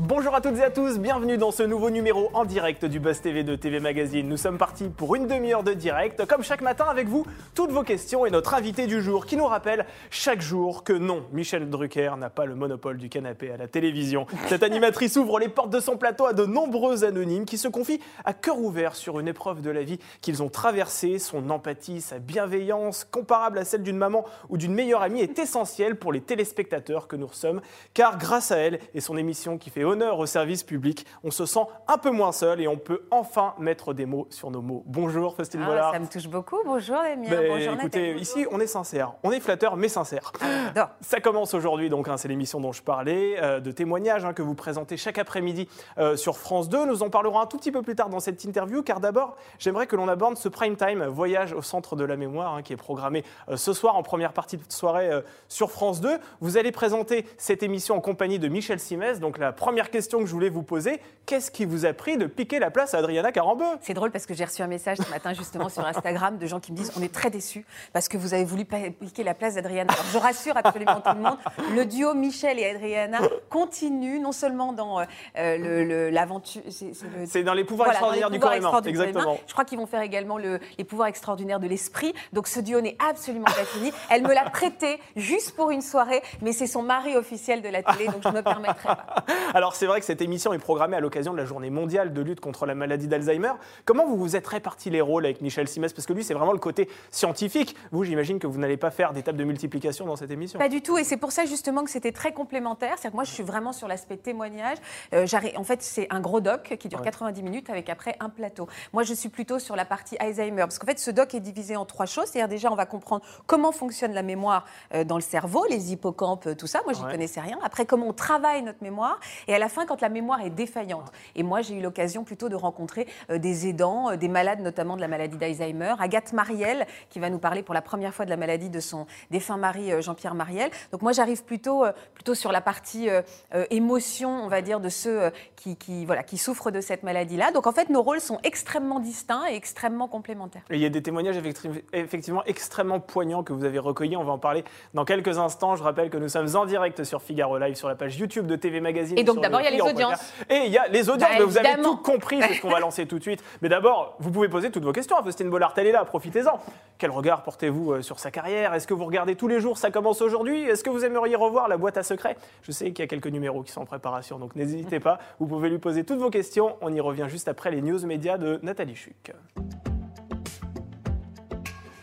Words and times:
Bonjour 0.00 0.32
à 0.32 0.40
toutes 0.40 0.56
et 0.58 0.62
à 0.62 0.70
tous, 0.70 1.00
bienvenue 1.00 1.38
dans 1.38 1.50
ce 1.50 1.64
nouveau 1.64 1.90
numéro 1.90 2.30
en 2.32 2.44
direct 2.44 2.84
du 2.84 3.00
Buzz 3.00 3.20
TV 3.20 3.42
de 3.42 3.56
TV 3.56 3.80
Magazine. 3.80 4.28
Nous 4.28 4.36
sommes 4.36 4.56
partis 4.56 4.88
pour 4.88 5.16
une 5.16 5.26
demi-heure 5.26 5.64
de 5.64 5.72
direct, 5.72 6.24
comme 6.26 6.44
chaque 6.44 6.60
matin 6.60 6.84
avec 6.88 7.08
vous, 7.08 7.26
toutes 7.56 7.72
vos 7.72 7.82
questions 7.82 8.24
et 8.24 8.30
notre 8.30 8.54
invité 8.54 8.86
du 8.86 9.02
jour 9.02 9.26
qui 9.26 9.36
nous 9.36 9.46
rappelle 9.46 9.86
chaque 10.10 10.40
jour 10.40 10.84
que 10.84 10.92
non, 10.92 11.24
Michel 11.32 11.68
Drucker 11.68 12.12
n'a 12.16 12.30
pas 12.30 12.44
le 12.44 12.54
monopole 12.54 12.96
du 12.96 13.08
canapé 13.08 13.50
à 13.50 13.56
la 13.56 13.66
télévision. 13.66 14.28
Cette 14.46 14.62
animatrice 14.62 15.16
ouvre 15.16 15.40
les 15.40 15.48
portes 15.48 15.70
de 15.70 15.80
son 15.80 15.96
plateau 15.96 16.26
à 16.26 16.32
de 16.32 16.46
nombreux 16.46 17.02
anonymes 17.02 17.44
qui 17.44 17.58
se 17.58 17.66
confient 17.66 18.00
à 18.24 18.34
cœur 18.34 18.60
ouvert 18.60 18.94
sur 18.94 19.18
une 19.18 19.26
épreuve 19.26 19.62
de 19.62 19.70
la 19.70 19.82
vie 19.82 19.98
qu'ils 20.20 20.44
ont 20.44 20.48
traversée. 20.48 21.18
Son 21.18 21.50
empathie, 21.50 22.02
sa 22.02 22.20
bienveillance, 22.20 23.02
comparable 23.02 23.58
à 23.58 23.64
celle 23.64 23.82
d'une 23.82 23.98
maman 23.98 24.24
ou 24.48 24.58
d'une 24.58 24.74
meilleure 24.74 25.02
amie, 25.02 25.22
est 25.22 25.40
essentielle 25.40 25.96
pour 25.96 26.12
les 26.12 26.20
téléspectateurs 26.20 27.08
que 27.08 27.16
nous 27.16 27.32
sommes, 27.32 27.60
car 27.94 28.16
grâce 28.16 28.52
à 28.52 28.58
elle 28.58 28.78
et 28.94 29.00
son 29.00 29.16
émission 29.16 29.58
qui 29.58 29.70
fait 29.70 29.87
honneur 29.88 30.18
au 30.18 30.26
service 30.26 30.62
public, 30.62 31.06
on 31.24 31.30
se 31.30 31.46
sent 31.46 31.64
un 31.88 31.98
peu 31.98 32.10
moins 32.10 32.32
seul 32.32 32.60
et 32.60 32.68
on 32.68 32.76
peut 32.76 33.02
enfin 33.10 33.54
mettre 33.58 33.94
des 33.94 34.06
mots 34.06 34.26
sur 34.30 34.50
nos 34.50 34.60
mots. 34.62 34.82
Bonjour 34.86 35.34
Faustine 35.34 35.62
Ah, 35.64 35.66
Bollard. 35.66 35.92
ça 35.92 35.98
me 35.98 36.06
touche 36.06 36.28
beaucoup. 36.28 36.58
Bonjour 36.64 36.96
Damien. 36.96 37.28
Ben, 37.28 37.48
Bonjour 37.48 37.72
écoutez, 37.74 38.00
Nathalie. 38.08 38.20
ici 38.20 38.46
on 38.50 38.60
est 38.60 38.66
sincère, 38.66 39.14
on 39.22 39.32
est 39.32 39.40
flatteur 39.40 39.76
mais 39.76 39.88
sincère. 39.88 40.32
Ah. 40.76 40.96
Ça 41.00 41.20
commence 41.20 41.54
aujourd'hui, 41.54 41.88
donc 41.88 42.08
hein, 42.08 42.16
c'est 42.16 42.28
l'émission 42.28 42.60
dont 42.60 42.72
je 42.72 42.82
parlais, 42.82 43.36
euh, 43.42 43.60
de 43.60 43.70
témoignages 43.70 44.24
hein, 44.24 44.32
que 44.32 44.42
vous 44.42 44.54
présentez 44.54 44.96
chaque 44.96 45.18
après-midi 45.18 45.68
euh, 45.98 46.16
sur 46.16 46.36
France 46.38 46.68
2. 46.68 46.84
Nous 46.86 47.02
en 47.02 47.10
parlerons 47.10 47.40
un 47.40 47.46
tout 47.46 47.56
petit 47.56 47.72
peu 47.72 47.82
plus 47.82 47.94
tard 47.94 48.08
dans 48.08 48.20
cette 48.20 48.44
interview, 48.44 48.82
car 48.82 49.00
d'abord, 49.00 49.36
j'aimerais 49.58 49.86
que 49.86 49.96
l'on 49.96 50.08
aborde 50.08 50.36
ce 50.36 50.48
prime 50.48 50.76
time, 50.76 51.04
voyage 51.06 51.52
au 51.52 51.62
centre 51.62 51.96
de 51.96 52.04
la 52.04 52.16
mémoire, 52.16 52.54
hein, 52.54 52.62
qui 52.62 52.72
est 52.72 52.76
programmé 52.76 53.24
euh, 53.48 53.56
ce 53.56 53.72
soir 53.72 53.96
en 53.96 54.02
première 54.02 54.32
partie 54.32 54.56
de 54.56 54.62
soirée 54.68 55.10
sur 55.48 55.70
France 55.70 56.00
2. 56.00 56.18
Vous 56.40 56.56
allez 56.58 56.72
présenter 56.72 57.26
cette 57.36 57.62
émission 57.62 57.96
en 57.96 58.00
compagnie 58.00 58.38
de 58.38 58.48
Michel 58.48 58.78
Simès. 58.80 59.20
Donc 59.20 59.38
la 59.38 59.52
première 59.52 59.77
question 59.90 60.18
que 60.18 60.26
je 60.26 60.32
voulais 60.32 60.48
vous 60.48 60.62
poser, 60.62 61.00
qu'est-ce 61.26 61.50
qui 61.50 61.64
vous 61.64 61.86
a 61.86 61.92
pris 61.92 62.16
de 62.18 62.26
piquer 62.26 62.58
la 62.58 62.70
place 62.70 62.94
à 62.94 62.98
Adriana 62.98 63.30
Carambeu? 63.32 63.64
C'est 63.80 63.94
drôle 63.94 64.10
parce 64.10 64.26
que 64.26 64.34
j'ai 64.34 64.44
reçu 64.44 64.62
un 64.62 64.66
message 64.66 64.98
ce 64.98 65.08
matin 65.10 65.32
justement 65.32 65.68
sur 65.68 65.86
Instagram 65.86 66.36
de 66.38 66.46
gens 66.46 66.58
qui 66.60 66.72
me 66.72 66.76
disent 66.76 66.92
on 66.98 67.02
est 67.02 67.12
très 67.14 67.30
déçus 67.30 67.64
parce 67.92 68.08
que 68.08 68.16
vous 68.16 68.34
avez 68.34 68.44
voulu 68.44 68.64
piquer 68.64 69.22
la 69.24 69.34
place 69.34 69.54
d'Adriana. 69.54 69.92
Alors, 69.92 70.04
je 70.12 70.18
rassure 70.18 70.56
absolument 70.56 71.00
tout 71.00 71.14
le 71.14 71.20
monde, 71.22 71.38
le 71.74 71.84
duo 71.86 72.14
Michel 72.14 72.58
et 72.58 72.66
Adriana 72.68 73.18
continue 73.48 74.18
non 74.20 74.32
seulement 74.32 74.72
dans 74.72 75.00
euh, 75.00 75.04
le- 75.36 76.10
l'aventure, 76.10 76.62
c'est 76.70 76.92
le- 77.38 77.44
dans 77.44 77.54
les 77.54 77.64
pouvoirs 77.64 77.88
Voilà, 77.92 78.00
dans 78.00 78.10
les 78.10 78.18
extraordinaires 78.18 78.30
du 78.30 78.38
corps 78.40 78.54
humain. 78.54 78.80
Exactement. 78.84 79.38
Je 79.46 79.52
crois 79.52 79.64
qu'ils 79.64 79.78
vont 79.78 79.86
faire 79.86 80.02
également 80.02 80.38
le- 80.38 80.58
les 80.78 80.84
pouvoirs 80.84 81.08
extraordinaires 81.08 81.60
de 81.60 81.66
l'esprit. 81.68 82.14
Donc 82.32 82.46
ce 82.48 82.60
duo 82.60 82.80
n'est 82.80 82.96
absolument 83.08 83.44
pas 83.44 83.64
fini. 83.64 83.92
Elle 84.10 84.22
me 84.22 84.34
l'a 84.34 84.48
prêté 84.50 84.98
juste 85.16 85.54
pour 85.54 85.70
une 85.70 85.82
soirée, 85.82 86.22
mais 86.42 86.52
c'est 86.52 86.66
son 86.66 86.82
mari 86.82 87.16
officiel 87.16 87.62
de 87.62 87.68
la 87.68 87.82
télé, 87.82 88.06
donc 88.06 88.22
je 88.22 88.28
ne 88.28 88.34
me 88.34 88.42
permettrai 88.42 88.88
pas. 88.88 89.06
Alors 89.54 89.67
c'est 89.74 89.86
vrai 89.86 90.00
que 90.00 90.06
cette 90.06 90.20
émission 90.22 90.52
est 90.52 90.58
programmée 90.58 90.96
à 90.96 91.00
l'occasion 91.00 91.32
de 91.32 91.38
la 91.38 91.44
journée 91.44 91.70
mondiale 91.70 92.12
de 92.12 92.20
lutte 92.20 92.40
contre 92.40 92.66
la 92.66 92.74
maladie 92.74 93.08
d'Alzheimer. 93.08 93.52
Comment 93.84 94.06
vous 94.06 94.16
vous 94.16 94.36
êtes 94.36 94.46
répartis 94.46 94.90
les 94.90 95.00
rôles 95.00 95.24
avec 95.24 95.40
Michel 95.40 95.68
Simès? 95.68 95.92
Parce 95.92 96.06
que 96.06 96.12
lui, 96.12 96.24
c'est 96.24 96.34
vraiment 96.34 96.52
le 96.52 96.58
côté 96.58 96.88
scientifique. 97.10 97.74
Vous, 97.92 98.04
j'imagine 98.04 98.38
que 98.38 98.46
vous 98.46 98.58
n'allez 98.58 98.76
pas 98.76 98.90
faire 98.90 99.12
d'étape 99.12 99.36
de 99.36 99.44
multiplication 99.44 100.06
dans 100.06 100.16
cette 100.16 100.30
émission. 100.30 100.58
Pas 100.58 100.68
du 100.68 100.82
tout, 100.82 100.98
et 100.98 101.04
c'est 101.04 101.16
pour 101.16 101.32
ça 101.32 101.44
justement 101.46 101.84
que 101.84 101.90
c'était 101.90 102.12
très 102.12 102.32
complémentaire. 102.32 102.90
C'est-à-dire 102.96 103.10
que 103.12 103.16
moi, 103.16 103.24
je 103.24 103.30
suis 103.32 103.42
vraiment 103.42 103.72
sur 103.72 103.88
l'aspect 103.88 104.16
témoignage. 104.16 104.78
Euh, 105.14 105.26
en 105.56 105.64
fait, 105.64 105.82
c'est 105.82 106.06
un 106.10 106.20
gros 106.20 106.40
doc 106.40 106.76
qui 106.78 106.88
dure 106.88 106.98
Ouais. 107.00 107.04
90 107.04 107.42
minutes 107.42 107.70
avec 107.70 107.88
après 107.90 108.16
un 108.20 108.28
plateau. 108.28 108.66
Moi, 108.92 109.02
je 109.04 109.14
suis 109.14 109.28
plutôt 109.28 109.58
sur 109.58 109.76
la 109.76 109.84
partie 109.84 110.16
Alzheimer, 110.18 110.62
parce 110.62 110.78
qu'en 110.78 110.86
fait, 110.86 110.98
ce 110.98 111.10
doc 111.10 111.34
est 111.34 111.40
divisé 111.40 111.76
en 111.76 111.84
trois 111.84 112.06
choses. 112.06 112.26
C'est-à-dire 112.26 112.48
déjà, 112.48 112.72
on 112.72 112.74
va 112.74 112.86
comprendre 112.86 113.24
comment 113.46 113.70
fonctionne 113.72 114.12
la 114.12 114.22
mémoire 114.22 114.64
euh, 114.94 115.04
dans 115.04 115.14
le 115.16 115.20
cerveau, 115.22 115.64
les 115.70 115.92
hippocampes, 115.92 116.46
euh, 116.48 116.54
tout 116.54 116.66
ça. 116.66 116.80
Moi, 116.84 116.92
j'y 116.92 117.02
Ouais. 117.04 117.12
connaissais 117.12 117.40
rien. 117.40 117.58
Après, 117.62 117.86
comment 117.86 118.08
on 118.08 118.12
travaille 118.12 118.62
notre 118.62 118.82
mémoire, 118.82 119.20
et 119.48 119.54
à 119.54 119.58
la 119.58 119.68
fin, 119.68 119.84
quand 119.86 120.00
la 120.00 120.08
mémoire 120.08 120.40
est 120.42 120.50
défaillante. 120.50 121.10
Et 121.34 121.42
moi, 121.42 121.62
j'ai 121.62 121.74
eu 121.74 121.80
l'occasion 121.80 122.22
plutôt 122.22 122.48
de 122.48 122.54
rencontrer 122.54 123.06
euh, 123.30 123.38
des 123.38 123.66
aidants, 123.66 124.10
euh, 124.10 124.16
des 124.16 124.28
malades 124.28 124.60
notamment 124.60 124.94
de 124.94 125.00
la 125.00 125.08
maladie 125.08 125.36
d'Alzheimer. 125.38 125.94
Agathe 125.98 126.32
Mariel, 126.32 126.86
qui 127.10 127.18
va 127.18 127.30
nous 127.30 127.38
parler 127.38 127.62
pour 127.62 127.74
la 127.74 127.82
première 127.82 128.14
fois 128.14 128.24
de 128.24 128.30
la 128.30 128.36
maladie 128.36 128.70
de 128.70 128.80
son 128.80 129.06
défunt 129.30 129.56
mari 129.56 129.92
euh, 129.92 130.00
Jean-Pierre 130.02 130.34
Mariel. 130.34 130.70
Donc 130.92 131.02
moi, 131.02 131.12
j'arrive 131.12 131.42
plutôt, 131.44 131.84
plutôt 132.14 132.34
sur 132.34 132.52
la 132.52 132.60
partie 132.60 133.08
euh, 133.10 133.22
euh, 133.54 133.64
émotion, 133.70 134.30
on 134.30 134.48
va 134.48 134.60
dire, 134.62 134.80
de 134.80 134.88
ceux 134.88 135.30
qui, 135.56 135.76
qui, 135.76 136.04
voilà, 136.04 136.22
qui 136.22 136.36
souffrent 136.38 136.70
de 136.70 136.80
cette 136.80 137.02
maladie-là. 137.02 137.50
Donc 137.52 137.66
en 137.66 137.72
fait, 137.72 137.88
nos 137.88 138.02
rôles 138.02 138.20
sont 138.20 138.38
extrêmement 138.44 139.00
distincts 139.00 139.44
et 139.50 139.54
extrêmement 139.54 140.08
complémentaires. 140.08 140.62
Et 140.70 140.74
il 140.76 140.80
y 140.80 140.86
a 140.86 140.90
des 140.90 141.02
témoignages 141.02 141.36
effecti- 141.38 141.82
effectivement 141.92 142.44
extrêmement 142.44 143.00
poignants 143.00 143.42
que 143.42 143.52
vous 143.52 143.64
avez 143.64 143.78
recueillis. 143.78 144.16
On 144.16 144.24
va 144.24 144.32
en 144.32 144.38
parler 144.38 144.64
dans 144.94 145.04
quelques 145.04 145.38
instants. 145.38 145.76
Je 145.76 145.82
rappelle 145.82 146.10
que 146.10 146.16
nous 146.18 146.28
sommes 146.28 146.54
en 146.56 146.66
direct 146.66 147.04
sur 147.04 147.22
Figaro 147.22 147.58
Live, 147.58 147.76
sur 147.76 147.88
la 147.88 147.94
page 147.94 148.18
YouTube 148.18 148.46
de 148.46 148.56
TV 148.56 148.80
Magazine. 148.80 149.18
Et 149.18 149.24
donc, 149.24 149.37
d'abord, 149.40 149.60
il 149.60 149.64
y 149.64 149.68
a 149.68 149.70
les 149.70 149.80
audiences. 149.80 150.32
Et 150.48 150.62
il 150.66 150.72
y 150.72 150.78
a 150.78 150.88
les 150.88 151.08
audiences. 151.08 151.30
Bah, 151.30 151.36
mais 151.38 151.44
vous 151.44 151.58
avez 151.58 151.82
tout 151.82 151.96
compris, 151.96 152.40
c'est 152.42 152.54
ce 152.54 152.60
qu'on 152.60 152.70
va 152.70 152.80
lancer 152.80 153.06
tout 153.06 153.18
de 153.18 153.22
suite. 153.22 153.42
Mais 153.62 153.68
d'abord, 153.68 154.16
vous 154.18 154.30
pouvez 154.30 154.48
poser 154.48 154.70
toutes 154.70 154.84
vos 154.84 154.92
questions 154.92 155.16
à 155.16 155.22
Faustine 155.22 155.50
Bollard. 155.50 155.74
Elle 155.76 155.88
est 155.88 155.92
là, 155.92 156.04
profitez-en. 156.04 156.58
Quel 156.98 157.10
regard 157.10 157.42
portez-vous 157.42 157.92
euh, 157.92 158.02
sur 158.02 158.18
sa 158.18 158.30
carrière? 158.30 158.74
Est-ce 158.74 158.86
que 158.86 158.94
vous 158.94 159.04
regardez 159.04 159.36
tous 159.36 159.48
les 159.48 159.60
jours 159.60 159.78
Ça 159.78 159.90
commence 159.90 160.20
aujourd'hui? 160.20 160.62
Est-ce 160.62 160.82
que 160.82 160.90
vous 160.90 161.04
aimeriez 161.04 161.36
revoir 161.36 161.68
la 161.68 161.76
boîte 161.76 161.96
à 161.96 162.02
secrets? 162.02 162.36
Je 162.62 162.72
sais 162.72 162.86
qu'il 162.86 163.00
y 163.00 163.02
a 163.02 163.06
quelques 163.06 163.28
numéros 163.28 163.62
qui 163.62 163.72
sont 163.72 163.82
en 163.82 163.86
préparation, 163.86 164.38
donc 164.38 164.56
n'hésitez 164.56 165.00
pas. 165.00 165.18
Vous 165.38 165.46
pouvez 165.46 165.68
lui 165.68 165.78
poser 165.78 166.04
toutes 166.04 166.18
vos 166.18 166.30
questions. 166.30 166.76
On 166.80 166.92
y 166.92 167.00
revient 167.00 167.26
juste 167.28 167.48
après 167.48 167.70
les 167.70 167.82
news 167.82 168.04
médias 168.04 168.38
de 168.38 168.58
Nathalie 168.62 168.96
Chuc. 168.96 169.32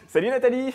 Salut 0.08 0.30
Nathalie 0.30 0.74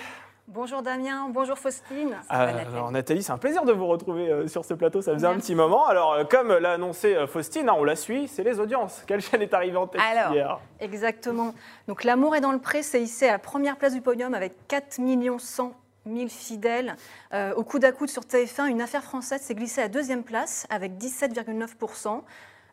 Bonjour 0.53 0.83
Damien, 0.83 1.29
bonjour 1.31 1.57
Faustine. 1.57 2.17
Euh, 2.33 2.47
Nathalie. 2.47 2.75
alors 2.75 2.91
Nathalie, 2.91 3.23
c'est 3.23 3.31
un 3.31 3.39
plaisir 3.39 3.65
de 3.65 3.71
vous 3.71 3.87
retrouver 3.87 4.29
euh, 4.29 4.49
sur 4.49 4.65
ce 4.65 4.75
plateau, 4.75 5.01
ça 5.01 5.13
faisait 5.13 5.29
un 5.29 5.37
petit 5.37 5.55
moment. 5.55 5.87
Alors 5.87 6.13
euh, 6.15 6.25
comme 6.25 6.53
l'a 6.53 6.73
annoncé 6.73 7.15
euh, 7.15 7.29
Faustine, 7.29 7.69
hein, 7.69 7.77
on 7.79 7.85
la 7.85 7.95
suit, 7.95 8.27
c'est 8.27 8.43
les 8.43 8.59
audiences. 8.59 9.05
Quelle 9.07 9.21
chaîne 9.21 9.43
est 9.43 9.55
arrivée 9.55 9.77
en 9.77 9.87
tête 9.87 10.01
Alors. 10.01 10.33
hier 10.33 10.59
Exactement. 10.81 11.55
Donc 11.87 12.03
L'amour 12.03 12.35
est 12.35 12.41
dans 12.41 12.51
le 12.51 12.59
pré, 12.59 12.83
c'est 12.83 13.01
hissé 13.01 13.29
à 13.29 13.33
la 13.33 13.39
première 13.39 13.77
place 13.77 13.95
du 13.95 14.01
podium 14.01 14.35
avec 14.35 14.67
4 14.67 14.99
100 15.39 15.73
000 16.07 16.29
fidèles. 16.29 16.97
Euh, 17.33 17.55
au 17.55 17.65
coude 17.65 17.85
à 17.85 17.93
coude 17.93 18.09
sur 18.09 18.23
TF1, 18.23 18.67
une 18.67 18.81
affaire 18.81 19.03
française 19.03 19.41
s'est 19.43 19.55
glissée 19.55 19.83
à 19.83 19.89
deuxième 19.89 20.23
place 20.23 20.67
avec 20.71 20.93
17,9%. 20.93 22.23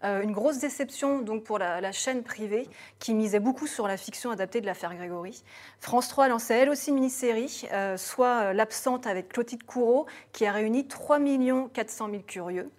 Euh, 0.03 0.21
une 0.21 0.31
grosse 0.31 0.59
déception 0.59 1.21
donc 1.21 1.43
pour 1.43 1.57
la, 1.57 1.91
chaîne 1.91 2.23
privée 2.23 2.67
qui 2.99 3.13
misait 3.13 3.39
beaucoup 3.39 3.67
sur 3.67 3.87
la 3.87 3.97
fiction 3.97 4.31
adaptée 4.31 4.61
de 4.61 4.65
l'affaire 4.65 4.93
Grégory. 4.93 5.43
France 5.79 6.09
3 6.09 6.25
a 6.25 6.27
lancé 6.27 6.53
elle 6.53 6.69
aussi 6.69 6.89
une 6.89 6.95
mini-série, 6.95 7.63
euh, 7.71 7.97
soit 7.97 8.41
euh, 8.43 8.53
L'absente 8.53 9.07
avec 9.07 9.29
Clotilde 9.29 9.63
Courreau, 9.63 10.05
qui 10.33 10.45
a 10.45 10.51
réuni 10.51 10.87
3 10.87 11.19
400 11.73 12.09
000 12.09 12.23
curieux. 12.27 12.69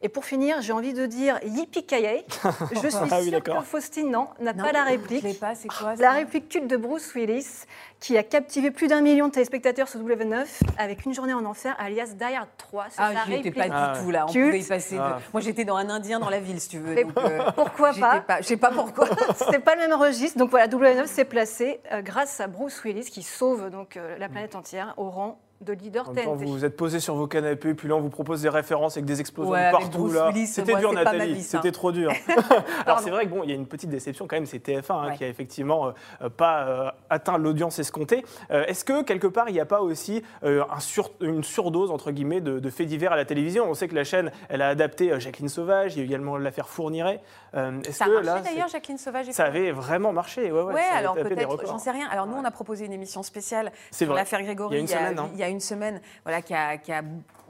Et 0.00 0.08
pour 0.08 0.24
finir, 0.24 0.60
j'ai 0.60 0.72
envie 0.72 0.92
de 0.92 1.06
dire 1.06 1.38
yippee 1.44 1.84
Je 2.72 2.88
suis 2.88 2.98
Ah 3.10 3.16
oui, 3.18 3.22
sûre 3.24 3.32
d'accord. 3.32 3.58
que 3.58 3.64
Faustine, 3.64 4.10
non, 4.10 4.28
n'a 4.40 4.54
pas 4.54 4.70
la 4.72 4.84
Je 4.84 4.90
réplique. 4.90 5.22
l'ai 5.24 5.34
pas, 5.34 5.54
c'est 5.56 5.68
quoi 5.68 5.96
ça 5.96 6.02
La 6.02 6.12
réplique 6.12 6.48
culte 6.48 6.68
de 6.68 6.76
Bruce 6.76 7.12
Willis, 7.14 7.64
qui 7.98 8.16
a 8.16 8.22
captivé 8.22 8.70
plus 8.70 8.86
d'un 8.86 9.00
million 9.00 9.26
de 9.26 9.32
téléspectateurs 9.32 9.88
sur 9.88 10.00
W9 10.00 10.46
avec 10.78 11.04
Une 11.04 11.14
journée 11.14 11.32
en 11.34 11.44
enfer, 11.44 11.74
alias 11.80 12.14
Die 12.14 12.22
Hard 12.34 12.48
3. 12.58 12.86
C'est 12.90 12.96
Ah, 12.98 13.12
j'y 13.26 13.34
étais 13.34 13.50
pas 13.50 13.64
Ah, 13.72 13.92
du 13.94 14.00
tout 14.04 14.10
là. 14.12 14.26
On 14.28 14.32
Culte. 14.32 14.46
pouvait 14.46 14.60
y 14.60 14.64
passer. 14.68 14.94
de- 14.94 15.00
Ah. 15.00 15.18
Moi, 15.32 15.40
j'étais 15.40 15.64
dans 15.64 15.76
un 15.76 15.88
Indien 15.90 16.20
dans 16.20 16.30
la 16.30 16.38
ville, 16.38 16.60
si 16.60 16.68
tu 16.68 16.78
veux. 16.78 16.94
Donc, 17.02 17.16
euh, 17.18 17.50
Pourquoi 17.56 17.92
pas 17.92 18.24
Je 18.40 18.46
sais 18.46 18.56
pas 18.56 18.70
pourquoi. 18.70 19.08
C'était 19.36 19.58
pas 19.58 19.74
le 19.74 19.80
même 19.88 19.94
registre. 19.94 20.38
Donc 20.38 20.50
voilà, 20.50 20.68
W9 20.68 21.06
s'est 21.06 21.24
placé 21.24 21.80
euh, 21.92 22.02
grâce 22.02 22.40
à 22.40 22.46
Bruce 22.46 22.84
Willis 22.84 23.06
qui 23.10 23.22
sauve 23.24 23.68
donc 23.70 23.96
euh, 23.96 24.16
la 24.18 24.28
planète 24.28 24.54
entière 24.54 24.94
au 24.96 25.10
rang 25.10 25.40
de 25.60 25.72
leader 25.72 26.08
En 26.08 26.12
même 26.12 26.24
temps, 26.24 26.34
vous 26.34 26.46
vous 26.46 26.64
êtes 26.64 26.76
posé 26.76 27.00
sur 27.00 27.14
vos 27.16 27.26
canapés, 27.26 27.74
puis 27.74 27.88
là 27.88 27.96
on 27.96 28.00
vous 28.00 28.10
propose 28.10 28.42
des 28.42 28.48
références 28.48 28.96
avec 28.96 29.04
des 29.06 29.20
explosions 29.20 29.50
Ouais, 29.52 29.70
partout. 29.72 30.06
Là. 30.12 30.30
C'était 30.46 30.76
dur 30.76 30.92
Nathalie, 30.92 31.42
c'était 31.42 31.72
trop 31.72 31.90
dur. 31.90 32.12
Alors 32.86 33.00
c'est 33.00 33.10
vrai 33.10 33.24
que 33.24 33.30
bon, 33.30 33.42
il 33.42 33.50
y 33.50 33.52
a 33.52 33.56
une 33.56 33.66
petite 33.66 33.90
déception 33.90 34.26
quand 34.28 34.36
même, 34.36 34.46
c'est 34.46 34.64
TF1 34.64 34.92
hein, 34.92 35.06
Ouais. 35.08 35.16
qui 35.16 35.24
a 35.24 35.28
effectivement 35.28 35.88
euh, 35.88 35.90
euh, 36.22 36.28
pas 36.28 36.62
euh, 36.68 36.90
atteint 37.10 37.38
l'audience 37.38 37.78
escomptée. 37.78 38.24
Euh, 38.50 38.64
Est-ce 38.66 38.84
que 38.84 39.02
quelque 39.02 39.26
part 39.26 39.48
il 39.48 39.52
n'y 39.52 39.60
a 39.60 39.66
pas 39.66 39.80
aussi 39.80 40.22
un 40.42 40.80
sur- 40.80 41.10
une 41.20 41.42
surdose 41.42 41.90
entre 41.90 42.10
guillemets 42.12 42.40
de, 42.40 42.58
de 42.60 42.70
faits 42.70 42.86
divers 42.86 43.12
à 43.12 43.16
la 43.16 43.24
télévision? 43.24 43.64
On 43.68 43.74
sait 43.74 43.88
que 43.88 43.94
la 43.94 44.04
chaîne, 44.04 44.30
elle 44.48 44.62
a 44.62 44.68
adapté 44.68 45.18
Jacqueline 45.18 45.48
Sauvage, 45.48 45.96
il 45.96 45.98
y 45.98 46.02
a 46.02 46.04
également 46.04 46.36
l'affaire 46.38 46.68
Fourniret. 46.68 47.20
Euh, 47.54 47.80
Ça 47.90 48.04
a 48.04 48.08
que 48.08 48.24
marché 48.24 48.42
d'ailleurs, 48.44 48.68
Jacqueline 48.68 48.98
Sauvage 48.98 49.28
et 49.28 49.32
ça 49.32 49.44
avait 49.44 49.72
vraiment 49.72 50.12
marché 50.12 50.52
Ouais, 50.52 50.62
ouais, 50.62 50.74
Ouais, 50.74 50.82
ça 50.82 50.88
avait 50.90 50.98
alors 50.98 51.14
peut-être, 51.14 51.66
j'en 51.66 51.78
sais 51.78 51.90
rien. 51.90 52.08
Alors 52.10 52.26
nous, 52.26 52.36
on 52.36 52.44
a 52.44 52.50
proposé 52.50 52.84
une 52.84 52.92
émission 52.92 53.22
spéciale 53.22 53.72
sur 53.90 54.12
l'affaire 54.14 54.42
Grégory 54.42 54.76
Il 54.76 54.78
y 54.78 54.78
a 54.78 54.80
une 54.82 54.88
semaine, 54.88 55.18
hein. 55.18 55.30
il 55.32 55.38
y 55.38 55.42
a 55.42 55.48
une 55.48 55.60
semaine, 55.60 56.00
voilà, 56.24 56.42
qui 56.42 56.54
a, 56.54 56.76
qui 56.76 56.92
a 56.92 57.02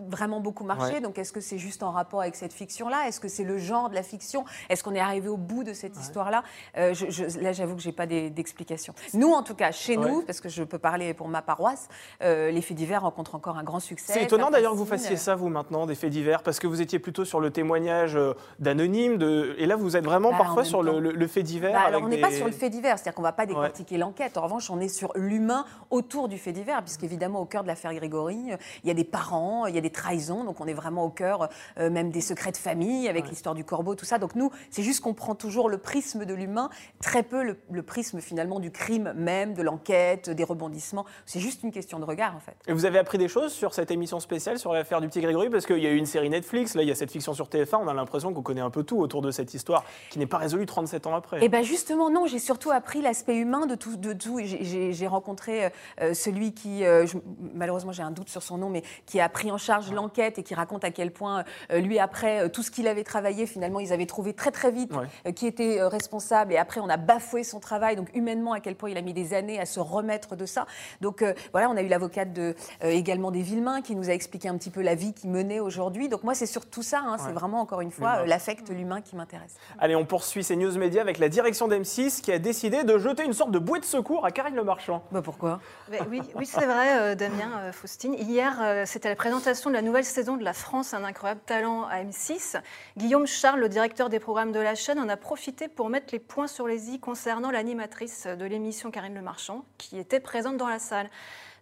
vraiment 0.09 0.41
beaucoup 0.41 0.65
marché. 0.65 0.95
Ouais. 0.95 1.01
Donc 1.01 1.19
est-ce 1.19 1.33
que 1.33 1.41
c'est 1.41 1.59
juste 1.59 1.83
en 1.83 1.91
rapport 1.91 2.21
avec 2.21 2.37
cette 2.37 2.53
fiction-là? 2.53 3.09
Est-ce 3.09 3.19
que 3.21 3.29
c'est 3.29 3.45
le 3.45 3.59
genre 3.59 3.89
de 3.91 3.95
la 3.95 4.03
fiction? 4.03 4.45
Est-ce 4.69 4.85
qu'on 4.85 4.95
est 4.95 5.01
arrivé 5.01 5.29
au 5.29 5.37
bout 5.37 5.65
de 5.65 5.73
cette 5.73 5.97
histoire-là? 5.99 6.43
Euh, 6.77 6.95
je- 6.95 7.11
je- 7.11 7.39
Là, 7.41 7.53
j'avoue 7.53 7.77
que 7.77 7.83
j'ai 7.83 7.93
pas 7.93 8.07
d'explication. 8.07 8.95
Nous, 9.15 9.31
en 9.33 9.43
tout 9.43 9.55
cas, 9.55 9.71
chez 9.71 9.97
nous, 9.97 10.23
parce 10.23 10.41
que 10.41 10.49
je 10.49 10.63
peux 10.65 10.79
parler 10.79 11.15
pour 11.15 11.29
ma 11.29 11.43
paroisse, 11.43 11.89
euh, 12.23 12.51
les 12.51 12.63
faits 12.63 12.77
divers 12.77 13.03
rencontrent 13.03 13.35
encore 13.35 13.57
un 13.59 13.63
grand 13.65 13.81
succès. 13.81 14.13
C'est 14.13 14.23
étonnant 14.23 14.51
d'ailleurs 14.51 14.73
que 14.73 14.77
vous 14.79 14.85
fassiez 14.87 15.17
ça, 15.17 15.35
vous, 15.35 15.49
maintenant, 15.49 15.87
des 15.87 15.95
faits 15.95 16.11
divers, 16.11 16.43
parce 16.43 16.59
que 16.59 16.67
vous 16.67 16.81
étiez 16.81 16.99
plutôt 16.99 17.25
sur 17.25 17.41
le 17.41 17.51
témoignage 17.51 18.19
d'anonymes, 18.59 19.19
de... 19.19 19.55
et 19.59 19.67
là, 19.67 19.77
vous 19.77 19.88
êtes 19.97 20.05
vraiment 20.05 20.31
Bah, 20.31 20.39
parfois 20.39 20.65
sur 20.65 20.83
le, 20.83 20.93
temps. 20.93 20.99
le- 21.01 21.13
le 21.13 21.27
fait 21.27 21.43
divers. 21.43 21.73
Bah, 21.73 21.79
alors, 21.81 21.95
avec 21.95 22.05
on 22.05 22.09
n'est 22.09 22.17
des- 22.17 22.23
pas 22.23 22.31
sur 22.31 22.47
le 22.47 22.53
fait 22.53 22.71
divers, 22.71 22.99
c'est-à-dire 22.99 23.15
qu'on 23.15 23.23
ne 23.23 23.27
va 23.29 23.33
pas 23.33 23.47
décortiquer 23.47 23.97
l'enquête. 23.99 24.37
En 24.37 24.43
revanche, 24.43 24.71
on 24.71 24.81
est 24.81 24.89
sur 24.89 25.13
l'humain 25.15 25.65
autour 25.91 26.29
du 26.29 26.39
fait 26.39 26.53
divers, 26.53 26.83
puisqu'évidemment, 26.83 27.41
au 27.41 27.45
cœur 27.45 27.63
de 27.63 27.69
l'affaire 27.69 27.95
Grégory. 27.95 28.39
Il 28.85 28.89
y 28.89 28.91
a 28.91 28.95
des 28.95 29.05
parents, 29.05 29.67
il 29.67 29.75
y 29.75 29.79
a 29.79 29.81
des 29.81 29.91
trahisons, 29.91 30.45
donc 30.45 30.61
on 30.61 30.67
est 30.67 30.75
vraiment 30.75 31.05
au 31.05 31.11
cœur 31.11 31.49
euh, 31.79 31.91
même 31.91 32.11
des 32.11 32.21
secrets 32.21 32.53
de 32.53 32.57
famille 32.57 33.09
avec 33.09 33.29
l'histoire 33.29 33.55
du 33.55 33.65
corbeau, 33.65 33.95
tout 33.95 34.05
ça. 34.05 34.19
Donc 34.19 34.35
nous, 34.35 34.51
c'est 34.71 34.83
juste 34.83 35.01
qu'on 35.01 35.15
prend 35.15 35.35
toujours 35.35 35.69
le 35.69 35.79
prisme 35.79 36.25
de 36.25 36.35
l'humain, 36.35 36.71
très 37.01 37.23
peu 37.23 37.43
le, 37.43 37.57
le 37.71 37.83
prisme 37.83 38.21
finalement 38.21 38.61
du 38.61 38.71
crime 38.71 39.13
même, 39.17 39.55
de 39.55 39.63
l'enquête, 39.63 40.31
des 40.31 40.45
rebondissements. 40.45 41.05
C'est 41.27 41.41
juste 41.41 41.63
une 41.63 41.71
question 41.73 41.99
de 41.99 42.05
regard 42.05 42.35
en 42.37 42.41
fait. 42.41 42.57
Et 42.67 42.73
vous 42.73 42.85
avez 42.85 42.99
appris 42.99 43.19
des 43.19 43.29
choses 43.29 43.53
sur 43.53 43.75
cette 43.75 43.91
émission 43.91 44.21
spéciale 44.21 44.59
sur 44.59 44.73
l'affaire 44.73 45.01
du 45.01 45.09
petit 45.09 45.21
Grégory? 45.21 45.51
Parce 45.51 45.67
qu'il 45.67 45.79
y 45.79 45.87
a 45.87 45.91
eu 45.91 45.97
une 45.97 46.07
série 46.07 46.31
Netflix, 46.31 46.75
là 46.75 46.83
il 46.83 46.89
y 46.89 46.93
a 46.93 46.95
cette 46.95 47.11
fiction 47.11 47.35
sur 47.35 47.47
TF1, 47.49 47.77
on 47.83 47.89
a 47.89 47.95
l'impression 47.95 48.33
qu'on 48.33 48.43
connaît 48.43 48.61
un 48.61 48.71
peu 48.71 48.83
tout 48.83 48.99
autour 48.99 49.23
de 49.23 49.31
cette 49.31 49.55
histoire 49.55 49.78
qui 50.11 50.19
n'est 50.19 50.27
pas 50.27 50.39
résolue 50.39 50.67
37 50.67 51.07
ans 51.07 51.15
après. 51.15 51.39
Eh 51.43 51.49
bien 51.49 51.63
justement, 51.63 52.11
non, 52.11 52.27
j'ai 52.27 52.39
surtout 52.39 52.71
appris 52.71 53.01
l'aspect 53.03 53.37
humain 53.37 53.67
de 53.67 53.75
tout. 53.75 53.97
De 53.97 54.13
tout. 54.13 54.39
J'ai- 54.43 55.07
rencontré 55.09 55.65
euh, 55.65 55.71
euh, 56.03 56.15
celui 56.15 56.53
qui, 56.53 56.85
euh, 56.85 57.07
je- 57.07 57.17
malheureusement 57.55 57.93
j'ai 57.93 58.03
un 58.03 58.11
doute 58.11 58.29
sur 58.29 58.43
son 58.43 58.59
nom, 58.59 58.69
mais 58.69 58.83
qui 59.07 59.21
a 59.21 59.29
pris 59.29 59.51
en 59.51 59.57
charge 59.59 59.91
l'enquête 59.93 60.39
et 60.39 60.43
qui 60.43 60.55
raconte 60.55 60.85
à 60.85 60.91
quel 60.91 61.11
point 61.13 61.45
euh, 61.71 61.79
lui, 61.81 61.99
après 61.99 62.51
tout 62.51 62.63
ce 62.63 62.71
qu'il 62.71 62.87
avait 62.89 63.05
travaillé, 63.05 63.47
finalement, 63.47 63.81
ils 63.81 63.93
avaient 63.93 64.07
trouvé 64.07 64.35
très 64.35 64.51
très 64.51 64.71
vite 64.71 64.93
Ouais. 64.95 65.33
qui 65.33 65.47
était 65.47 65.83
responsable. 65.83 66.53
Et 66.53 66.59
après, 66.59 66.81
on 66.81 66.89
a 66.89 66.97
bafoué 66.97 67.43
son 67.45 67.61
travail. 67.61 67.97
Donc 67.97 68.11
humainement, 68.15 68.53
à 68.53 68.61
quel 68.61 68.75
point 68.77 68.91
il 68.91 68.97
a 68.99 69.03
mis 69.03 69.15
des 69.15 69.33
années 69.35 69.59
à 69.61 69.67
se 69.67 69.81
remettre 69.81 70.37
de 70.37 70.45
ça. 70.47 70.67
Donc 71.01 71.25
voilà, 71.53 71.71
on 71.71 71.77
a 71.77 71.83
eu 71.83 71.89
l'avocate 71.89 72.33
de, 72.33 72.55
également 72.83 73.31
des 73.31 73.43
Villemains 73.43 73.81
qui 73.83 73.95
nous 73.97 74.11
a 74.11 74.13
expliqué 74.13 74.49
un 74.49 74.57
petit 74.59 74.71
peu 74.71 74.83
la 74.83 74.95
vie 74.95 75.13
qu'il 75.15 75.31
menait 75.31 75.61
aujourd'hui. 75.61 76.09
Donc 76.09 76.23
moi, 76.25 76.35
c'est 76.35 76.47
surtout 76.47 76.83
ça. 76.83 77.01
hein, 77.05 77.13
Ouais. 77.13 77.19
C'est 77.27 77.33
vraiment, 77.33 77.61
encore 77.61 77.81
une 77.81 77.91
fois, 77.91 78.25
l'affect, 78.27 78.69
l'humain 78.71 79.01
qui 79.01 79.17
m'intéresse. 79.17 79.55
Allez, 79.79 79.97
on 79.97 80.05
poursuit 80.05 80.45
ces 80.45 80.57
news 80.57 80.77
médias 80.79 81.01
avec 81.01 81.19
la 81.19 81.29
direction 81.29 81.69
d'M6 81.69 82.21
qui 82.21 82.33
a 82.33 82.39
décidé 82.39 82.85
de 82.85 82.99
jeter 82.99 83.25
une 83.25 83.33
sorte 83.33 83.51
de 83.51 83.59
bouée 83.59 83.81
de 83.81 83.85
secours 83.85 84.25
à 84.25 84.31
Karine 84.31 84.55
Le 84.55 84.65
Marchand. 84.65 85.05
Bah 85.13 85.23
pourquoi? 85.23 85.61
Mais 85.91 86.01
oui, 86.11 86.23
oui 86.35 86.47
c'est 86.47 86.67
vrai, 86.67 86.99
euh, 87.01 87.15
Damien, 87.15 87.51
euh, 87.61 87.73
Faustine. 87.73 88.15
Hier, 88.15 88.59
euh, 88.61 88.85
c'était 88.87 89.09
la 89.09 89.17
présentation 89.17 89.71
de 89.71 89.75
la 89.75 89.83
nouvelle 89.83 90.05
saison 90.05 90.37
de 90.37 90.45
La 90.45 90.53
France, 90.53 90.95
un 90.95 91.05
incroyable 91.05 91.41
talent 91.47 91.85
à 91.85 92.03
M6. 92.03 92.61
Guillaume 92.97 93.27
Charles, 93.27 93.61
le 93.61 93.69
directeur 93.69 94.09
des 94.09 94.21
programmes 94.21 94.53
de 94.53 94.61
la 94.61 94.75
chaîne, 94.75 94.99
en 94.99 95.09
a 95.09 95.17
profité 95.17 95.69
pour 95.69 95.89
mettre 95.89 96.09
les 96.13 96.19
points 96.19 96.49
sur 96.49 96.67
les 96.67 96.91
i 96.91 97.01
concernant 97.01 97.51
l'animatrice 97.51 98.27
de 98.27 98.45
l'émission 98.45 98.91
Karine 98.91 99.15
Le 99.15 99.23
Marchand, 99.23 99.65
qui 99.79 99.99
était 99.99 100.21
présente 100.21 100.57
dans 100.57 100.69
la 100.69 100.79
salle. 100.79 101.11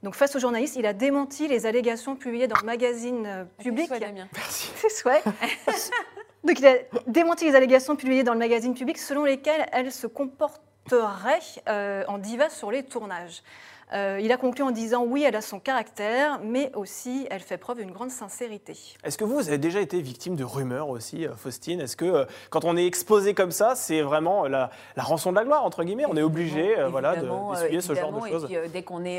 Donc, 0.02 0.14
face 0.14 0.36
aux 0.36 0.38
journalistes, 0.38 0.76
il 0.76 0.86
a 0.86 0.92
démenti 0.92 1.48
les 1.48 1.66
allégations 1.66 2.16
publiées 2.16 2.46
dans 2.46 2.60
le 2.60 2.66
magazine 2.66 3.26
euh, 3.26 3.44
public. 3.58 3.86
Soit, 3.86 3.98
Damien. 3.98 4.28
C'est 4.48 4.90
souhait. 4.90 5.22
Donc, 6.46 6.60
il 6.60 6.66
a 6.66 6.76
démenti 7.08 7.44
les 7.44 7.56
allégations 7.56 7.96
publiées 7.96 8.22
dans 8.22 8.32
le 8.32 8.38
magazine 8.38 8.72
public 8.72 8.98
selon 8.98 9.24
lesquelles 9.24 9.66
elle 9.72 9.90
se 9.90 10.06
comporterait 10.06 11.40
euh, 11.68 12.04
en 12.06 12.18
diva 12.18 12.48
sur 12.50 12.70
les 12.70 12.84
tournages. 12.84 13.42
Euh, 13.92 14.18
il 14.20 14.32
a 14.32 14.36
conclu 14.36 14.64
en 14.64 14.72
disant 14.72 15.04
oui, 15.04 15.22
elle 15.22 15.36
a 15.36 15.40
son 15.40 15.60
caractère, 15.60 16.40
mais 16.42 16.72
aussi 16.74 17.26
elle 17.30 17.40
fait 17.40 17.56
preuve 17.56 17.78
d'une 17.78 17.92
grande 17.92 18.10
sincérité. 18.10 18.76
Est-ce 19.04 19.16
que 19.16 19.24
vous, 19.24 19.34
vous 19.36 19.48
avez 19.48 19.58
déjà 19.58 19.80
été 19.80 20.00
victime 20.00 20.34
de 20.34 20.42
rumeurs 20.44 20.88
aussi, 20.88 21.24
euh, 21.26 21.36
Faustine? 21.36 21.80
Est-ce 21.80 21.96
que 21.96 22.04
euh, 22.04 22.24
quand 22.50 22.64
on 22.64 22.76
est 22.76 22.84
exposé 22.86 23.32
comme 23.32 23.52
ça, 23.52 23.74
c'est 23.76 24.02
vraiment 24.02 24.48
la, 24.48 24.70
la 24.96 25.02
rançon 25.04 25.30
de 25.30 25.36
la 25.36 25.44
gloire, 25.44 25.64
entre 25.64 25.84
guillemets? 25.84 26.04
On 26.08 26.16
est 26.16 26.22
obligé 26.22 26.76
euh, 26.78 26.88
voilà, 26.88 27.14
de- 27.16 27.28
d'essuyer 27.54 27.80
ce 27.80 27.94
genre 27.94 28.12
de 28.12 28.26
choses 28.28 28.44
Et 28.50 28.58
puis, 28.58 28.68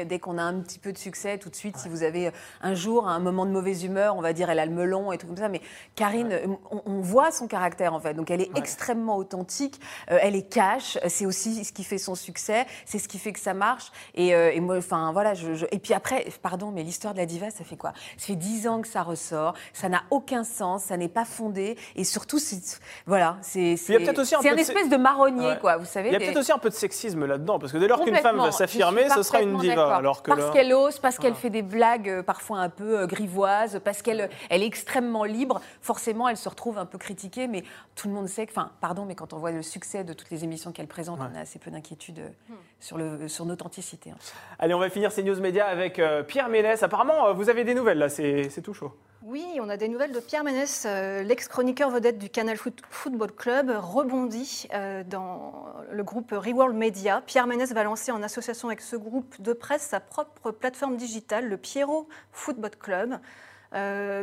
dès 0.05 0.19
qu'on 0.19 0.37
a 0.37 0.43
un 0.43 0.59
petit 0.59 0.79
peu 0.79 0.91
de 0.91 0.97
succès, 0.97 1.37
tout 1.37 1.49
de 1.49 1.55
suite, 1.55 1.77
si 1.77 1.87
vous 1.87 2.03
avez 2.03 2.31
un 2.61 2.73
jour 2.75 3.07
un 3.07 3.19
moment 3.19 3.45
de 3.45 3.51
mauvaise 3.51 3.83
humeur, 3.85 4.17
on 4.17 4.21
va 4.21 4.33
dire 4.33 4.49
elle 4.49 4.59
a 4.59 4.65
le 4.65 4.73
melon 4.73 5.11
et 5.13 5.17
tout 5.17 5.27
comme 5.27 5.37
ça. 5.37 5.47
Mais 5.47 5.61
Karine, 5.95 6.37
on, 6.71 6.81
on 6.85 6.99
voit 7.01 7.31
son 7.31 7.47
caractère 7.47 7.93
en 7.93 7.99
fait. 8.01 8.13
Donc 8.13 8.31
elle 8.31 8.41
est 8.41 8.47
Ouais. 8.47 8.59
extrêmement 8.59 9.17
authentique. 9.17 9.79
elle 10.07 10.35
est 10.35 10.49
cash. 10.49 10.97
C'est 11.07 11.25
aussi 11.25 11.63
ce 11.65 11.71
qui 11.73 11.83
fait 11.83 11.97
son 11.97 12.15
succès. 12.15 12.65
C'est 12.85 12.97
ce 12.99 13.07
qui 13.07 13.17
fait 13.19 13.33
que 13.33 13.39
ça 13.39 13.53
marche. 13.53 13.91
Et, 14.15 14.33
et 14.57 14.59
moi, 14.59 14.77
enfin 14.77 15.11
voilà. 15.11 15.33
Je, 15.33 15.53
je- 15.53 15.65
Et 15.71 15.79
puis 15.79 15.93
après, 15.93 16.25
pardon, 16.41 16.71
mais 16.71 16.83
l'histoire 16.83 17.13
de 17.13 17.19
la 17.19 17.25
diva, 17.25 17.49
ça 17.51 17.63
fait 17.63 17.77
quoi? 17.77 17.93
Ça 18.17 18.25
fait 18.27 18.35
dix 18.35 18.67
ans 18.67 18.81
que 18.81 18.87
ça 18.87 19.03
ressort. 19.03 19.53
Ça 19.73 19.87
n'a 19.89 20.03
aucun 20.11 20.43
sens. 20.43 20.83
Ça 20.83 20.97
n'est 20.97 21.07
pas 21.07 21.25
fondé. 21.25 21.77
Et 21.95 22.03
surtout, 22.03 22.39
c'est 22.39 22.57
voilà, 23.05 23.37
c'est 23.41 23.73
il 23.73 23.91
y 23.91 23.95
a 23.95 23.99
peut-être 23.99 24.19
aussi 24.19 24.35
un 24.35 24.39
c'est 24.41 24.49
peu 24.49 24.53
un 24.53 24.57
de- 24.57 24.61
espèce 24.61 24.89
de 24.89 24.97
marronnier, 24.97 25.47
Ouais. 25.47 25.57
quoi. 25.59 25.77
Vous 25.77 25.85
savez 25.85 26.09
Il 26.09 26.13
y 26.13 26.15
a 26.15 26.19
des- 26.19 26.25
peut-être 26.25 26.39
aussi 26.39 26.51
un 26.51 26.57
peu 26.57 26.69
de 26.69 26.73
sexisme 26.75 27.25
là-dedans, 27.25 27.59
parce 27.59 27.71
que 27.71 27.77
dès 27.77 27.87
lors 27.87 28.03
qu'une 28.03 28.15
femme 28.17 28.37
va 28.37 28.51
s'affirmer, 28.51 29.07
ce 29.09 29.23
sera 29.23 29.41
une 29.41 29.57
diva. 29.57 29.95
Alors 29.95 30.23
que 30.23 30.31
parce 30.31 30.41
là- 30.47 30.51
qu'elle 30.51 30.73
ose, 30.73 30.99
parce 30.99 31.17
qu'elle 31.17 31.31
Voilà. 31.31 31.41
fait 31.41 31.49
des 31.49 31.61
blagues 31.61 32.09
euh, 32.09 32.23
parfois 32.23 32.59
un 32.59 32.69
peu 32.69 32.99
euh, 33.01 33.05
grivoises, 33.07 33.79
parce 33.83 34.01
qu'elle 34.01 34.29
elle 34.49 34.63
est 34.63 34.65
extrêmement 34.67 35.23
libre, 35.23 35.61
forcément 35.81 36.27
elle 36.27 36.37
se 36.37 36.49
retrouve 36.49 36.77
un 36.77 36.85
peu 36.85 36.97
critiquée, 36.97 37.47
mais 37.47 37.63
tout 37.95 38.07
le 38.07 38.13
monde 38.13 38.27
sait 38.27 38.45
que, 38.47 38.51
enfin, 38.51 38.71
pardon, 38.81 39.05
mais 39.05 39.15
quand 39.15 39.33
on 39.33 39.37
voit 39.37 39.51
le 39.51 39.61
succès 39.61 40.03
de 40.03 40.13
toutes 40.13 40.29
les 40.31 40.43
émissions 40.43 40.71
qu'elle 40.71 40.87
présente, 40.87 41.19
Ouais. 41.19 41.25
on 41.31 41.37
a 41.37 41.41
assez 41.41 41.59
peu 41.59 41.69
d'inquiétude 41.71 42.19
euh, 42.19 42.53
sur, 42.79 42.97
le, 42.97 43.27
sur 43.27 43.45
l'authenticité. 43.45 44.11
Allez, 44.59 44.73
on 44.73 44.79
va 44.79 44.89
finir 44.89 45.11
ces 45.11 45.23
news 45.23 45.39
médias 45.39 45.67
avec 45.67 45.99
euh, 45.99 46.23
Pierre 46.23 46.49
Ménès. 46.49 46.81
Apparemment, 46.81 47.27
euh, 47.27 47.33
vous 47.33 47.49
avez 47.49 47.63
des 47.63 47.75
nouvelles 47.75 47.99
là, 47.99 48.09
c'est 48.09 48.49
tout 48.63 48.73
chaud. 48.73 48.91
Oui, 49.23 49.45
on 49.61 49.67
a 49.69 49.77
des 49.77 49.87
nouvelles 49.89 50.13
de 50.13 50.19
Pierre 50.19 50.43
Ménès, 50.43 50.85
euh, 50.87 51.21
l'ex-chroniqueur 51.21 51.89
vedette 51.89 52.17
du 52.17 52.29
Canal 52.29 52.55
Foot- 52.55 52.81
Football 52.89 53.31
Club, 53.33 53.71
rebondit 53.77 54.67
dans 55.07 55.65
le 55.91 56.03
groupe 56.03 56.31
Reworld 56.31 56.75
Media. 56.75 57.21
Pierre 57.25 57.45
Ménès 57.45 57.71
va 57.73 57.83
lancer 57.83 58.11
en 58.11 58.23
association 58.23 58.69
avec 58.69 58.79
ce 58.81 58.95
groupe 58.95 59.39
de 59.41 59.53
presse 59.53 59.81
sa 59.81 59.99
propre 59.99 60.51
plateforme 60.51 60.95
digitale, 60.95 61.47
le 61.49 61.57
Pierrot 61.57 62.07
Football 62.31 62.71
Club. 62.79 63.19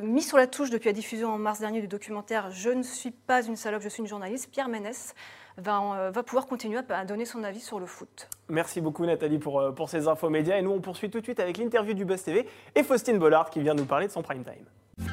Mis 0.03 0.23
sur 0.23 0.38
la 0.38 0.47
touche 0.47 0.71
depuis 0.71 0.88
la 0.88 0.94
diffusion 0.94 1.29
en 1.31 1.38
mars 1.38 1.61
dernier 1.61 1.81
du 1.82 1.88
documentaire 1.88 2.50
Je 2.50 2.71
ne 2.71 2.82
suis 2.82 3.11
pas 3.11 3.43
une 3.43 3.56
salope, 3.56 3.82
je 3.82 3.91
suis 3.91 4.00
une 4.00 4.09
journaliste, 4.09 4.50
Pierre 4.50 4.69
Ménès 4.69 5.15
va, 5.58 5.80
euh, 5.80 6.10
va 6.10 6.22
pouvoir 6.22 6.46
continuer 6.46 6.80
à, 6.88 6.98
à 6.98 7.04
donner 7.04 7.24
son 7.24 7.44
avis 7.44 7.60
sur 7.60 7.78
le 7.78 7.86
foot. 7.86 8.28
Merci 8.48 8.80
beaucoup 8.80 9.06
Nathalie 9.06 9.38
pour, 9.38 9.60
euh, 9.60 9.72
pour 9.72 9.88
ces 9.88 10.08
infos 10.08 10.30
médias. 10.30 10.58
Et 10.58 10.62
nous, 10.62 10.72
on 10.72 10.80
poursuit 10.80 11.10
tout 11.10 11.20
de 11.20 11.24
suite 11.24 11.40
avec 11.40 11.58
l'interview 11.58 11.94
du 11.94 12.04
Buzz 12.04 12.22
TV 12.22 12.46
et 12.74 12.82
Faustine 12.82 13.18
Bollard 13.18 13.50
qui 13.50 13.60
vient 13.60 13.74
nous 13.74 13.86
parler 13.86 14.06
de 14.06 14.12
son 14.12 14.22
prime 14.22 14.44
time. 14.44 15.08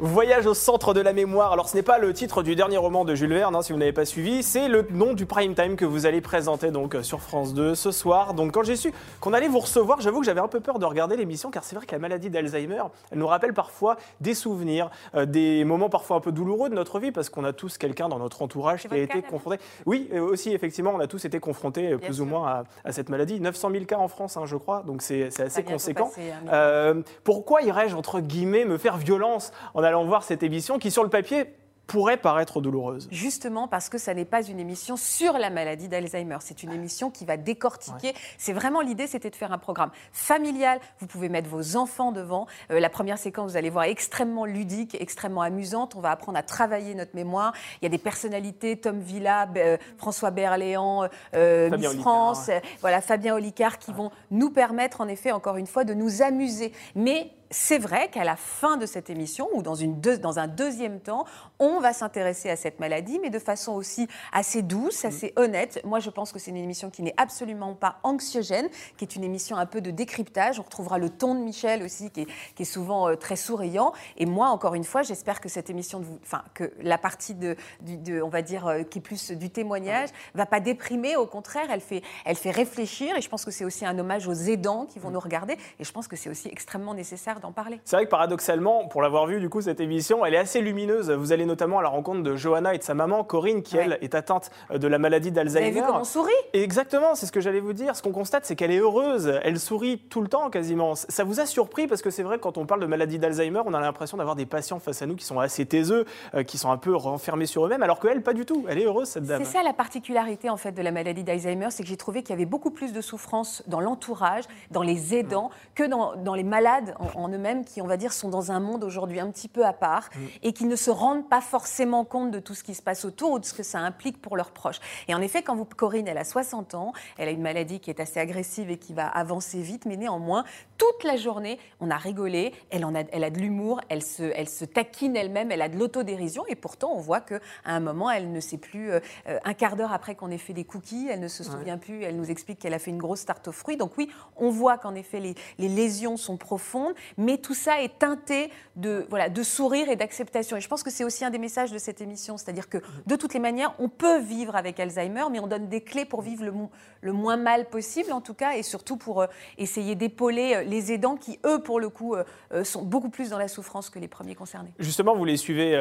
Voyage 0.00 0.46
au 0.46 0.54
centre 0.54 0.92
de 0.92 1.00
la 1.00 1.12
mémoire. 1.12 1.52
Alors, 1.52 1.68
ce 1.68 1.76
n'est 1.76 1.82
pas 1.82 1.98
le 1.98 2.12
titre 2.12 2.42
du 2.42 2.56
dernier 2.56 2.76
roman 2.78 3.04
de 3.04 3.14
Jules 3.14 3.32
Verne, 3.32 3.54
hein, 3.54 3.62
si 3.62 3.72
vous 3.72 3.78
n'avez 3.78 3.92
pas 3.92 4.04
suivi. 4.04 4.42
C'est 4.42 4.66
le 4.66 4.86
nom 4.90 5.12
du 5.14 5.24
prime 5.24 5.54
time 5.54 5.76
que 5.76 5.84
vous 5.84 6.04
allez 6.04 6.20
présenter 6.20 6.72
donc 6.72 6.96
euh, 6.96 7.02
sur 7.04 7.20
France 7.20 7.54
2 7.54 7.76
ce 7.76 7.92
soir. 7.92 8.34
Donc, 8.34 8.52
quand 8.52 8.64
j'ai 8.64 8.74
su 8.74 8.92
qu'on 9.20 9.32
allait 9.32 9.46
vous 9.46 9.60
recevoir, 9.60 10.00
j'avoue 10.00 10.18
que 10.18 10.26
j'avais 10.26 10.40
un 10.40 10.48
peu 10.48 10.58
peur 10.58 10.80
de 10.80 10.84
regarder 10.84 11.16
l'émission, 11.16 11.52
car 11.52 11.62
c'est 11.62 11.76
vrai 11.76 11.86
que 11.86 11.92
la 11.92 12.00
maladie 12.00 12.28
d'Alzheimer, 12.28 12.82
elle 13.12 13.18
nous 13.18 13.26
rappelle 13.28 13.54
parfois 13.54 13.96
des 14.20 14.34
souvenirs, 14.34 14.90
euh, 15.14 15.26
des 15.26 15.64
moments 15.64 15.88
parfois 15.88 16.16
un 16.16 16.20
peu 16.20 16.32
douloureux 16.32 16.70
de 16.70 16.74
notre 16.74 16.98
vie, 16.98 17.12
parce 17.12 17.28
qu'on 17.28 17.44
a 17.44 17.52
tous 17.52 17.78
quelqu'un 17.78 18.08
dans 18.08 18.18
notre 18.18 18.42
entourage 18.42 18.80
qui 18.82 18.86
a 18.88 18.90
cas, 18.90 18.96
été 18.96 19.22
confronté. 19.22 19.58
Oui, 19.86 20.08
euh, 20.12 20.20
aussi, 20.20 20.52
effectivement, 20.52 20.92
on 20.92 21.00
a 21.00 21.06
tous 21.06 21.24
été 21.24 21.38
confrontés 21.38 21.94
Bien 21.94 21.98
plus 21.98 22.20
ou 22.20 22.24
moins 22.24 22.48
à, 22.48 22.64
à 22.84 22.90
cette 22.90 23.10
maladie. 23.10 23.38
900 23.38 23.70
000 23.70 23.84
cas 23.84 23.98
en 23.98 24.08
France, 24.08 24.36
hein, 24.36 24.42
je 24.44 24.56
crois, 24.56 24.82
donc 24.84 25.02
c'est 25.02 25.28
assez 25.40 25.62
conséquent. 25.62 26.06
passer, 26.08 26.32
hein, 26.32 26.52
Euh, 26.52 27.02
pourquoi 27.22 27.62
irais-je, 27.62 27.94
entre 27.94 28.18
guillemets, 28.18 28.64
me 28.64 28.76
faire 28.76 28.96
violence 28.96 29.52
en 29.74 29.83
allant 29.84 30.04
voir 30.04 30.22
cette 30.22 30.42
émission 30.42 30.78
qui, 30.78 30.90
sur 30.90 31.02
le 31.02 31.10
papier, 31.10 31.46
pourrait 31.86 32.16
paraître 32.16 32.60
douloureuse 32.60 33.08
Justement 33.10 33.68
parce 33.68 33.88
que 33.88 33.98
ça 33.98 34.14
n'est 34.14 34.24
pas 34.24 34.42
une 34.42 34.58
émission 34.58 34.96
sur 34.96 35.34
la 35.34 35.50
maladie 35.50 35.88
d'Alzheimer, 35.88 36.38
c'est 36.40 36.62
une 36.62 36.72
émission 36.72 37.10
qui 37.10 37.24
va 37.24 37.36
décortiquer. 37.36 38.14
C'est 38.38 38.52
vraiment 38.52 38.80
l'idée, 38.80 39.06
c'était 39.06 39.30
de 39.30 39.36
faire 39.36 39.52
un 39.52 39.58
programme 39.58 39.90
familial. 40.12 40.80
Vous 40.98 41.06
pouvez 41.06 41.28
mettre 41.28 41.48
vos 41.48 41.76
enfants 41.76 42.12
devant. 42.12 42.46
Euh, 42.70 42.80
la 42.80 42.88
première 42.88 43.18
séquence, 43.18 43.52
vous 43.52 43.56
allez 43.56 43.70
voir, 43.70 43.84
est 43.84 43.90
extrêmement 43.90 44.44
ludique, 44.44 44.96
extrêmement 45.00 45.42
amusante. 45.42 45.94
On 45.94 46.00
va 46.00 46.10
apprendre 46.10 46.38
à 46.38 46.42
travailler 46.42 46.94
notre 46.94 47.14
mémoire. 47.14 47.52
Il 47.80 47.84
y 47.84 47.86
a 47.86 47.90
des 47.90 47.98
personnalités, 47.98 48.76
Tom 48.76 49.00
Villa, 49.00 49.48
euh, 49.56 49.76
François 49.98 50.30
Berléand, 50.30 51.08
euh, 51.34 51.70
Miss 51.70 51.86
Olicard, 51.86 52.00
France, 52.00 52.50
voilà 52.80 53.00
Fabien 53.00 53.34
Olicard, 53.34 53.78
qui 53.78 53.92
vont 53.92 54.10
nous 54.30 54.50
permettre, 54.50 55.00
en 55.00 55.08
effet, 55.08 55.32
encore 55.32 55.56
une 55.56 55.66
fois, 55.66 55.84
de 55.84 55.94
nous 55.94 56.22
amuser. 56.22 56.72
Mais 56.94 57.30
c'est 57.50 57.78
vrai 57.78 58.08
qu'à 58.08 58.24
la 58.24 58.36
fin 58.36 58.76
de 58.76 58.86
cette 58.86 59.10
émission, 59.10 59.48
ou 59.54 59.62
dans, 59.62 59.74
une 59.74 60.00
deux- 60.00 60.18
dans 60.18 60.38
un 60.38 60.46
deuxième 60.48 61.00
temps, 61.00 61.24
on 61.58 61.78
va 61.80 61.92
s'intéresser 61.92 62.50
à 62.50 62.56
cette 62.56 62.80
maladie, 62.80 63.18
mais 63.20 63.30
de 63.30 63.38
façon 63.38 63.72
aussi 63.72 64.08
assez 64.32 64.62
douce, 64.62 65.04
assez 65.04 65.32
honnête. 65.36 65.80
Moi, 65.84 66.00
je 66.00 66.10
pense 66.10 66.32
que 66.32 66.38
c'est 66.38 66.50
une 66.50 66.56
émission 66.56 66.90
qui 66.90 67.02
n'est 67.02 67.14
absolument 67.16 67.74
pas 67.74 67.98
anxiogène, 68.02 68.68
qui 68.96 69.04
est 69.04 69.16
une 69.16 69.24
émission 69.24 69.56
un 69.56 69.66
peu 69.66 69.80
de 69.80 69.90
décryptage. 69.90 70.58
On 70.58 70.62
retrouvera 70.62 70.98
le 70.98 71.10
ton 71.10 71.34
de 71.34 71.40
Michel 71.40 71.82
aussi, 71.82 72.10
qui 72.10 72.22
est, 72.22 72.26
qui 72.54 72.62
est 72.62 72.66
souvent 72.66 73.08
euh, 73.08 73.14
très 73.16 73.36
souriant. 73.36 73.92
Et 74.16 74.26
moi, 74.26 74.48
encore 74.48 74.74
une 74.74 74.84
fois, 74.84 75.02
j'espère 75.02 75.40
que 75.40 75.48
cette 75.48 75.70
émission, 75.70 76.00
de 76.00 76.04
vous- 76.04 76.18
enfin, 76.22 76.42
que 76.54 76.72
la 76.80 76.98
partie 76.98 77.34
de, 77.34 77.56
du- 77.80 77.96
de- 77.98 78.22
on 78.22 78.28
va 78.28 78.42
dire, 78.42 78.66
euh, 78.66 78.82
qui 78.82 78.98
est 78.98 79.02
plus 79.02 79.30
du 79.32 79.50
témoignage, 79.50 80.08
va 80.34 80.46
pas 80.46 80.60
déprimer. 80.60 81.16
Au 81.16 81.26
contraire, 81.26 81.66
elle 81.70 81.80
fait, 81.80 82.02
elle 82.24 82.36
fait 82.36 82.50
réfléchir. 82.50 83.16
Et 83.16 83.20
je 83.20 83.28
pense 83.28 83.44
que 83.44 83.50
c'est 83.50 83.64
aussi 83.64 83.84
un 83.86 83.98
hommage 83.98 84.26
aux 84.28 84.32
aidants 84.34 84.86
qui 84.86 84.98
vont 84.98 85.10
nous 85.10 85.20
regarder. 85.20 85.56
Et 85.78 85.84
je 85.84 85.92
pense 85.92 86.08
que 86.08 86.16
c'est 86.16 86.30
aussi 86.30 86.48
extrêmement 86.48 86.94
nécessaire 86.94 87.33
faire 87.34 87.40
d'en 87.40 87.52
parler. 87.52 87.80
C'est 87.84 87.96
vrai 87.96 88.04
que 88.04 88.10
paradoxalement, 88.10 88.86
pour 88.86 89.02
l'avoir 89.02 89.26
vu 89.26 89.40
du 89.40 89.48
coup 89.48 89.60
cette 89.60 89.80
émission, 89.80 90.24
elle 90.24 90.34
est 90.34 90.38
assez 90.38 90.60
lumineuse. 90.60 91.10
Vous 91.10 91.32
allez 91.32 91.46
notamment 91.46 91.80
à 91.80 91.82
la 91.82 91.88
rencontre 91.88 92.22
de 92.22 92.36
Johanna 92.36 92.74
et 92.74 92.78
de 92.78 92.82
sa 92.82 92.94
maman 92.94 93.24
Corinne, 93.24 93.62
qui 93.62 93.76
elle 93.76 93.98
est 94.00 94.14
atteinte 94.14 94.50
de 94.72 94.86
la 94.88 94.98
maladie 94.98 95.30
Vous 95.30 95.38
avez 95.38 95.50
d'Alzheimer. 95.50 95.70
vu 95.80 95.82
comment 95.86 96.00
on 96.00 96.04
sourit? 96.04 96.32
Exactement, 96.52 97.14
c'est 97.14 97.26
ce 97.26 97.32
que 97.32 97.40
j'allais 97.40 97.60
vous 97.60 97.72
dire. 97.72 97.96
Ce 97.96 98.02
qu'on 98.02 98.12
constate, 98.12 98.44
c'est 98.46 98.54
qu'elle 98.56 98.70
est 98.70 98.78
heureuse. 98.78 99.40
Elle 99.42 99.58
sourit 99.58 99.98
tout 99.98 100.20
le 100.20 100.28
temps 100.28 100.50
quasiment. 100.50 100.94
Ça 100.94 101.24
vous 101.24 101.40
a 101.40 101.46
surpris? 101.46 101.86
Parce 101.86 102.02
que 102.02 102.10
c'est 102.10 102.22
vrai 102.22 102.36
que 102.38 102.42
quand 102.42 102.58
on 102.58 102.66
parle 102.66 102.80
de 102.80 102.86
maladie 102.86 103.18
d'Alzheimer, 103.18 103.62
on 103.66 103.74
a 103.74 103.80
l'impression 103.80 104.16
d'avoir 104.16 104.36
des 104.36 104.46
patients 104.46 104.78
face 104.78 105.02
à 105.02 105.06
nous 105.06 105.16
qui 105.16 105.24
sont 105.24 105.40
assez 105.40 105.66
taiseux, 105.66 106.04
euh, 106.34 106.42
qui 106.44 106.58
sont 106.58 106.70
un 106.70 106.76
peu 106.78 106.94
renfermés 106.94 107.46
sur 107.46 107.66
eux-mêmes, 107.66 107.82
alors 107.82 107.98
qu'elle, 107.98 108.22
pas 108.22 108.32
du 108.34 108.46
tout. 108.46 108.64
Elle 108.68 108.78
est 108.78 108.84
heureuse 108.84 109.08
cette 109.08 109.24
dame. 109.24 109.42
C'est 109.44 109.50
ça 109.58 109.62
la 109.62 109.72
particularité 109.72 110.50
en 110.50 110.56
fait 110.56 110.72
de 110.72 110.82
la 110.82 110.92
maladie 110.92 111.24
d'Alzheimer, 111.24 111.68
c'est 111.70 111.82
que 111.82 111.88
j'ai 111.88 111.96
trouvé 111.96 112.22
qu'il 112.22 112.30
y 112.30 112.34
avait 112.34 112.44
beaucoup 112.44 112.70
plus 112.70 112.92
de 112.92 113.00
souffrance 113.00 113.62
dans 113.66 113.80
l'entourage, 113.80 114.44
dans 114.70 114.82
les 114.82 115.14
aidants, 115.14 115.50
que 115.74 115.84
dans, 115.84 116.14
dans 116.16 116.34
les 116.34 116.44
malades 116.44 116.94
en, 116.98 117.22
en 117.23 117.23
eux-mêmes 117.28 117.64
qui, 117.64 117.82
on 117.82 117.86
va 117.86 117.96
dire, 117.96 118.12
sont 118.12 118.28
dans 118.28 118.52
un 118.52 118.60
monde 118.60 118.84
aujourd'hui 118.84 119.20
un 119.20 119.30
petit 119.30 119.48
peu 119.48 119.64
à 119.64 119.72
part 119.72 120.10
et 120.42 120.52
qui 120.52 120.64
ne 120.64 120.76
se 120.76 120.90
rendent 120.90 121.28
pas 121.28 121.40
forcément 121.40 122.04
compte 122.04 122.30
de 122.30 122.38
tout 122.38 122.54
ce 122.54 122.64
qui 122.64 122.74
se 122.74 122.82
passe 122.82 123.04
autour 123.04 123.32
ou 123.32 123.38
de 123.38 123.44
ce 123.44 123.54
que 123.54 123.62
ça 123.62 123.78
implique 123.78 124.20
pour 124.20 124.36
leurs 124.36 124.50
proches. 124.50 124.80
Et 125.08 125.14
en 125.14 125.20
effet, 125.20 125.42
quand 125.42 125.54
vous, 125.54 125.64
Corinne, 125.64 126.08
elle 126.08 126.18
a 126.18 126.24
60 126.24 126.74
ans, 126.74 126.92
elle 127.18 127.28
a 127.28 127.30
une 127.30 127.42
maladie 127.42 127.80
qui 127.80 127.90
est 127.90 128.00
assez 128.00 128.20
agressive 128.20 128.70
et 128.70 128.78
qui 128.78 128.94
va 128.94 129.06
avancer 129.06 129.60
vite, 129.60 129.86
mais 129.86 129.96
néanmoins, 129.96 130.44
toute 130.78 131.04
la 131.04 131.16
journée, 131.16 131.58
on 131.80 131.90
a 131.90 131.96
rigolé, 131.96 132.52
elle, 132.70 132.84
en 132.84 132.94
a, 132.94 133.00
elle 133.12 133.24
a 133.24 133.30
de 133.30 133.38
l'humour, 133.38 133.80
elle 133.88 134.02
se, 134.02 134.22
elle 134.22 134.48
se 134.48 134.64
taquine 134.64 135.16
elle-même, 135.16 135.52
elle 135.52 135.62
a 135.62 135.68
de 135.68 135.78
l'autodérision 135.78 136.44
et 136.48 136.54
pourtant, 136.54 136.92
on 136.94 137.00
voit 137.00 137.20
qu'à 137.20 137.40
un 137.64 137.80
moment, 137.80 138.10
elle 138.10 138.32
ne 138.32 138.40
sait 138.40 138.58
plus, 138.58 138.90
euh, 138.90 139.00
euh, 139.28 139.38
un 139.44 139.54
quart 139.54 139.76
d'heure 139.76 139.92
après 139.92 140.14
qu'on 140.14 140.30
ait 140.30 140.38
fait 140.38 140.52
des 140.52 140.64
cookies, 140.64 141.08
elle 141.10 141.20
ne 141.20 141.28
se 141.28 141.44
souvient 141.44 141.78
plus, 141.78 142.02
elle 142.02 142.16
nous 142.16 142.30
explique 142.30 142.58
qu'elle 142.58 142.74
a 142.74 142.78
fait 142.78 142.90
une 142.90 142.98
grosse 142.98 143.24
tarte 143.24 143.48
aux 143.48 143.52
fruits. 143.52 143.76
Donc 143.76 143.92
oui, 143.98 144.10
on 144.36 144.50
voit 144.50 144.78
qu'en 144.78 144.94
effet, 144.94 145.20
les, 145.20 145.34
les 145.58 145.68
lésions 145.68 146.16
sont 146.16 146.36
profondes, 146.36 146.94
mais 147.16 147.38
tout 147.38 147.54
ça 147.54 147.82
est 147.82 147.98
teinté 147.98 148.50
de, 148.76 149.06
voilà, 149.10 149.28
de 149.28 149.42
sourire 149.42 149.88
et 149.88 149.96
d'acceptation. 149.96 150.56
Et 150.56 150.60
je 150.60 150.68
pense 150.68 150.82
que 150.82 150.90
c'est 150.90 151.04
aussi 151.04 151.24
un 151.24 151.30
des 151.30 151.38
messages 151.38 151.70
de 151.72 151.78
cette 151.78 152.00
émission, 152.00 152.36
c'est-à-dire 152.36 152.68
que 152.68 152.78
de 153.06 153.16
toutes 153.16 153.34
les 153.34 153.40
manières, 153.40 153.74
on 153.78 153.88
peut 153.88 154.18
vivre 154.20 154.56
avec 154.56 154.80
Alzheimer, 154.80 155.24
mais 155.30 155.40
on 155.40 155.46
donne 155.46 155.68
des 155.68 155.80
clés 155.82 156.04
pour 156.04 156.22
vivre 156.22 156.44
le, 156.44 156.52
mo- 156.52 156.70
le 157.00 157.12
moins 157.12 157.36
mal 157.36 157.66
possible, 157.66 158.12
en 158.12 158.20
tout 158.20 158.34
cas, 158.34 158.52
et 158.56 158.62
surtout 158.62 158.96
pour 158.96 159.22
euh, 159.22 159.26
essayer 159.58 159.94
d'épauler 159.94 160.54
euh, 160.56 160.62
les 160.64 160.92
aidants 160.92 161.16
qui, 161.16 161.38
eux, 161.46 161.60
pour 161.60 161.80
le 161.80 161.88
coup, 161.88 162.14
euh, 162.16 162.64
sont 162.64 162.82
beaucoup 162.82 163.10
plus 163.10 163.30
dans 163.30 163.38
la 163.38 163.48
souffrance 163.48 163.90
que 163.90 163.98
les 163.98 164.08
premiers 164.08 164.34
concernés. 164.34 164.72
Justement, 164.78 165.14
vous 165.14 165.24
les 165.24 165.36
suivez 165.36 165.74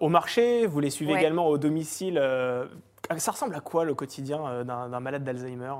au 0.00 0.08
marché, 0.08 0.66
vous 0.66 0.80
les 0.80 0.90
suivez 0.90 1.12
Ouais. 1.12 1.18
également 1.20 1.46
au 1.48 1.58
domicile. 1.58 2.20
ça 3.16 3.32
ressemble 3.32 3.54
à 3.54 3.60
quoi 3.60 3.84
le 3.84 3.94
quotidien 3.94 4.64
d'un 4.64 5.00
malade 5.00 5.24
d'Alzheimer? 5.24 5.72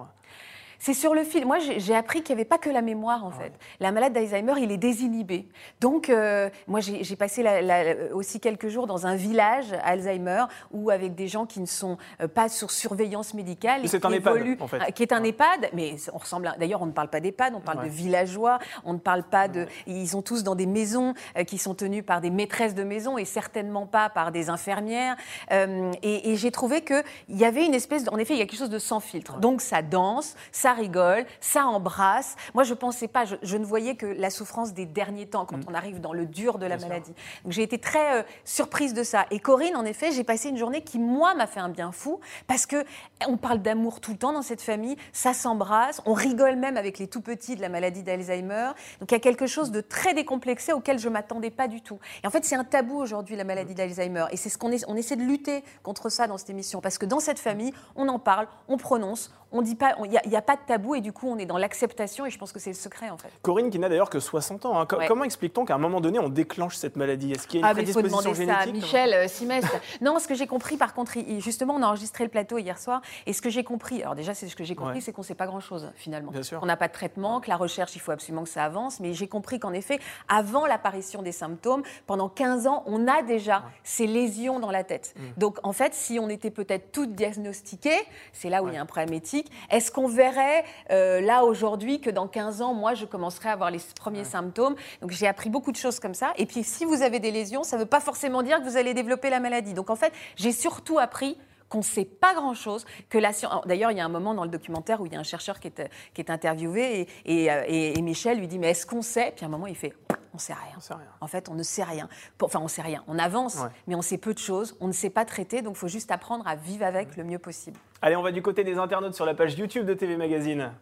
C'est 0.83 0.95
sur 0.95 1.15
le 1.15 1.23
fil. 1.25 1.45
Moi, 1.47 1.59
j'ai 1.61 1.95
appris 1.95 2.23
qu'il 2.23 2.35
n'y 2.35 2.41
avait 2.41 2.49
pas 2.49 2.57
que 2.59 2.71
la 2.71 2.81
mémoire, 2.81 3.25
en 3.25 3.31
fait. 3.31 3.53
La 3.81 3.93
malade 3.93 4.15
d'Alzheimer, 4.15 4.55
il 4.61 4.73
est 4.73 4.79
désinhibé. 4.79 5.47
Donc, 5.81 6.09
euh, 6.09 6.49
moi, 6.67 6.81
j'ai 6.81 7.17
passé 7.17 7.43
la- 7.43 7.61
la- 7.61 8.15
aussi 8.15 8.41
quelques 8.41 8.69
jours 8.69 8.87
dans 8.87 9.07
un 9.07 9.15
village 9.15 9.73
à 9.75 9.91
Alzheimer 9.91 10.45
où 10.73 10.89
avec 10.91 11.15
des 11.15 11.29
gens 11.29 11.45
qui 11.45 11.61
ne 11.61 11.67
sont 11.67 11.99
euh, 12.23 12.29
pas 12.29 12.49
sur 12.49 12.71
surveillance 12.71 13.35
médicale. 13.35 13.83
C'est 13.87 14.01
qui 14.01 14.07
un 14.07 14.11
EHPAD, 14.11 14.37
évoluent- 14.37 14.57
en 14.61 14.67
fait. 14.69 14.79
euh, 14.81 14.85
Qui 14.95 15.03
est 15.03 15.13
un 15.13 15.21
Ouais. 15.23 15.29
EHPAD, 15.29 15.69
mais 15.75 15.97
on 16.15 16.19
ressemble. 16.19 16.47
à- 16.47 16.57
D'ailleurs, 16.59 16.81
on 16.83 16.87
ne 16.87 16.93
parle 16.93 17.09
pas 17.11 17.21
d'EHPAD, 17.21 17.53
on 17.55 17.61
parle 17.61 17.79
Ouais. 17.81 17.85
de 17.85 17.91
villageois. 17.91 18.59
On 18.87 18.95
ne 18.95 18.99
parle 18.99 19.23
pas 19.25 19.49
de. 19.49 19.67
Ils 19.87 20.09
sont 20.09 20.23
tous 20.23 20.43
dans 20.45 20.55
des 20.55 20.67
maisons 20.67 21.13
qui 21.47 21.59
sont 21.59 21.75
tenues 21.75 22.03
par 22.03 22.23
des 22.23 22.31
maîtresses 22.31 22.75
de 22.75 22.85
maison 22.85 23.19
et 23.19 23.27
certainement 23.27 23.87
pas 23.87 24.09
par 24.09 24.33
des 24.33 24.49
infirmières. 24.49 25.17
Euh, 25.53 25.93
et 26.03 26.31
et 26.31 26.37
j'ai 26.37 26.51
trouvé 26.51 26.83
qu'il 26.83 27.03
y 27.29 27.45
avait 27.45 27.67
une 27.67 27.75
espèce. 27.75 28.05
De, 28.05 28.11
en 28.11 28.17
effet, 28.17 28.33
il 28.35 28.39
y 28.39 28.43
a 28.43 28.47
quelque 28.47 28.59
chose 28.59 28.71
de 28.71 28.79
sans 28.79 29.01
filtre. 29.01 29.39
Donc, 29.41 29.61
ça 29.61 29.83
danse, 29.83 30.37
ça 30.53 30.70
rigole, 30.75 31.25
ça 31.41 31.67
embrasse. 31.67 32.37
Moi, 32.55 32.65
je 32.65 32.75
pensais 32.75 33.09
pas. 33.09 33.25
Je, 33.25 33.37
je 33.43 33.57
ne 33.57 33.65
voyais 33.65 33.95
que 33.97 34.07
la 34.07 34.31
souffrance 34.31 34.75
des 34.75 34.87
derniers 34.87 35.27
temps 35.27 35.47
quand 35.47 35.61
on 35.69 35.75
arrive 35.75 36.00
dans 36.00 36.12
le 36.12 36.27
dur 36.27 36.59
de 36.59 36.67
la 36.67 36.77
Mm. 36.77 36.81
Sûr. 36.81 36.89
maladie. 36.89 37.15
Donc, 37.45 37.53
j'ai 37.53 37.62
été 37.62 37.79
très 37.79 38.21
euh, 38.21 38.23
surprise 38.45 38.95
de 38.95 39.03
ça. 39.03 39.27
Et 39.31 39.39
Corinne, 39.39 39.77
en 39.77 39.85
effet, 39.85 40.12
j'ai 40.12 40.25
passé 40.25 40.49
une 40.49 40.57
journée 40.57 40.83
qui, 40.83 40.99
moi, 40.99 41.35
m'a 41.35 41.47
fait 41.47 41.61
un 41.61 41.69
bien 41.69 41.93
fou 41.93 42.21
parce 42.47 42.67
que 42.67 42.85
on 43.29 43.37
parle 43.37 43.61
d'amour 43.61 44.00
tout 44.00 44.12
le 44.12 44.17
temps 44.19 44.33
dans 44.33 44.43
cette 44.43 44.62
famille. 44.62 44.97
Ça 45.12 45.35
s'embrasse. 45.35 46.00
On 46.07 46.15
rigole 46.15 46.57
même 46.57 46.77
avec 46.77 46.99
les 46.99 47.07
tout 47.07 47.21
petits 47.21 47.57
de 47.57 47.61
la 47.61 47.69
maladie 47.69 48.03
d'Alzheimer. 48.03 48.71
Donc, 49.00 49.11
il 49.11 49.15
y 49.15 49.17
a 49.17 49.21
quelque 49.21 49.47
chose 49.47 49.71
de 49.71 49.81
très 49.81 50.15
décomplexé 50.15 50.73
auquel 50.73 50.99
je 50.99 51.09
m'attendais 51.09 51.50
pas 51.50 51.69
du 51.69 51.83
tout. 51.83 51.99
Et 52.23 52.27
en 52.27 52.31
fait, 52.31 52.45
c'est 52.45 52.57
un 52.57 52.65
tabou 52.65 52.97
aujourd'hui, 52.97 53.37
la 53.37 53.45
maladie 53.45 53.75
d'Alzheimer. 53.75 54.25
Et 54.31 54.37
c'est 54.37 54.49
ce 54.49 54.57
qu'on 54.59 54.71
on 54.87 54.97
essaie 54.97 55.17
de 55.17 55.23
lutter 55.23 55.65
contre 55.83 56.09
ça 56.09 56.27
dans 56.27 56.39
cette 56.39 56.50
émission. 56.50 56.81
Parce 56.81 56.97
que 56.99 57.07
dans 57.07 57.21
cette 57.21 57.39
famille, 57.39 57.73
on 57.97 58.09
en 58.09 58.19
parle, 58.19 58.47
on 58.69 58.77
prononce, 58.77 59.33
on 59.53 59.62
dit 59.62 59.75
pas, 59.75 59.97
il 60.05 60.31
n'y 60.31 60.37
a, 60.37 60.43
pas 60.43 60.57
de 60.61 60.67
tabou 60.67 60.95
et 60.95 61.00
du 61.00 61.12
coup, 61.12 61.29
on 61.29 61.38
est 61.38 61.47
dans 61.47 61.59
l'acceptation. 61.59 62.26
Et 62.26 62.31
je 62.31 62.38
pense 62.38 62.52
que 62.52 62.59
c'est 62.59 62.71
le 62.71 62.76
secret, 62.76 63.11
en 63.11 63.17
fait. 63.17 63.31
Corinne, 63.43 63.71
qui 63.71 63.79
n'a 63.79 63.88
d'ailleurs 63.88 64.11
que 64.11 64.21
60 64.21 64.67
ans, 64.67 64.79
hein, 64.81 64.87
Ouais. 64.97 65.07
comment 65.07 65.25
explique-t-on 65.25 65.64
qu'à 65.64 65.75
un 65.75 65.79
moment 65.79 66.00
donné, 66.00 66.19
on 66.19 66.29
déclenche 66.29 66.76
cette 66.76 66.97
maladie? 66.97 67.33
Est-ce 67.33 67.47
qu'il 67.47 67.61
y 67.61 67.62
a 67.64 67.67
une 67.71 67.76
Ah, 67.76 67.81
il 67.81 67.87
faut 67.87 68.00
prédisposition 68.00 68.31
demander 68.33 68.47
ça 68.47 68.59
à 68.59 68.64
génétique? 68.64 68.85
Michel 68.85 69.14
euh, 69.14 69.29
Simestre. 69.29 69.71
non, 70.00 70.19
ce 70.19 70.29
que 70.29 70.35
j'ai 70.35 70.47
compris, 70.47 70.76
par 70.76 70.95
contre, 70.95 71.12
justement, 71.38 71.75
on 71.75 71.83
a 71.83 71.87
enregistré 71.87 72.25
le 72.25 72.31
plateau 72.31 72.59
hier 72.59 72.79
soir, 72.79 73.00
et 73.26 73.33
ce 73.33 73.40
que 73.43 73.50
j'ai 73.50 73.64
compris, 73.64 74.02
alors 74.02 74.14
déjà, 74.14 74.35
c'est 74.35 74.49
ce 74.49 74.57
que 74.57 74.64
j'ai 74.64 74.75
compris, 74.75 74.95
Ouais. 74.97 75.00
c'est 75.00 75.12
qu'on 75.12 75.23
ne 75.23 75.26
sait 75.26 75.35
pas 75.35 75.47
grand-chose, 75.47 75.90
finalement. 75.97 76.31
Bien 76.33 76.43
sûr. 76.43 76.59
On 76.62 76.67
n'a 76.67 76.76
pas 76.76 76.88
de 76.88 76.93
traitement, 76.93 77.40
que 77.40 77.49
la 77.49 77.57
recherche, 77.57 77.95
il 77.97 78.00
faut 78.00 78.12
absolument 78.12 78.43
que 78.45 78.49
ça 78.50 78.64
avance, 78.64 79.00
mais 79.00 79.14
j'ai 79.14 79.29
compris 79.29 79.59
qu'en 79.61 79.73
effet, 79.73 79.99
avant 80.29 80.67
l'apparition 80.67 81.23
des 81.23 81.33
symptômes, 81.33 81.83
pendant 82.07 82.29
15 82.29 82.67
ans, 82.67 82.83
on 82.87 83.09
a 83.09 83.23
déjà 83.23 83.62
ces 83.85 84.07
lésions 84.07 84.61
dans 84.61 84.71
la 84.71 84.85
tête. 84.85 85.14
Mm. 85.17 85.21
Donc, 85.38 85.59
en 85.62 85.73
fait, 85.73 85.95
si 85.95 86.19
on 86.19 86.29
était 86.29 86.50
peut-être 86.50 86.93
toutes 86.93 87.12
diagnostiquées, 87.14 88.00
c'est 88.33 88.50
là 88.50 88.62
où 88.62 88.69
il 88.69 88.75
y 88.75 88.76
a 88.76 88.81
un 88.81 88.87
problème 88.87 89.12
éthique, 89.14 89.50
est-ce 89.71 89.90
qu'on 89.90 90.09
verrait, 90.09 90.50
euh, 90.90 91.21
là, 91.21 91.45
aujourd'hui, 91.45 92.00
que 92.00 92.11
dans 92.11 92.26
15 92.28 92.62
ans, 92.62 92.75
moi, 92.75 92.95
je 92.95 93.04
commencerai 93.07 93.49
à 93.49 93.52
avoir 93.52 93.71
les 93.71 93.80
premiers 93.99 94.25
symptômes 94.25 94.75
Donc, 95.00 95.11
j'ai 95.11 95.26
appris 95.26 95.50
beaucoup 95.50 95.73
de 95.73 95.76
choses 95.76 96.00
comme 96.00 96.14
ça. 96.14 96.33
Et 96.37 96.47
puis, 96.47 96.62
si 96.64 96.85
vous 96.85 97.02
avez 97.02 97.19
des 97.21 97.30
lésions, 97.30 97.62
ça 97.62 97.76
ne 97.76 97.83
veut 97.83 97.88
pas 97.88 98.00
forcément 98.00 98.42
dire 98.42 98.59
que 98.61 98.64
vous 98.64 98.76
allez 98.76 98.95
développer 98.95 99.30
la 99.30 99.40
maladie. 99.40 99.75
Donc, 99.75 99.90
en 99.90 99.97
fait, 99.97 100.12
j'ai 100.37 100.52
surtout 100.52 100.99
appris 100.99 101.37
qu'on 101.69 101.78
ne 101.78 101.83
sait 101.85 102.04
pas 102.04 102.35
grand-chose, 102.35 102.85
que 103.09 103.16
la 103.16 103.33
science... 103.33 103.64
D'ailleurs, 103.64 103.92
il 103.92 103.99
y 103.99 104.00
a 104.00 104.04
un 104.04 104.09
moment 104.09 104.35
dans 104.35 104.42
le 104.42 104.50
documentaire 104.50 105.00
où 105.00 105.07
il 105.07 105.12
y 105.12 105.16
a 105.16 105.21
un 105.21 105.23
chercheur 105.23 105.61
qui 105.61 105.69
est, 105.69 105.88
qui 106.14 106.21
est 106.21 106.28
interviewé 106.30 107.07
et, 107.25 107.42
et, 107.45 107.52
euh, 107.52 107.62
et- 107.69 107.97
et 107.97 108.02
Michel 108.02 108.38
lui 108.40 108.49
dit, 108.49 108.59
mais 108.59 108.71
est-ce 108.71 108.85
qu'on 108.87 109.02
sait? 109.02 109.33
Puis 109.37 109.45
à 109.45 109.49
un 109.49 109.50
moment, 109.52 109.69
il 109.69 109.76
fait, 109.76 109.92
on 110.33 110.37
ne 110.37 110.41
sait 110.41 110.53
rien. 110.55 110.73
On 110.77 110.81
sait 110.81 110.95
rien. 110.95 111.07
En 111.21 111.27
fait, 111.27 111.49
on 111.49 111.55
ne 111.55 111.63
sait 111.63 111.83
rien. 111.85 112.09
Enfin, 112.43 112.61
on 112.63 112.69
sait 112.69 112.83
rien. 112.83 113.03
On 113.09 113.19
avance, 113.19 113.57
Ouais. 113.57 113.69
mais 113.87 113.95
on 113.95 114.03
sait 114.03 114.19
peu 114.19 114.33
de 114.35 114.39
choses. 114.39 114.77
On 114.81 114.87
ne 114.87 114.93
sait 114.93 115.11
pas 115.11 115.25
traiter, 115.25 115.63
donc 115.63 115.77
il 115.77 115.79
faut 115.79 115.89
juste 115.89 116.11
apprendre 116.11 116.47
à 116.47 116.55
vivre 116.57 116.85
avec 116.85 117.17
le 117.17 117.25
mieux 117.25 117.39
possible. 117.39 117.79
Allez, 118.03 118.17
on 118.17 118.23
va 118.23 118.33
du 118.33 118.43
côté 118.43 118.65
des 118.65 118.79
internautes 118.79 119.15
sur 119.15 119.27
la 119.27 119.35
page 119.35 119.55
YouTube 119.59 119.87
de 119.87 119.95
TV 119.95 120.17
Magazine. 120.17 120.73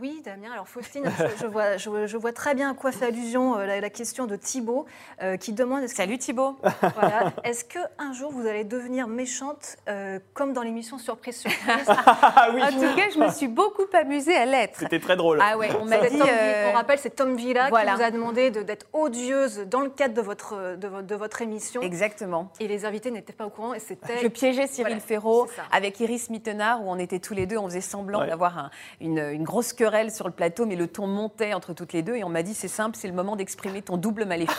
Oui, 0.00 0.22
Damien. 0.24 0.50
Alors, 0.52 0.68
Faustine, 0.68 1.04
je, 1.38 1.46
vois, 1.46 1.76
je, 1.76 2.06
je 2.06 2.16
vois 2.16 2.32
très 2.32 2.54
bien 2.54 2.70
à 2.70 2.74
quoi 2.74 2.92
fait 2.92 3.04
allusion 3.04 3.58
euh, 3.58 3.66
la, 3.66 3.78
la 3.78 3.90
question 3.90 4.26
de 4.26 4.36
Thibaut, 4.36 4.86
euh, 5.22 5.36
qui 5.36 5.52
demande 5.52 5.82
est-ce 5.82 5.92
que- 5.92 5.98
Salut 5.98 6.16
Thibaut 6.16 6.56
voilà, 6.98 7.30
est-ce 7.44 7.62
qu'un 7.66 8.12
jour 8.14 8.32
vous 8.32 8.46
allez 8.46 8.64
devenir 8.64 9.06
méchante 9.06 9.76
euh, 9.90 10.18
comme 10.32 10.54
dans 10.54 10.62
l'émission 10.62 10.96
Surprise 10.96 11.36
Surprise? 11.36 11.86
Ah 12.34 12.48
oui, 12.54 12.62
En 12.62 12.68
tout 12.68 12.96
cas, 12.96 13.10
je 13.12 13.18
me 13.18 13.28
suis 13.30 13.48
beaucoup 13.48 13.82
amusée 13.92 14.34
à 14.34 14.46
l'être. 14.46 14.78
c'était 14.78 14.98
très 14.98 15.14
drôle. 15.16 15.38
Ah 15.42 15.58
ouais, 15.58 15.68
on 15.78 15.84
m'a 15.84 15.98
dit... 16.08 16.18
Tom 16.18 16.26
euh, 16.26 16.70
On 16.70 16.74
rappelle, 16.74 16.98
c'est 16.98 17.10
Tom 17.14 17.36
Villa 17.36 17.68
voilà. 17.68 17.90
qui 17.92 17.96
vous 17.98 18.02
a 18.04 18.10
demandé 18.10 18.50
de- 18.50 18.62
d'être 18.62 18.86
odieuse 18.94 19.58
dans 19.70 19.80
le 19.80 19.90
cadre 19.90 20.14
de 20.14 20.22
votre, 20.22 20.76
de, 20.76 20.88
vo- 20.88 21.02
de 21.02 21.14
votre 21.14 21.42
émission. 21.42 21.82
Exactement. 21.82 22.50
Et 22.60 22.66
les 22.66 22.86
invités 22.86 23.10
n'étaient 23.10 23.34
pas 23.34 23.44
au 23.44 23.50
courant 23.50 23.74
et 23.74 23.78
c'était. 23.80 24.18
Je 24.22 24.28
piégeais 24.28 24.66
Cyril 24.66 24.94
Voilà, 24.94 25.00
Ferraud 25.00 25.48
avec 25.70 26.00
Iris 26.00 26.30
Mittenard, 26.30 26.82
où 26.82 26.90
on 26.90 26.98
était 26.98 27.18
tous 27.18 27.34
les 27.34 27.44
deux, 27.44 27.58
on 27.58 27.66
faisait 27.66 27.82
semblant 27.82 28.20
Ouais. 28.20 28.26
d'avoir 28.28 28.56
un- 28.58 28.70
une, 29.02 29.18
une 29.18 29.44
grosse 29.44 29.74
sur 30.10 30.26
le 30.26 30.32
plateau, 30.32 30.64
mais 30.64 30.76
le 30.76 30.86
ton 30.86 31.08
montait 31.08 31.54
entre 31.54 31.72
toutes 31.72 31.92
les 31.92 32.02
deux. 32.02 32.14
Et 32.14 32.22
on 32.22 32.28
m'a 32.28 32.42
dit 32.42 32.54
c'est 32.54 32.68
simple, 32.68 32.96
c'est 32.96 33.08
le 33.08 33.14
moment 33.14 33.34
d'exprimer 33.34 33.82
ton 33.82 33.96
double 33.96 34.24
maléfique. 34.24 34.56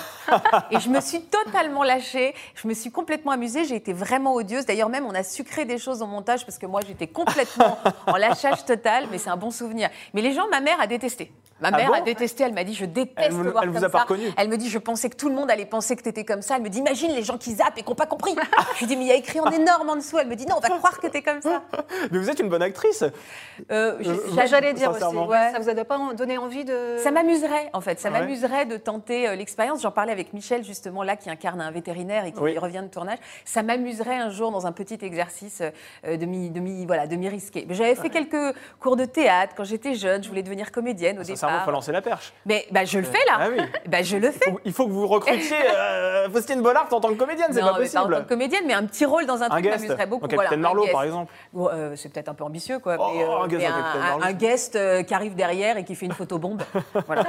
et 0.72 0.80
je 0.80 0.90
me 0.90 1.00
suis 1.00 1.22
totalement 1.22 1.84
lâchée, 1.84 2.34
je 2.56 2.68
me 2.68 2.74
suis 2.74 2.92
complètement 2.92 3.32
amusée, 3.32 3.64
j'ai 3.64 3.76
été 3.76 3.94
vraiment 3.94 4.34
odieuse. 4.34 4.66
D'ailleurs, 4.66 4.90
même, 4.90 5.06
on 5.06 5.16
a 5.16 5.24
sucré 5.24 5.64
des 5.64 5.78
choses 5.78 6.02
au 6.02 6.08
montage 6.08 6.46
parce 6.46 6.58
que 6.58 6.66
moi, 6.66 6.82
j'étais 6.86 7.08
complètement 7.08 7.78
en 8.08 8.18
lâchage 8.18 8.66
total, 8.66 9.06
mais 9.12 9.18
c'est 9.18 9.30
un 9.30 9.38
bon 9.38 9.52
souvenir. 9.52 9.90
Mais 10.14 10.22
les 10.22 10.34
gens, 10.34 10.48
ma 10.50 10.60
mère 10.60 10.80
a 10.82 10.88
détesté. 10.88 11.32
Ma 11.62 11.70
Ah 11.72 11.78
mère 11.78 11.88
bon 11.88 11.94
a 11.94 12.02
détesté, 12.02 12.44
elle 12.44 12.54
m'a 12.54 12.64
dit 12.66 12.74
je 12.74 12.84
déteste 12.86 13.16
Elle 13.18 13.32
vous- 13.32 13.44
voir 13.52 13.64
elle 13.64 13.70
vous 13.70 13.76
comme 13.76 13.84
a 13.86 13.90
pas 13.90 13.98
ça. 14.00 14.04
reconnu 14.04 14.26
Elle 14.38 14.50
me 14.50 14.58
dit 14.58 14.70
je 14.70 14.78
pensais 14.80 15.10
que 15.10 15.16
tout 15.16 15.30
le 15.30 15.36
monde 15.36 15.50
allait 15.50 15.66
penser 15.66 15.96
que 15.96 16.02
tu 16.02 16.10
étais 16.10 16.26
comme 16.26 16.42
ça. 16.42 16.58
Elle 16.58 16.62
me 16.64 16.70
dit 16.70 16.80
imagine 16.80 17.12
les 17.12 17.24
gens 17.24 17.38
qui 17.38 17.54
zappent 17.54 17.78
et 17.78 17.84
qui 17.84 17.90
n'ont 17.90 17.96
pas 17.96 18.06
compris. 18.06 18.36
je 18.76 18.80
lui 18.80 18.88
dis 18.88 18.96
mais 18.98 19.04
il 19.04 19.08
y 19.08 19.12
a 19.12 19.16
écrit 19.16 19.40
en 19.40 19.50
énorme 19.50 19.90
en 19.90 19.96
dessous. 19.96 20.18
Elle 20.20 20.28
me 20.28 20.36
dit 20.36 20.46
non, 20.46 20.56
on 20.58 20.60
va 20.60 20.70
croire 20.78 21.00
que 21.00 21.08
tu 21.08 21.18
es 21.18 21.22
comme 21.22 21.42
ça. 21.42 21.62
Mais 22.12 22.18
vous 22.20 22.30
êtes 22.30 22.40
une 22.40 22.50
bonne 22.50 22.62
actrice. 22.62 23.04
Euh, 23.72 23.98
je- 24.02 24.10
Euh, 24.12 24.18
j'a- 24.36 24.46
J'allais 24.48 24.74
dire 24.74 24.92
aussi. 24.92 25.04
Ouais, 25.04 25.52
Ça 25.54 25.60
vous 25.60 25.70
a 25.70 25.86
pas 25.86 25.98
donné 26.16 26.38
envie 26.38 26.66
de. 26.66 26.98
Ça 26.98 27.12
m'amuserait, 27.12 27.70
en 27.74 27.82
fait. 27.82 28.00
Ça 28.00 28.10
Ouais. 28.12 28.20
m'amuserait 28.20 28.66
de 28.66 28.78
tenter 28.78 29.28
euh, 29.30 29.36
l'expérience. 29.36 29.82
J'en 29.82 29.92
parlais 29.92 30.12
avec 30.12 30.34
Michel, 30.34 30.64
justement, 30.64 31.04
là, 31.04 31.16
qui 31.16 31.30
incarne 31.30 31.62
un 31.62 31.72
vétérinaire 31.72 32.26
et 32.26 32.32
qui 32.34 32.40
Oui. 32.40 32.58
revient 32.58 32.82
de 32.84 32.88
tournage. 32.90 33.20
Ça 33.46 33.64
m'amuserait 33.64 34.18
un 34.18 34.30
jour 34.30 34.52
dans 34.52 34.68
un 34.68 34.72
petit 34.72 34.98
exercice 35.02 35.62
euh, 36.06 36.18
demi, 36.18 36.50
demi, 36.50 36.86
voilà, 36.86 37.08
demi-risqué. 37.08 37.66
Mais 37.68 37.74
J'avais 37.76 37.96
fait 37.96 38.10
quelques 38.10 38.56
cours 38.80 38.96
de 38.98 39.06
théâtre 39.06 39.54
quand 39.56 39.64
j'étais 39.64 39.94
jeune. 39.96 40.24
Je 40.24 40.30
voulais 40.30 40.44
devenir 40.44 40.72
comédienne 40.72 41.20
au 41.20 41.24
Il 41.62 41.66
faut 41.66 41.72
lancer 41.72 41.92
la 41.92 42.02
perche. 42.02 42.34
Mais 42.46 42.66
bah, 42.72 42.86
je 42.86 42.98
le 43.00 43.06
fais 43.06 43.24
là. 43.28 43.38
Ah 43.40 43.48
oui. 43.50 43.58
Bah, 43.88 44.02
je 44.02 44.18
le 44.18 44.32
fais. 44.32 44.50
Faut- 44.50 44.60
Il 44.66 44.74
faut 44.74 44.86
que 44.88 44.92
vous 44.92 45.08
recrutiez 45.08 45.56
euh, 45.76 46.30
Faustine 46.30 46.62
Bollard 46.62 46.88
en 46.92 47.00
tant 47.00 47.10
que 47.10 47.14
comédienne, 47.16 47.48
c'est 47.52 47.60
pas 47.60 47.66
mais 47.66 47.72
pas 47.72 47.78
en 47.78 47.80
possible. 47.82 48.16
tant 48.16 48.24
que 48.24 48.30
comédienne, 48.30 48.64
mais 48.66 48.74
un 48.74 48.86
petit 48.86 49.06
rôle 49.06 49.26
dans 49.26 49.42
un, 49.44 49.48
Un 49.48 49.50
truc 49.50 49.64
guest, 49.66 49.76
m'amuserait 49.82 50.06
beaucoup. 50.08 50.28
Capitaine 50.28 50.62
voilà, 50.62 50.76
Marlowe 50.76 50.92
par 50.92 51.04
exemple. 51.04 51.32
Bon, 51.52 51.70
euh, 51.72 51.96
c'est 51.96 52.10
peut-être 52.12 52.30
un 52.30 52.34
peu 52.34 52.44
ambitieux, 52.44 52.80
quoi. 52.80 52.96
Oh, 53.00 53.12
mais, 53.14 53.24
un 53.24 53.48
guest 53.48 53.66
un, 54.22 54.34
guest 54.34 54.76
euh, 54.76 55.04
qui 55.04 55.14
arrive 55.14 55.36
derrière 55.36 55.78
et 55.78 55.84
qui 55.84 55.96
fait 55.96 56.06
une 56.06 56.12
photo 56.14 56.38
bombe. 56.40 56.62
voilà. 57.08 57.24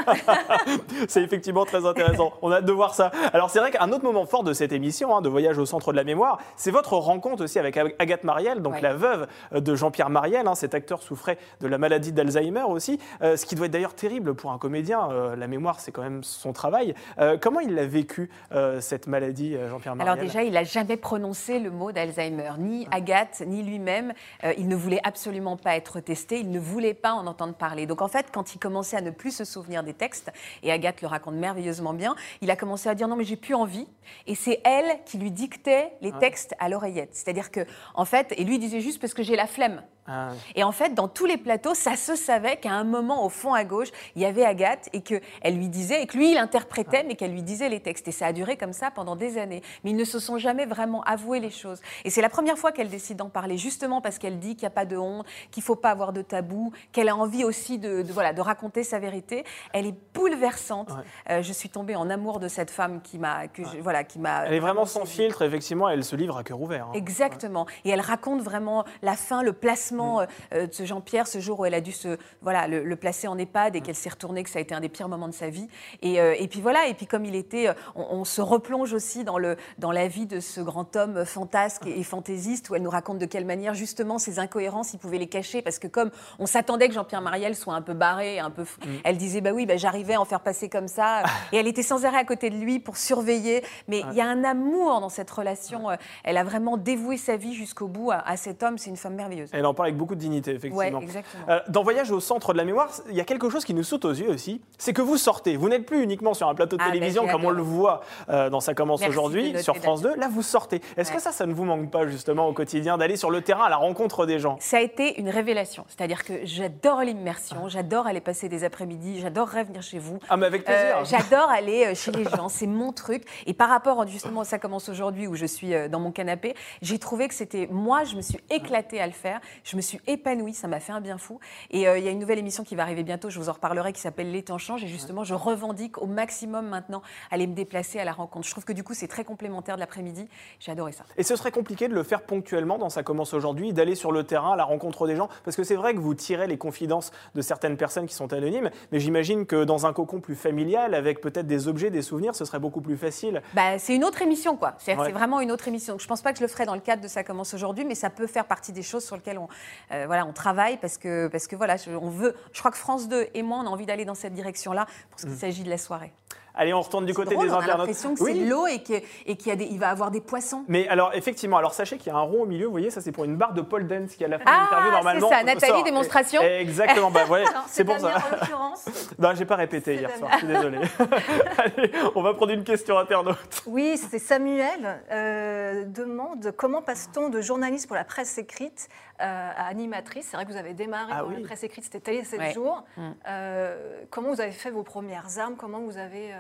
C'est 1.09 1.23
effectivement 1.23 1.65
très 1.65 1.85
intéressant. 1.87 2.33
On 2.43 2.51
a 2.51 2.57
hâte 2.57 2.65
de 2.65 2.73
voir 2.73 2.95
ça. 2.95 3.11
Alors 3.33 3.51
c'est 3.51 3.59
vrai 3.59 3.71
qu'un 3.71 3.91
autre 3.93 4.05
moment 4.05 4.27
fort 4.27 4.45
de 4.45 4.53
cette 4.53 4.73
émission, 4.73 5.17
hein, 5.17 5.21
de 5.23 5.29
Voyage 5.29 5.59
au 5.59 5.67
centre 5.67 5.93
de 5.93 5.97
la 5.97 6.05
mémoire, 6.05 6.39
c'est 6.57 6.71
votre 6.71 6.95
rencontre 6.97 7.45
aussi 7.45 7.59
avec 7.59 7.77
Ag- 7.77 7.95
Agathe 7.99 8.25
Marielle, 8.25 8.63
donc 8.63 8.75
Ouais. 8.75 8.81
la 8.81 8.95
veuve 8.95 9.27
de 9.53 9.75
Jean-Pierre 9.75 10.11
Marielle. 10.11 10.47
hein. 10.49 10.55
cet 10.55 10.75
acteur 10.75 11.03
souffrait 11.03 11.39
de 11.61 11.67
la 11.69 11.79
maladie 11.79 12.13
d'Alzheimer 12.13 12.63
aussi, 12.69 12.99
euh, 13.23 13.37
ce 13.37 13.45
qui 13.47 13.55
doit 13.55 13.67
être 13.67 13.73
d'ailleurs 13.73 13.95
terrible 14.05 14.35
pour 14.35 14.53
un 14.53 14.59
comédien. 14.59 15.11
Euh, 15.11 15.35
la 15.35 15.47
mémoire, 15.47 15.81
c'est 15.81 15.91
quand 15.91 16.03
même 16.03 16.23
son 16.23 16.53
travail. 16.53 16.95
Euh, 17.19 17.39
comment 17.41 17.61
il 17.61 17.75
l'a 17.75 17.87
vécu 17.87 18.29
euh, 18.53 18.83
cette 18.83 19.07
maladie, 19.07 19.57
Jean-Pierre 19.71 19.97
Marielle 19.97 20.13
Alors 20.13 20.23
déjà, 20.23 20.43
il 20.43 20.53
n'a 20.53 20.63
jamais 20.63 20.99
prononcé 20.99 21.59
le 21.59 21.71
mot 21.71 21.91
d'Alzheimer, 21.91 22.51
ni 22.59 22.87
Agathe, 22.91 23.43
ni 23.47 23.63
lui-même. 23.63 24.13
Il 24.59 24.69
ne 24.69 24.77
voulait 24.77 25.01
absolument 25.05 25.57
pas 25.57 25.75
être 25.77 26.01
testé, 26.01 26.39
il 26.39 26.51
ne 26.51 26.61
voulait 26.61 26.93
pas 26.93 27.15
en 27.15 27.27
entendre 27.27 27.55
parler. 27.55 27.87
Donc 27.87 28.03
en 28.03 28.09
fait, 28.09 28.27
quand 28.31 28.55
il 28.55 28.59
commençait 28.59 28.99
à 28.99 29.01
ne 29.01 29.11
plus 29.11 29.31
se 29.31 29.47
souvenir 29.47 29.83
des 29.83 29.95
textes, 29.95 30.31
et 30.63 30.71
Agathe 30.71 31.01
le 31.01 31.09
raconte 31.09 31.37
merveilleusement 31.37 31.95
bien, 31.95 32.15
il 32.43 32.51
a 32.51 32.57
commencé 32.57 32.91
à 32.91 32.95
dire 32.95 33.09
non 33.09 33.17
mais 33.17 33.25
j'ai 33.25 33.37
plus 33.37 33.55
envie. 33.55 33.89
Et 34.27 34.35
c'est 34.35 34.61
elle 34.65 34.99
qui 35.07 35.17
lui 35.17 35.31
dictait 35.31 35.93
les 36.03 36.13
textes 36.13 36.55
à 36.59 36.69
l'oreillette. 36.69 37.15
C'est-à-dire 37.15 37.51
que 37.51 37.61
en 37.95 38.05
fait, 38.05 38.35
et 38.37 38.45
lui 38.45 38.59
disait 38.59 38.83
juste 38.83 39.01
parce 39.01 39.15
que 39.15 39.23
j'ai 39.23 39.35
la 39.35 39.47
flemme. 39.47 39.81
Ah, 40.07 40.33
Et 40.55 40.63
en 40.65 40.73
fait, 40.73 40.95
dans 40.95 41.09
tous 41.09 41.25
les 41.25 41.37
plateaux, 41.39 41.75
ça 41.75 41.97
se 41.97 42.15
savait 42.15 42.57
qu'à 42.59 42.73
un 42.73 42.85
moment, 42.85 43.25
au 43.25 43.29
fond 43.31 43.55
à 43.55 43.65
gauche, 43.65 43.89
il 44.17 44.23
y 44.23 44.27
avait 44.27 44.45
Agathe 44.45 44.89
et 44.93 45.01
qu'elle 45.01 45.23
lui 45.57 45.69
disait, 45.69 46.03
et 46.03 46.07
que 46.07 46.17
lui, 46.17 46.33
il 46.33 46.37
interprétait, 46.39 47.05
mais 47.05 47.15
qu'elle 47.15 47.33
lui 47.33 47.43
disait 47.43 47.69
les 47.71 47.81
textes. 47.81 48.07
Et 48.09 48.13
ça 48.13 48.27
a 48.27 48.33
duré 48.33 48.57
comme 48.59 48.73
ça 48.75 48.91
pendant 48.91 49.17
des 49.17 49.39
années. 49.39 49.63
Mais 49.83 49.91
ils 49.93 49.97
ne 49.97 50.05
se 50.05 50.19
sont 50.19 50.37
jamais 50.37 50.67
vraiment 50.67 51.03
avoués 51.05 51.41
les 51.41 51.51
choses. 51.51 51.81
Et 52.05 52.11
c'est 52.11 52.21
la 52.21 52.29
première 52.29 52.59
fois 52.59 52.71
qu'elle 52.73 52.89
décide 52.91 53.17
d'en 53.17 53.31
parler, 53.31 53.57
justement 53.57 54.01
parce 54.03 54.19
qu'elle 54.19 54.39
dit 54.39 54.57
qu'il 54.57 54.65
n'y 54.65 54.67
a 54.67 54.71
pas 54.71 54.85
de 54.85 54.97
honte, 54.99 55.25
qu'il 55.51 55.63
ne 55.63 55.65
faut 55.65 55.77
pas 55.77 55.91
avoir 55.91 56.13
de 56.13 56.21
tabou, 56.23 56.73
qu'elle 56.93 57.09
a 57.09 57.17
envie 57.17 57.45
aussi 57.45 57.79
de, 57.79 58.03
de, 58.03 58.13
voilà, 58.13 58.33
de 58.35 58.41
raconter 58.43 58.85
sa 58.85 58.99
vérité. 58.99 59.45
Elle 59.73 59.87
est 59.87 59.95
bouleversante. 60.15 60.91
Euh, 61.31 61.41
je 61.43 61.53
suis 61.53 61.69
tombée 61.71 61.97
en 61.97 62.11
amour 62.11 62.41
de 62.41 62.49
cette 62.49 62.71
femme 62.71 63.01
qui 63.01 63.19
m'a, 63.19 63.49
que 63.49 63.63
je- 63.65 63.79
voilà, 63.81 64.05
qui 64.05 64.19
m'a. 64.19 64.45
Elle 64.47 64.55
est 64.55 64.61
vraiment 64.61 64.85
sans 64.85 65.07
filtre, 65.07 65.43
effectivement, 65.43 65.89
elle 65.89 66.05
se 66.05 66.15
livre 66.17 66.37
à 66.37 66.43
cœur 66.45 66.61
ouvert. 66.61 66.89
hein. 66.89 66.93
Exactement. 66.95 67.67
Et 67.87 67.91
elle 67.91 68.01
raconte 68.03 68.43
vraiment 68.43 68.85
la 69.03 69.15
fin, 69.17 69.43
le 69.43 69.53
placement 69.53 69.94
Mm. 69.95 70.27
euh, 70.55 70.67
de 70.67 70.73
ce 70.73 70.85
Jean-Pierre, 70.85 71.27
ce 71.27 71.39
jour 71.41 71.61
où 71.61 71.65
elle 71.65 71.75
a 71.75 71.81
dû 71.81 71.93
se, 71.93 72.17
voilà, 72.43 72.67
le, 72.69 72.85
le 72.85 72.97
placer 72.97 73.29
en 73.29 73.39
EHPAD 73.39 73.77
et 73.77 73.81
qu'elle 73.81 73.95
s'est 73.95 74.11
retournée, 74.11 74.43
que 74.43 74.51
ça 74.51 74.59
a 74.59 74.63
été 74.63 74.75
un 74.75 74.81
des 74.81 74.89
pires 74.89 75.09
moments 75.09 75.29
de 75.29 75.35
sa 75.35 75.49
vie. 75.49 75.69
Et, 76.03 76.21
euh, 76.21 76.35
et 76.39 76.49
puis 76.49 76.61
voilà, 76.61 76.87
et 76.89 76.95
puis 76.95 77.07
comme 77.07 77.25
il 77.25 77.35
était, 77.35 77.69
euh, 77.69 77.75
on, 77.95 78.07
on 78.11 78.25
se 78.25 78.41
replonge 78.41 78.93
aussi 78.93 79.25
dans, 79.25 79.39
le, 79.39 79.57
dans 79.79 79.93
la 79.93 80.09
vie 80.09 80.27
de 80.27 80.41
ce 80.41 80.61
grand 80.61 80.97
homme 80.97 81.25
fantasque 81.25 81.87
et, 81.87 81.99
et 81.99 82.03
fantaisiste, 82.03 82.71
où 82.71 82.75
elle 82.75 82.83
nous 82.83 82.91
raconte 82.91 83.19
de 83.19 83.27
quelle 83.27 83.45
manière 83.45 83.75
justement 83.75 84.19
ces 84.19 84.39
incohérences, 84.39 84.93
il 84.95 84.99
pouvait 84.99 85.19
les 85.19 85.29
cacher, 85.29 85.63
parce 85.63 85.79
que 85.79 85.87
comme 85.89 86.11
on 86.39 86.47
s'attendait 86.47 86.89
que 86.89 86.95
Jean-Pierre 86.95 87.23
Marielle 87.23 87.55
soit 87.57 87.75
un 87.75 87.83
peu 87.83 87.95
barré, 87.95 88.39
un 88.39 88.51
peu, 88.51 88.65
Mm. 88.65 88.89
elle 89.05 89.17
disait 89.19 89.41
bah 89.41 89.51
oui, 89.53 89.67
bah, 89.67 89.77
j'arrivais 89.77 90.15
à 90.15 90.21
en 90.21 90.25
faire 90.25 90.41
passer 90.41 90.69
comme 90.69 90.89
ça, 90.89 91.23
et 91.53 91.57
elle 91.59 91.67
était 91.67 91.83
sans 91.83 92.05
arrêt 92.05 92.19
à 92.19 92.25
côté 92.25 92.51
de 92.51 92.57
lui 92.57 92.81
pour 92.81 92.97
surveiller. 92.97 93.63
Mais 93.89 94.03
il 94.11 94.17
y 94.17 94.21
a 94.21 94.27
un 94.27 94.43
amour 94.45 95.01
dans 95.01 95.09
cette 95.09 95.31
relation. 95.31 95.89
Elle 96.25 96.37
a 96.37 96.45
vraiment 96.45 96.77
dévoué 96.77 97.17
sa 97.17 97.37
vie 97.37 97.55
jusqu'au 97.55 97.87
bout 97.89 98.11
à, 98.11 98.17
à 98.27 98.37
cet 98.37 98.63
homme. 98.63 98.79
C'est 98.79 98.91
une 98.91 98.97
femme 98.97 99.15
merveilleuse. 99.15 99.51
Elle 99.53 99.67
en 99.67 99.75
parle 99.75 99.84
avec 99.85 99.97
beaucoup 99.97 100.15
de 100.15 100.21
dignité, 100.21 100.53
effectivement. 100.53 100.99
Ouais. 100.99 101.23
Euh, 101.49 101.61
dans 101.69 101.83
Voyage 101.83 102.11
au 102.11 102.21
centre 102.21 102.53
de 102.53 102.59
la 102.59 102.65
mémoire, 102.65 102.89
il 103.09 103.15
y 103.17 103.21
a 103.21 103.25
quelque 103.25 103.49
chose 103.51 103.65
qui 103.65 103.75
nous 103.75 103.83
saute 103.85 104.05
aux 104.05 104.13
yeux 104.13 104.31
aussi, 104.31 104.61
c'est 104.79 104.93
que 104.93 105.03
vous 105.03 105.17
sortez. 105.17 105.57
Vous 105.57 105.69
n'êtes 105.69 105.87
plus 105.87 106.03
uniquement 106.03 106.35
sur 106.35 106.49
un 106.49 106.55
plateau 106.55 106.77
de 106.77 106.83
Ah, 106.85 106.91
télévision 106.91 107.27
comme 107.27 107.45
on 107.45 107.51
le 107.51 107.63
voit 107.63 108.01
euh, 108.29 108.51
dans 108.51 108.61
Ça 108.61 108.75
commence 108.75 109.07
aujourd'hui 109.07 109.63
sur 109.63 109.77
France 109.77 110.03
2. 110.03 110.17
Là, 110.17 110.29
vous 110.31 110.43
sortez. 110.43 110.81
Est-ce 110.97 111.13
que 111.13 111.21
ça, 111.21 111.33
ça 111.33 111.47
ne 111.47 111.53
vous 111.55 111.65
manque 111.65 111.91
pas 111.91 112.07
justement 112.07 112.49
au 112.49 112.53
quotidien 112.53 112.99
d'aller 112.99 113.17
sur 113.17 113.31
le 113.31 113.41
terrain 113.43 113.65
à 113.65 113.69
la 113.69 113.77
rencontre 113.77 114.27
des 114.27 114.39
gens? 114.39 114.57
Ça 114.61 114.79
a 114.79 114.81
été 114.81 115.21
une 115.21 115.29
révélation. 115.29 115.85
C'est-à-dire 115.89 116.25
que 116.25 116.33
j'adore 116.45 117.03
l'immersion, 117.03 117.69
j'adore 117.69 118.07
aller 118.07 118.21
passer 118.21 118.49
des 118.49 118.65
après-midi, 118.65 119.21
j'adore 119.21 119.51
revenir 119.51 119.83
chez 119.83 119.99
vous. 119.99 120.19
Ah, 120.29 120.37
mais 120.37 120.47
avec 120.47 120.69
Euh, 120.69 121.01
plaisir. 121.01 121.19
J'adore 121.19 121.51
aller 121.51 121.87
euh, 121.87 121.95
chez 121.95 122.11
les 122.13 122.25
gens, 122.25 122.49
c'est 122.49 122.67
mon 122.67 122.93
truc. 122.93 123.25
Et 123.47 123.53
par 123.55 123.69
rapport 123.69 124.07
justement 124.07 124.41
à 124.41 124.45
ça 124.45 124.59
commence 124.59 124.89
aujourd'hui 124.89 125.27
où 125.27 125.35
je 125.35 125.47
suis 125.47 125.75
euh, 125.75 125.89
dans 125.89 126.01
mon 126.01 126.11
canapé, 126.13 126.55
j'ai 126.83 126.99
trouvé 126.99 127.29
que 127.29 127.35
c'était 127.35 127.69
moi, 127.71 128.05
je 128.05 128.17
me 128.17 128.23
suis 128.23 128.39
éclatée 128.51 129.01
à 129.01 129.07
le 129.07 129.13
faire, 129.13 129.41
je 129.65 129.74
me 129.77 129.81
suis 129.81 130.01
épanouie, 130.07 130.55
ça 130.55 130.69
m'a 130.69 130.81
fait 130.81 130.93
un 130.93 131.01
bien 131.01 131.19
fou. 131.19 131.39
Et 131.71 131.89
euh, 131.89 131.99
il 131.99 132.05
y 132.05 132.09
a 132.09 132.11
une 132.11 132.19
nouvelle 132.19 132.39
émission 132.39 132.65
qui 132.65 132.75
va 132.75 132.83
arriver 132.83 133.03
bientôt, 133.03 133.31
je 133.31 133.39
vous 133.39 133.49
en 133.49 133.53
reparlerai, 133.53 133.93
qui 133.93 134.01
s'appelle 134.01 134.31
Les 134.31 134.43
temps 134.43 134.59
changent. 134.59 134.85
Et 134.85 134.89
justement, 134.89 135.25
je 135.25 135.35
revendique 135.35 136.01
au 136.01 136.07
maximum 136.07 136.69
maintenant 136.69 137.03
aller 137.31 137.47
me 137.47 137.55
déplacer 137.55 137.99
à 137.99 138.05
la 138.05 138.13
rencontre. 138.13 138.47
Je 138.47 138.53
trouve 138.53 138.65
que 138.65 138.73
du 138.73 138.83
coup, 138.83 138.95
c'est 138.95 139.09
très 139.09 139.25
complémentaire 139.25 139.77
de 139.77 139.81
l'après-midi. 139.81 140.29
J'ai 140.61 140.73
adoré 140.73 140.93
ça. 140.93 141.05
Et 141.17 141.23
ce 141.23 141.37
serait 141.37 141.51
compliqué 141.51 141.89
de 141.89 141.95
le 141.95 142.03
faire 142.03 142.23
ponctuellement 142.23 142.79
dans 142.79 142.91
Ça 142.91 143.03
commence 143.03 143.35
aujourd'hui, 143.35 143.73
d'aller 143.73 143.95
sur 143.95 144.13
le 144.13 144.25
terrain 144.25 144.53
à 144.53 144.57
la 144.57 144.65
rencontre 144.65 145.07
des 145.07 145.17
gens? 145.17 145.29
Parce 145.45 145.57
que 145.57 145.65
c'est 145.65 145.77
vrai 145.77 145.95
que 145.95 146.01
vous 146.01 146.15
tirez 146.15 146.47
les 146.47 146.59
confidences 146.59 147.13
de 147.35 147.43
certaines 147.43 147.77
personnes 147.77 148.07
qui 148.07 148.15
sont 148.15 148.33
anonymes, 148.33 148.71
mais 148.93 149.01
j'imagine 149.01 149.47
que 149.47 149.65
dans 149.65 149.87
un 149.87 149.93
cocon 149.93 150.21
plus 150.21 150.35
familial, 150.37 150.95
avec 150.95 151.21
peut-être 151.21 151.47
des 151.47 151.69
objets, 151.69 151.91
des 151.91 152.03
souvenirs, 152.03 152.35
ce 152.35 152.45
serait 152.45 152.59
beaucoup 152.59 152.81
plus 152.81 152.97
facile. 152.97 153.43
Bah, 153.55 153.79
c'est 153.79 153.95
une 153.95 154.05
autre 154.05 154.23
émission, 154.23 154.57
quoi. 154.57 154.75
C'est 154.79 154.95
Ouais. 154.95 155.07
c'est 155.07 155.13
vraiment 155.13 155.41
une 155.41 155.51
autre 155.51 155.67
émission. 155.69 155.95
Donc, 155.95 156.01
je 156.01 156.07
pense 156.07 156.23
pas 156.23 156.33
que 156.33 156.39
je 156.39 156.45
le 156.45 156.49
ferai 156.49 156.67
dans 156.67 156.75
le 156.75 156.81
cadre 156.81 157.03
de 157.03 157.09
Ça 157.09 157.25
commence 157.25 157.55
aujourd'hui, 157.55 157.85
mais 157.85 157.95
ça 157.95 158.11
peut 158.11 158.27
faire 158.27 158.45
partie 158.45 158.73
des 158.73 158.83
choses 158.83 159.05
sur 159.05 159.17
lesquelles 159.17 159.39
on, 159.39 159.49
euh, 159.93 160.05
voilà, 160.07 160.27
on 160.27 160.33
travaille 160.33 160.77
parce 160.79 160.99
que, 160.99 161.29
parce 161.29 161.47
que 161.47 161.57
voilà, 161.57 161.77
je, 161.77 161.91
on 161.91 162.11
veut. 162.11 162.35
Je 162.53 162.59
crois 162.59 162.71
que 162.71 162.79
France 162.79 163.09
2 163.09 163.29
et 163.35 163.43
moi, 163.43 163.59
on 163.63 163.67
a 163.67 163.71
envie 163.71 163.87
d'aller 163.87 164.05
dans 164.05 164.15
cette 164.15 164.35
direction-là 164.35 164.87
pour 165.11 165.21
ce 165.21 165.27
qu'il 165.27 165.35
s'agit 165.37 165.63
de 165.65 165.71
la 165.71 165.79
soirée. 165.79 166.13
Allez, 166.57 166.73
on 166.73 166.81
retourne 166.83 167.05
du 167.05 167.11
C'est 167.11 167.17
côté 167.17 167.35
drôle, 167.35 167.47
des 167.49 167.53
on 167.53 167.57
a 167.57 167.59
internautes. 167.63 167.79
l'impression 167.89 168.15
que 168.15 168.25
c'est 168.25 168.33
de 168.35 168.49
l'eau 168.49 168.69
et 168.69 168.81
que- 168.81 169.03
et 169.27 169.35
qu'il 169.35 169.49
y 169.49 169.51
a 169.51 169.57
des- 169.57 169.65
il 169.65 169.81
va 169.81 169.89
avoir 169.91 170.13
des 170.13 170.21
poissons. 170.21 170.63
Mais 170.69 170.87
alors, 170.87 171.13
effectivement, 171.13 171.57
alors 171.57 171.75
sachez 171.75 171.99
qu'il 171.99 172.13
y 172.13 172.15
a 172.15 172.17
un 172.17 172.23
rond 172.23 172.43
au 172.43 172.47
milieu, 172.47 172.67
vous 172.67 172.71
voyez, 172.71 172.91
ça 172.91 173.01
c'est 173.01 173.11
pour 173.11 173.25
une 173.25 173.35
barre 173.35 173.55
de 173.55 173.61
Paul 173.61 173.89
Dance 173.89 174.13
qui 174.15 174.25
à 174.25 174.29
la 174.29 174.39
fin 174.39 174.45
de 174.45 174.51
Ah, 174.55 174.61
l'interview 174.61 174.87
c'est 174.87 174.95
normalement. 174.95 175.29
ça, 175.31 175.43
Nathalie, 175.43 175.73
sort. 175.73 175.83
démonstration. 175.83 176.43
Et- 176.43 176.61
Exactement, 176.61 177.11
bah 177.11 177.25
ouais, 177.29 177.43
Non, 177.45 177.51
c'est 177.67 177.83
pour 177.83 177.99
ça. 177.99 178.07
en 178.19 178.37
l'occurrence. 178.37 178.85
Non, 179.19 179.31
j'ai 179.35 179.45
pas 179.47 179.57
répété 179.57 179.97
C'est 179.97 180.01
hier 180.03 180.17
soir, 180.17 180.31
je 180.35 180.39
suis 180.39 180.47
désolé. 180.47 180.79
Allez, 181.59 181.91
on 182.15 182.23
va 182.23 182.35
prendre 182.35 182.53
une 182.53 182.63
question 182.63 182.99
internaute. 182.99 183.63
Oui, 183.67 183.97
c'est 183.97 184.21
Samuel 184.21 185.01
euh, 185.11 185.85
demande 185.87 186.53
comment 186.57 186.83
passe-t-on 186.83 187.31
de 187.31 187.41
journaliste 187.41 187.89
pour 187.89 187.97
la 187.97 188.05
presse 188.05 188.39
écrite 188.39 188.89
euh, 189.21 189.51
à 189.57 189.67
animatrice 189.67 190.27
C'est 190.31 190.37
vrai 190.37 190.45
que 190.47 190.51
vous 190.51 190.57
avez 190.57 190.75
démarré 190.75 191.13
Ah 191.15 191.23
dans 191.23 191.29
oui. 191.29 191.37
la 191.41 191.47
presse 191.47 191.63
écrite, 191.63 191.85
c'était 191.85 192.01
Télé 192.01 192.25
7 192.25 192.39
Ouais. 192.41 192.53
jours. 192.53 192.85
Mm. 192.97 193.11
Euh, 193.29 194.03
comment 194.11 194.31
vous 194.31 194.41
avez 194.41 194.53
fait 194.53 194.71
vos 194.71 194.83
premières 194.83 195.39
armes? 195.39 195.57
Comment 195.57 195.81
vous 195.81 195.99
avez... 195.99 196.33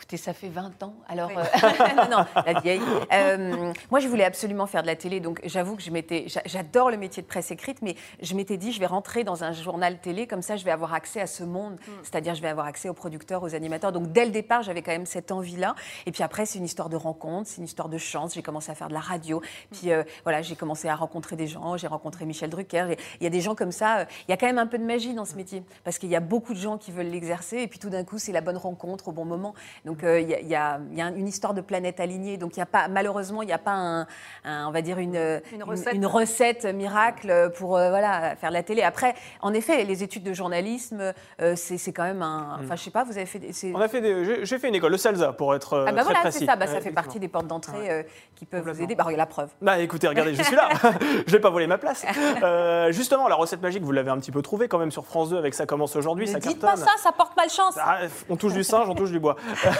Écoutez, 0.00 0.16
ça 0.16 0.32
fait 0.32 0.48
20 0.48 0.82
ans. 0.82 0.94
Alors, 1.08 1.28
Oui. 1.28 1.34
euh, 1.36 1.94
non, 1.94 2.08
non, 2.18 2.42
la 2.46 2.60
vieille. 2.60 2.80
Euh, 3.12 3.72
moi, 3.90 4.00
je 4.00 4.08
voulais 4.08 4.24
absolument 4.24 4.66
faire 4.66 4.80
de 4.82 4.86
la 4.86 4.96
télé, 4.96 5.20
donc 5.20 5.40
j'avoue 5.44 5.76
que 5.76 5.82
je 5.82 5.90
m'étais, 5.90 6.24
j'a- 6.28 6.42
j'adore 6.46 6.90
le 6.90 6.96
métier 6.96 7.22
de 7.22 7.26
presse 7.28 7.50
écrite, 7.50 7.82
mais 7.82 7.96
je 8.22 8.34
m'étais 8.34 8.56
dit, 8.56 8.72
je 8.72 8.78
vais 8.80 8.86
rentrer 8.86 9.24
dans 9.24 9.42
un 9.44 9.52
journal 9.52 9.98
télé, 10.00 10.26
comme 10.26 10.42
ça, 10.42 10.56
je 10.56 10.64
vais 10.64 10.70
avoir 10.70 10.94
accès 10.94 11.20
à 11.20 11.26
ce 11.26 11.42
monde, 11.44 11.76
c'est-à-dire, 12.02 12.34
je 12.34 12.40
vais 12.40 12.48
avoir 12.48 12.66
accès 12.66 12.88
aux 12.88 12.94
producteurs, 12.94 13.42
aux 13.42 13.54
animateurs. 13.54 13.92
Donc, 13.92 14.12
dès 14.12 14.24
le 14.24 14.30
départ, 14.30 14.62
j'avais 14.62 14.80
quand 14.82 14.92
même 14.92 15.06
cette 15.06 15.32
envie-là. 15.32 15.74
Et 16.06 16.12
puis 16.12 16.22
après, 16.22 16.46
c'est 16.46 16.58
une 16.58 16.64
histoire 16.64 16.88
de 16.88 16.96
rencontre, 16.96 17.48
c'est 17.48 17.58
une 17.58 17.64
histoire 17.64 17.88
de 17.88 17.98
chance. 17.98 18.34
J'ai 18.34 18.42
commencé 18.42 18.70
à 18.70 18.74
faire 18.74 18.88
de 18.88 18.94
la 18.94 19.00
radio, 19.00 19.42
puis 19.72 19.90
euh, 19.92 20.02
voilà, 20.22 20.40
j'ai 20.40 20.56
commencé 20.56 20.88
à 20.88 20.94
rencontrer 20.94 21.36
des 21.36 21.46
gens. 21.48 21.76
J'ai 21.76 21.88
rencontré 21.88 22.24
Michel 22.24 22.48
Drucker. 22.48 22.96
Il 23.20 23.24
y 23.24 23.26
a 23.26 23.30
des 23.30 23.40
gens 23.40 23.54
comme 23.54 23.72
ça. 23.72 24.04
Il 24.28 24.30
y 24.30 24.32
a 24.32 24.36
quand 24.36 24.46
même 24.46 24.58
un 24.58 24.66
peu 24.68 24.78
de 24.78 24.84
magie 24.84 25.14
dans 25.14 25.24
ce 25.26 25.34
métier, 25.34 25.62
parce 25.84 25.98
qu'il 25.98 26.10
y 26.10 26.16
a 26.16 26.20
beaucoup 26.20 26.54
de 26.54 26.58
gens 26.58 26.78
qui 26.78 26.90
veulent 26.92 27.10
l'exercer, 27.10 27.58
et 27.58 27.66
puis 27.68 27.78
tout 27.78 27.90
d'un 27.90 28.04
coup, 28.04 28.18
c'est 28.18 28.32
la 28.32 28.40
bonne 28.40 28.56
rencontre 28.56 29.08
au 29.08 29.12
bon 29.12 29.24
moment. 29.24 29.54
Donc, 29.84 29.89
euh, 30.04 30.20
il 30.20 30.28
y 30.28 30.34
a, 30.34 30.40
il 30.40 30.48
y 30.48 30.54
a- 30.56 30.80
il 30.92 30.98
y 30.98 31.02
a 31.02 31.08
une 31.08 31.28
histoire 31.28 31.54
de 31.54 31.60
planète 31.60 32.00
alignée. 32.00 32.36
Donc, 32.36 32.56
il 32.56 32.60
y 32.60 32.62
a 32.62 32.66
pas, 32.66 32.88
malheureusement, 32.88 33.42
il 33.42 33.46
n'y 33.46 33.52
a 33.52 33.58
pas 33.58 33.72
un, 33.72 34.00
un- 34.44 34.66
on 34.66 34.70
va 34.70 34.82
dire 34.82 34.98
une, 34.98 35.40
Une 35.52 35.62
recette. 35.64 35.94
une 35.94 36.06
recette 36.06 36.64
miracle 36.64 37.52
pour 37.56 37.76
euh, 37.76 37.90
voilà 37.90 38.36
faire 38.36 38.50
de 38.50 38.54
la 38.54 38.62
télé. 38.62 38.82
Après, 38.82 39.14
en 39.42 39.52
effet, 39.52 39.84
les 39.84 40.02
études 40.02 40.22
de 40.22 40.32
journalisme, 40.32 41.12
euh, 41.42 41.54
c'est 41.56 41.92
quand 41.92 42.04
même 42.04 42.22
un. 42.22 42.58
Enfin, 42.62 42.76
je 42.76 42.82
sais 42.82 42.90
pas, 42.90 43.04
vous 43.04 43.16
avez 43.16 43.26
fait. 43.26 43.40
On 43.74 43.80
a 43.80 43.88
fait 43.88 44.44
j'ai- 44.44 44.58
fait 44.58 44.68
une 44.68 44.74
école, 44.74 44.92
le 44.92 44.98
Salza, 44.98 45.32
pour 45.32 45.54
être 45.54 45.72
euh, 45.74 45.84
Ah 45.88 45.92
bah 45.92 45.96
très 46.02 46.04
voilà, 46.04 46.20
précis. 46.20 46.38
c'est 46.40 46.46
ça. 46.46 46.56
Bah, 46.56 46.66
ça 46.66 46.74
Ouais, 46.74 46.80
fait 46.80 46.90
partie 46.92 47.18
des 47.18 47.28
portes 47.28 47.46
d'entrée 47.46 47.90
euh, 47.90 48.02
qui 48.36 48.44
peuvent 48.46 48.68
vous 48.68 48.82
aider. 48.82 48.94
Bah, 48.94 49.04
regarde 49.04 49.18
la 49.18 49.26
preuve. 49.26 49.50
Bah 49.62 49.78
écoutez, 49.78 50.06
regardez, 50.08 50.34
je 50.34 50.42
suis 50.42 50.56
là. 50.56 50.68
je 51.26 51.32
vais 51.32 51.40
pas 51.40 51.50
voler 51.50 51.66
ma 51.66 51.78
place. 51.78 52.04
Euh, 52.42 52.92
justement, 52.92 53.28
la 53.28 53.34
recette 53.34 53.62
magique, 53.62 53.82
vous 53.82 53.92
l'avez 53.92 54.10
un 54.10 54.18
petit 54.18 54.30
peu 54.32 54.42
trouvée 54.42 54.68
quand 54.68 54.78
même 54.78 54.90
sur 54.90 55.04
France 55.06 55.30
2 55.30 55.38
avec 55.38 55.54
Ça 55.54 55.66
commence 55.66 55.96
aujourd'hui, 55.96 56.26
Ne 56.26 56.32
ça 56.32 56.38
dites 56.38 56.60
cartonne. 56.60 56.84
pas 56.84 56.90
ça, 56.92 56.96
ça 57.02 57.12
porte 57.12 57.36
malchance. 57.36 57.76
Ah, 57.80 57.98
on 58.28 58.36
touche 58.36 58.52
du 58.52 58.64
singe, 58.64 58.88
on 58.88 58.94
touche 58.94 59.10
du 59.10 59.20
bois. 59.20 59.36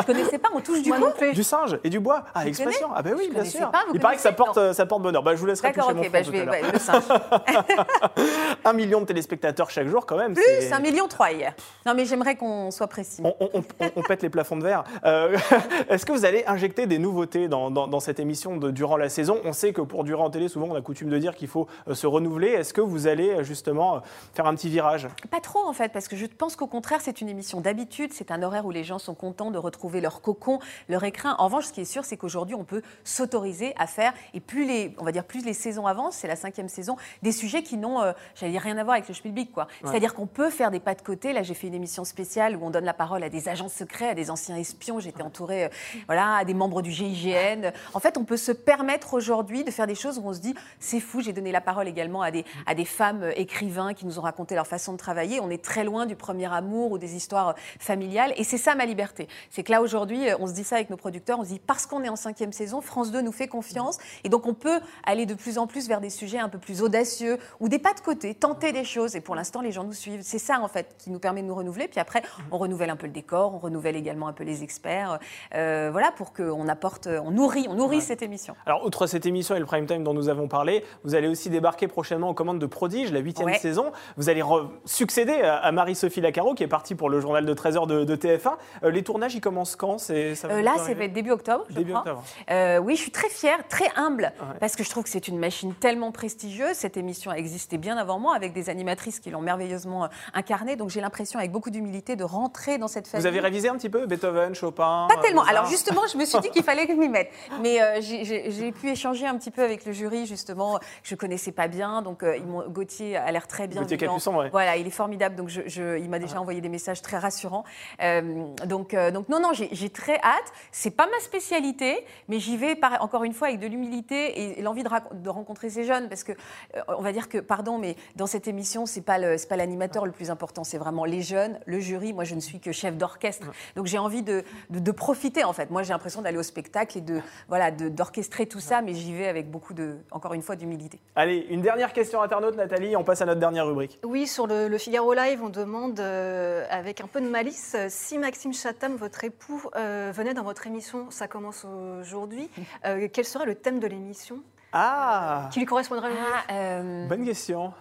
Je 0.00 0.06
connaissais 0.06 0.38
pas, 0.38 0.48
on 0.54 0.60
touche 0.60 0.82
du 0.82 0.90
plus. 1.18 1.32
Du 1.32 1.42
singe 1.44 1.78
et 1.84 1.90
du 1.90 2.00
bois. 2.00 2.24
Ah, 2.34 2.42
Vous 2.42 2.48
expression. 2.48 2.88
Ah, 2.94 3.02
bah 3.02 3.10
oui, 3.16 3.24
Je 3.28 3.34
bien 3.34 3.44
sûr. 3.44 3.70
pas, 3.70 3.82
Il 3.92 4.00
paraît 4.00 4.16
que 4.16 4.22
ça 4.22 4.32
porte, 4.32 4.72
ça 4.72 4.86
porte 4.86 5.02
bonheur. 5.02 5.22
Bah, 5.22 5.34
je 5.34 5.40
vous 5.40 5.46
laisserai 5.46 5.68
D'accord, 5.68 5.84
toucher 5.90 5.96
mon 5.96 6.02
ok, 6.02 6.12
bah, 6.12 6.22
je 6.22 6.30
tout 6.30 6.36
à 6.36 6.38
vais. 6.38 6.44
l'heure. 6.44 6.54
ouais, 6.54 6.72
le 6.72 6.78
singe. 6.78 7.02
Un 8.64 8.72
million 8.72 9.00
de 9.00 9.06
téléspectateurs 9.06 9.70
chaque 9.70 9.88
jour, 9.88 10.06
quand 10.06 10.16
même. 10.16 10.34
Plus, 10.34 10.44
1 10.72 10.78
million 10.80 11.06
3 11.08 11.32
hier. 11.32 11.54
Non, 11.84 11.94
mais 11.94 12.04
j'aimerais 12.04 12.36
qu'on 12.36 12.70
soit 12.70 12.86
précis. 12.88 13.22
On, 13.24 13.34
on- 13.40 13.50
on- 13.54 13.64
on 13.96 14.02
pète 14.02 14.22
les 14.22 14.30
plafonds 14.30 14.56
de 14.56 14.62
verre. 14.64 14.84
Euh, 15.04 15.36
Est-ce 15.88 16.04
que 16.06 16.12
vous 16.12 16.24
allez 16.24 16.44
injecter 16.46 16.86
des 16.86 16.98
nouveautés 16.98 17.48
dans, 17.48 17.70
dans- 17.70 17.86
dans 17.86 18.00
cette 18.00 18.20
émission 18.20 18.56
de, 18.56 18.70
durant 18.70 18.96
la 18.96 19.08
saison? 19.08 19.40
On 19.44 19.52
sait 19.52 19.72
que 19.72 19.80
pour 19.80 20.04
durer 20.04 20.22
en 20.22 20.30
télé, 20.30 20.48
souvent 20.48 20.66
on 20.70 20.74
a 20.74 20.80
coutume 20.80 21.08
de 21.08 21.18
dire 21.18 21.34
qu'il 21.36 21.48
faut 21.48 21.66
euh, 21.88 21.94
se 21.94 22.06
renouveler. 22.06 22.48
Est-ce 22.48 22.74
que 22.74 22.80
vous 22.80 23.06
allez 23.06 23.30
euh, 23.30 23.42
justement 23.42 24.00
faire 24.34 24.46
un 24.46 24.54
petit 24.54 24.68
virage? 24.68 25.08
Pas 25.30 25.40
trop 25.40 25.60
en 25.66 25.72
fait, 25.72 25.92
parce 25.92 26.08
que 26.08 26.16
je 26.16 26.26
pense 26.26 26.56
qu'au 26.56 26.66
contraire, 26.66 27.00
c'est 27.02 27.20
une 27.20 27.28
émission 27.28 27.60
d'habitude, 27.60 28.12
c'est 28.12 28.30
un 28.30 28.42
horaire 28.42 28.66
où 28.66 28.70
les 28.70 28.84
gens 28.86 28.98
sont 28.98 29.14
contents 29.14 29.50
de 29.50 29.58
retrouver 29.58 30.00
leur 30.00 30.22
cocon, 30.22 30.58
leur 30.88 31.04
écrin. 31.04 31.36
En 31.38 31.44
revanche, 31.44 31.66
ce 31.66 31.72
qui 31.72 31.82
est 31.82 31.84
sûr, 31.84 32.04
c'est 32.04 32.16
qu'aujourd'hui, 32.16 32.54
on 32.54 32.64
peut 32.64 32.82
s'autoriser 33.04 33.74
à 33.78 33.86
faire, 33.86 34.14
et 34.32 34.40
plus 34.40 34.64
les, 34.64 34.94
on 34.98 35.04
va 35.04 35.12
dire, 35.12 35.24
plus 35.24 35.44
les 35.44 35.52
saisons 35.52 35.86
avancent, 35.86 36.16
c'est 36.16 36.28
la 36.28 36.36
cinquième 36.36 36.68
saison, 36.68 36.96
des 37.22 37.32
sujets 37.32 37.62
qui 37.62 37.76
n'ont, 37.76 38.00
euh, 38.00 38.12
j'allais 38.34 38.52
dire, 38.52 38.62
rien 38.62 38.78
à 38.78 38.84
voir 38.84 38.94
avec 38.94 39.08
le 39.08 39.14
Spielberg, 39.14 39.48
quoi. 39.52 39.66
C'est-à-dire 39.84 40.14
qu'on 40.14 40.26
peut 40.26 40.50
faire 40.50 40.70
des 40.70 40.80
pas 40.86 40.94
de 40.94 41.02
côté. 41.02 41.32
Là, 41.32 41.42
j'ai 41.42 41.54
fait 41.54 41.66
une 41.66 41.74
émission 41.74 42.04
spéciale 42.04 42.56
où 42.56 42.64
on 42.64 42.70
donne 42.70 42.84
la 42.84 42.94
parole 42.94 43.24
à 43.24 43.28
des 43.28 43.48
agents 43.48 43.68
secrets, 43.68 44.10
à 44.10 44.14
des 44.14 44.30
anciens 44.30 44.56
espions. 44.56 45.00
J'étais 45.00 45.22
entourée, 45.22 45.64
euh, 45.64 45.68
voilà, 46.06 46.36
à 46.36 46.44
des 46.44 46.54
membres 46.54 46.80
du 46.80 46.92
GIGN. 46.92 47.72
En 47.92 47.98
fait, 47.98 48.16
on 48.16 48.24
peut 48.24 48.36
se 48.36 48.52
permettre 48.52 49.14
aujourd'hui 49.14 49.64
de 49.64 49.72
faire 49.72 49.88
des 49.88 49.96
choses 49.96 50.20
où 50.20 50.22
on 50.24 50.32
se 50.32 50.38
dit, 50.38 50.54
c'est 50.78 51.00
fou. 51.00 51.20
J'ai 51.20 51.32
donné 51.32 51.50
la 51.50 51.60
parole 51.60 51.88
également 51.88 52.22
à 52.22 52.30
des, 52.30 52.44
à 52.66 52.76
des 52.76 52.84
femmes 52.84 53.24
euh, 53.24 53.32
écrivains 53.34 53.94
qui 53.94 54.06
nous 54.06 54.20
ont 54.20 54.22
raconté 54.22 54.54
leur 54.54 54.68
façon 54.68 54.92
de 54.92 54.98
travailler. 54.98 55.40
On 55.40 55.50
est 55.50 55.62
très 55.62 55.82
loin 55.82 56.06
du 56.06 56.14
premier 56.14 56.52
amour 56.52 56.92
ou 56.92 56.98
des 56.98 57.16
histoires 57.16 57.56
familiales. 57.80 58.32
Et 58.36 58.44
c'est 58.44 58.58
ça 58.58 58.75
ma 58.76 58.86
liberté. 58.86 59.28
C'est 59.50 59.62
que 59.62 59.72
là, 59.72 59.82
aujourd'hui, 59.82 60.28
euh, 60.28 60.36
on 60.40 60.46
se 60.46 60.52
dit 60.52 60.64
ça 60.64 60.76
avec 60.76 60.90
nos 60.90 60.96
producteurs. 60.96 61.38
On 61.40 61.44
se 61.44 61.48
dit, 61.50 61.58
parce 61.58 61.86
qu'on 61.86 62.02
est 62.04 62.08
en 62.08 62.16
cinquième 62.16 62.52
saison, 62.52 62.80
France 62.80 63.10
2 63.10 63.20
nous 63.22 63.32
fait 63.32 63.48
confiance. 63.48 63.98
Et 64.24 64.28
donc, 64.28 64.46
on 64.46 64.54
peut 64.54 64.80
aller 65.04 65.26
de 65.26 65.34
plus 65.34 65.58
en 65.58 65.66
plus 65.66 65.88
vers 65.88 66.00
des 66.00 66.10
sujets 66.10 66.38
un 66.38 66.48
peu 66.48 66.58
plus 66.58 66.82
audacieux 66.82 67.38
ou 67.60 67.68
des 67.68 67.78
pas 67.78 67.94
de 67.94 68.00
côté, 68.00 68.34
tenter 68.34 68.72
des 68.72 68.84
choses. 68.84 69.16
Et 69.16 69.20
pour 69.20 69.34
l'instant, 69.34 69.60
les 69.60 69.72
gens 69.72 69.84
nous 69.84 69.92
suivent. 69.92 70.20
C'est 70.22 70.38
ça, 70.38 70.60
en 70.60 70.68
fait, 70.68 70.94
qui 70.98 71.10
nous 71.10 71.18
permet 71.18 71.42
de 71.42 71.46
nous 71.46 71.54
renouveler. 71.54 71.88
Puis 71.88 72.00
après, 72.00 72.22
on 72.52 72.58
renouvelle 72.58 72.90
un 72.90 72.96
peu 72.96 73.06
le 73.06 73.12
décor, 73.12 73.54
on 73.54 73.58
renouvelle 73.58 73.96
également 73.96 74.28
un 74.28 74.32
peu 74.32 74.44
les 74.44 74.62
experts. 74.62 75.18
Euh, 75.54 75.88
voilà, 75.90 76.12
pour 76.12 76.32
qu'on 76.32 76.68
apporte, 76.68 77.06
on 77.06 77.30
nourrit, 77.30 77.66
on 77.68 77.74
nourrit 77.74 78.00
cette 78.00 78.22
émission. 78.22 78.54
Alors, 78.66 78.84
outre 78.84 79.06
cette 79.06 79.26
émission 79.26 79.54
et 79.54 79.58
le 79.58 79.66
prime 79.66 79.86
time 79.86 80.04
dont 80.04 80.14
nous 80.14 80.28
avons 80.28 80.48
parlé, 80.48 80.84
vous 81.04 81.14
allez 81.14 81.28
aussi 81.28 81.50
débarquer 81.50 81.88
prochainement 81.88 82.28
aux 82.30 82.34
commandes 82.34 82.58
de 82.58 82.66
Prodige, 82.66 83.12
la 83.12 83.20
huitième 83.20 83.46
Ouais. 83.48 83.58
saison. 83.58 83.92
Vous 84.16 84.28
allez 84.28 84.42
succéder 84.84 85.34
à, 85.34 85.56
à 85.56 85.72
Marie-Sophie 85.72 86.20
Lacaro, 86.20 86.54
qui 86.54 86.62
est 86.62 86.68
partie 86.68 86.94
pour 86.94 87.08
le 87.10 87.20
journal 87.20 87.46
de 87.46 87.54
13h 87.54 87.86
de, 87.86 88.04
de 88.04 88.16
TF1. 88.16 88.54
Euh, 88.84 88.90
les 88.90 89.02
tournages, 89.02 89.34
ils 89.34 89.40
commencent 89.40 89.76
quand? 89.76 89.98
C'est- 89.98 90.34
ça 90.34 90.48
va 90.48 90.54
Euh, 90.54 90.62
là, 90.62 90.74
ça 90.78 90.92
va 90.94 91.04
être 91.04 91.12
début 91.12 91.30
octobre, 91.30 91.64
je 91.70 91.74
Début 91.76 91.90
crois. 91.90 92.00
octobre. 92.00 92.24
Euh, 92.50 92.78
oui, 92.78 92.96
je 92.96 93.00
suis 93.02 93.10
très 93.10 93.28
fière, 93.28 93.66
très 93.68 93.88
humble, 93.96 94.32
Ouais. 94.40 94.58
parce 94.60 94.76
que 94.76 94.84
je 94.84 94.90
trouve 94.90 95.04
que 95.04 95.10
c'est 95.10 95.28
une 95.28 95.38
machine 95.38 95.74
tellement 95.74 96.12
prestigieuse. 96.12 96.74
Cette 96.74 96.96
émission 96.96 97.30
a 97.30 97.36
existé 97.36 97.78
bien 97.78 97.96
avant 97.96 98.18
moi, 98.18 98.34
avec 98.34 98.52
des 98.52 98.70
animatrices 98.70 99.20
qui 99.20 99.30
l'ont 99.30 99.40
merveilleusement 99.40 100.08
incarnée. 100.34 100.76
Donc 100.76 100.90
j'ai 100.90 101.00
l'impression, 101.00 101.38
avec 101.38 101.52
beaucoup 101.52 101.70
d'humilité, 101.70 102.16
de 102.16 102.24
rentrer 102.24 102.78
dans 102.78 102.88
cette 102.88 103.06
famille. 103.08 103.22
Vous 103.22 103.26
avez 103.26 103.40
révisé 103.40 103.68
un 103.68 103.76
petit 103.76 103.90
peu 103.90 104.06
Beethoven, 104.06 104.54
Chopin 104.54 105.06
Pas 105.08 105.20
tellement. 105.22 105.42
Alors 105.44 105.66
justement, 105.66 106.02
je 106.12 106.16
me 106.18 106.24
suis 106.24 106.38
dit 106.40 106.50
qu'il 106.50 106.62
fallait 106.62 106.86
que 106.86 106.92
je 106.94 106.98
m'y 106.98 107.08
mette. 107.08 107.30
Mais 107.60 107.78
j'ai- 108.02 108.72
pu 108.76 108.90
échanger 108.90 109.26
un 109.26 109.36
petit 109.38 109.50
peu 109.50 109.62
avec 109.62 109.84
le 109.86 109.92
jury, 109.92 110.26
justement. 110.26 110.78
Je 111.02 111.14
connaissais 111.14 111.52
pas 111.52 111.68
bien, 111.68 112.02
donc 112.02 112.22
euh, 112.22 112.36
ils 112.36 112.44
Gauthier 112.72 113.16
a 113.16 113.30
l'air 113.32 113.46
très 113.46 113.66
bien. 113.68 113.80
Gauthier 113.82 113.96
Capuçon, 113.96 114.36
ouais. 114.36 114.48
Voilà, 114.50 114.76
il 114.76 114.86
est 114.86 114.90
formidable. 114.90 115.34
Donc 115.36 115.48
je, 115.48 115.62
je- 115.66 115.98
il 115.98 116.10
m'a 116.10 116.18
déjà 116.18 116.40
envoyé 116.40 116.60
des 116.60 116.68
messages 116.68 117.00
très 117.00 117.16
rassurants. 117.18 117.64
Euh, 118.02 118.44
donc, 118.64 118.94
euh, 118.94 119.10
donc 119.10 119.28
non, 119.28 119.40
non, 119.40 119.50
j'ai 119.52 119.90
très 119.90 120.16
hâte. 120.22 120.52
C'est 120.72 120.90
pas 120.90 121.06
ma 121.06 121.18
spécialité, 121.20 122.04
mais 122.28 122.38
j'y 122.38 122.56
vais 122.56 122.74
par- 122.76 123.02
encore 123.02 123.24
une 123.24 123.32
fois 123.32 123.48
avec 123.48 123.60
de 123.60 123.66
l'humilité 123.66 124.56
et 124.58 124.62
l'envie 124.62 124.82
de, 124.82 125.28
rencontrer 125.28 125.70
ces 125.70 125.84
jeunes, 125.84 126.08
parce 126.08 126.24
que 126.24 126.32
euh, 126.32 126.80
on 126.88 127.02
va 127.02 127.12
dire 127.12 127.28
que, 127.28 127.38
pardon, 127.38 127.78
mais 127.78 127.96
dans 128.16 128.26
cette 128.26 128.48
émission, 128.48 128.86
c'est 128.86 129.00
pas 129.02 129.18
le- 129.18 129.38
c'est 129.38 129.48
pas 129.48 129.56
l'animateur 129.56 130.06
le 130.06 130.12
plus 130.12 130.30
important, 130.30 130.64
c'est 130.64 130.78
vraiment 130.78 131.04
les 131.04 131.22
jeunes, 131.22 131.58
le 131.66 131.80
jury. 131.80 132.12
Moi, 132.12 132.24
je 132.24 132.34
ne 132.34 132.40
suis 132.40 132.60
que 132.60 132.72
chef 132.72 132.96
d'orchestre, 132.96 133.48
donc 133.74 133.86
j'ai 133.86 133.98
envie 133.98 134.22
de, 134.22 134.44
de- 134.70 134.78
de 134.78 134.90
profiter 134.92 135.44
en 135.44 135.52
fait. 135.52 135.70
Moi, 135.70 135.82
j'ai 135.82 135.92
l'impression 135.92 136.22
d'aller 136.22 136.38
au 136.38 136.42
spectacle 136.42 136.98
et 136.98 137.00
de 137.00 137.20
voilà 137.48 137.70
d'orchestrer 137.70 138.46
tout 138.46 138.60
ça, 138.60 138.82
mais 138.82 138.94
j'y 138.94 139.12
vais 139.14 139.26
avec 139.28 139.50
beaucoup 139.50 139.74
de, 139.74 139.96
encore 140.10 140.34
une 140.34 140.42
fois, 140.42 140.56
d'humilité. 140.56 141.00
Allez, 141.14 141.46
une 141.50 141.60
dernière 141.62 141.92
question 141.92 142.22
internaute, 142.22 142.56
Nathalie. 142.56 142.96
On 142.96 143.04
passe 143.04 143.20
à 143.22 143.26
notre 143.26 143.40
dernière 143.40 143.66
rubrique. 143.66 143.98
Oui, 144.04 144.26
sur 144.26 144.46
le, 144.46 144.68
le 144.68 144.78
Figaro 144.78 145.12
Live, 145.14 145.40
on 145.42 145.48
demande 145.48 145.98
euh, 146.00 146.64
avec 146.70 147.00
un 147.00 147.06
peu 147.06 147.20
de 147.20 147.28
malice 147.28 147.76
si 147.88 148.18
Maxime 148.18 148.45
Chatham, 148.52 148.96
votre 148.96 149.24
époux, 149.24 149.62
euh, 149.76 150.12
venait 150.14 150.34
dans 150.34 150.42
votre 150.42 150.66
émission, 150.66 151.10
ça 151.10 151.28
commence 151.28 151.64
aujourd'hui, 151.64 152.50
euh, 152.84 153.08
quel 153.12 153.24
serait 153.24 153.46
le 153.46 153.54
thème 153.54 153.80
de 153.80 153.86
l'émission? 153.86 154.42
Ah! 154.72 155.48
Qui 155.52 155.60
lui 155.60 155.66
correspondrait 155.66 156.10
Ah, 156.48 156.52
euh, 156.52 157.06
Bonne 157.08 157.24
question. 157.24 157.72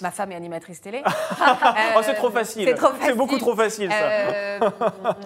Ma 0.00 0.10
femme 0.10 0.32
est 0.32 0.36
animatrice 0.36 0.80
télé. 0.80 1.02
oh, 1.96 2.00
c'est 2.02 2.14
trop 2.14 2.30
facile. 2.30 2.66
c'est 2.68 2.74
trop 2.74 2.88
C'est 3.02 3.14
beaucoup 3.14 3.38
trop 3.38 3.54
facile, 3.54 3.90
ça. 3.90 3.96
Euh, 3.98 4.58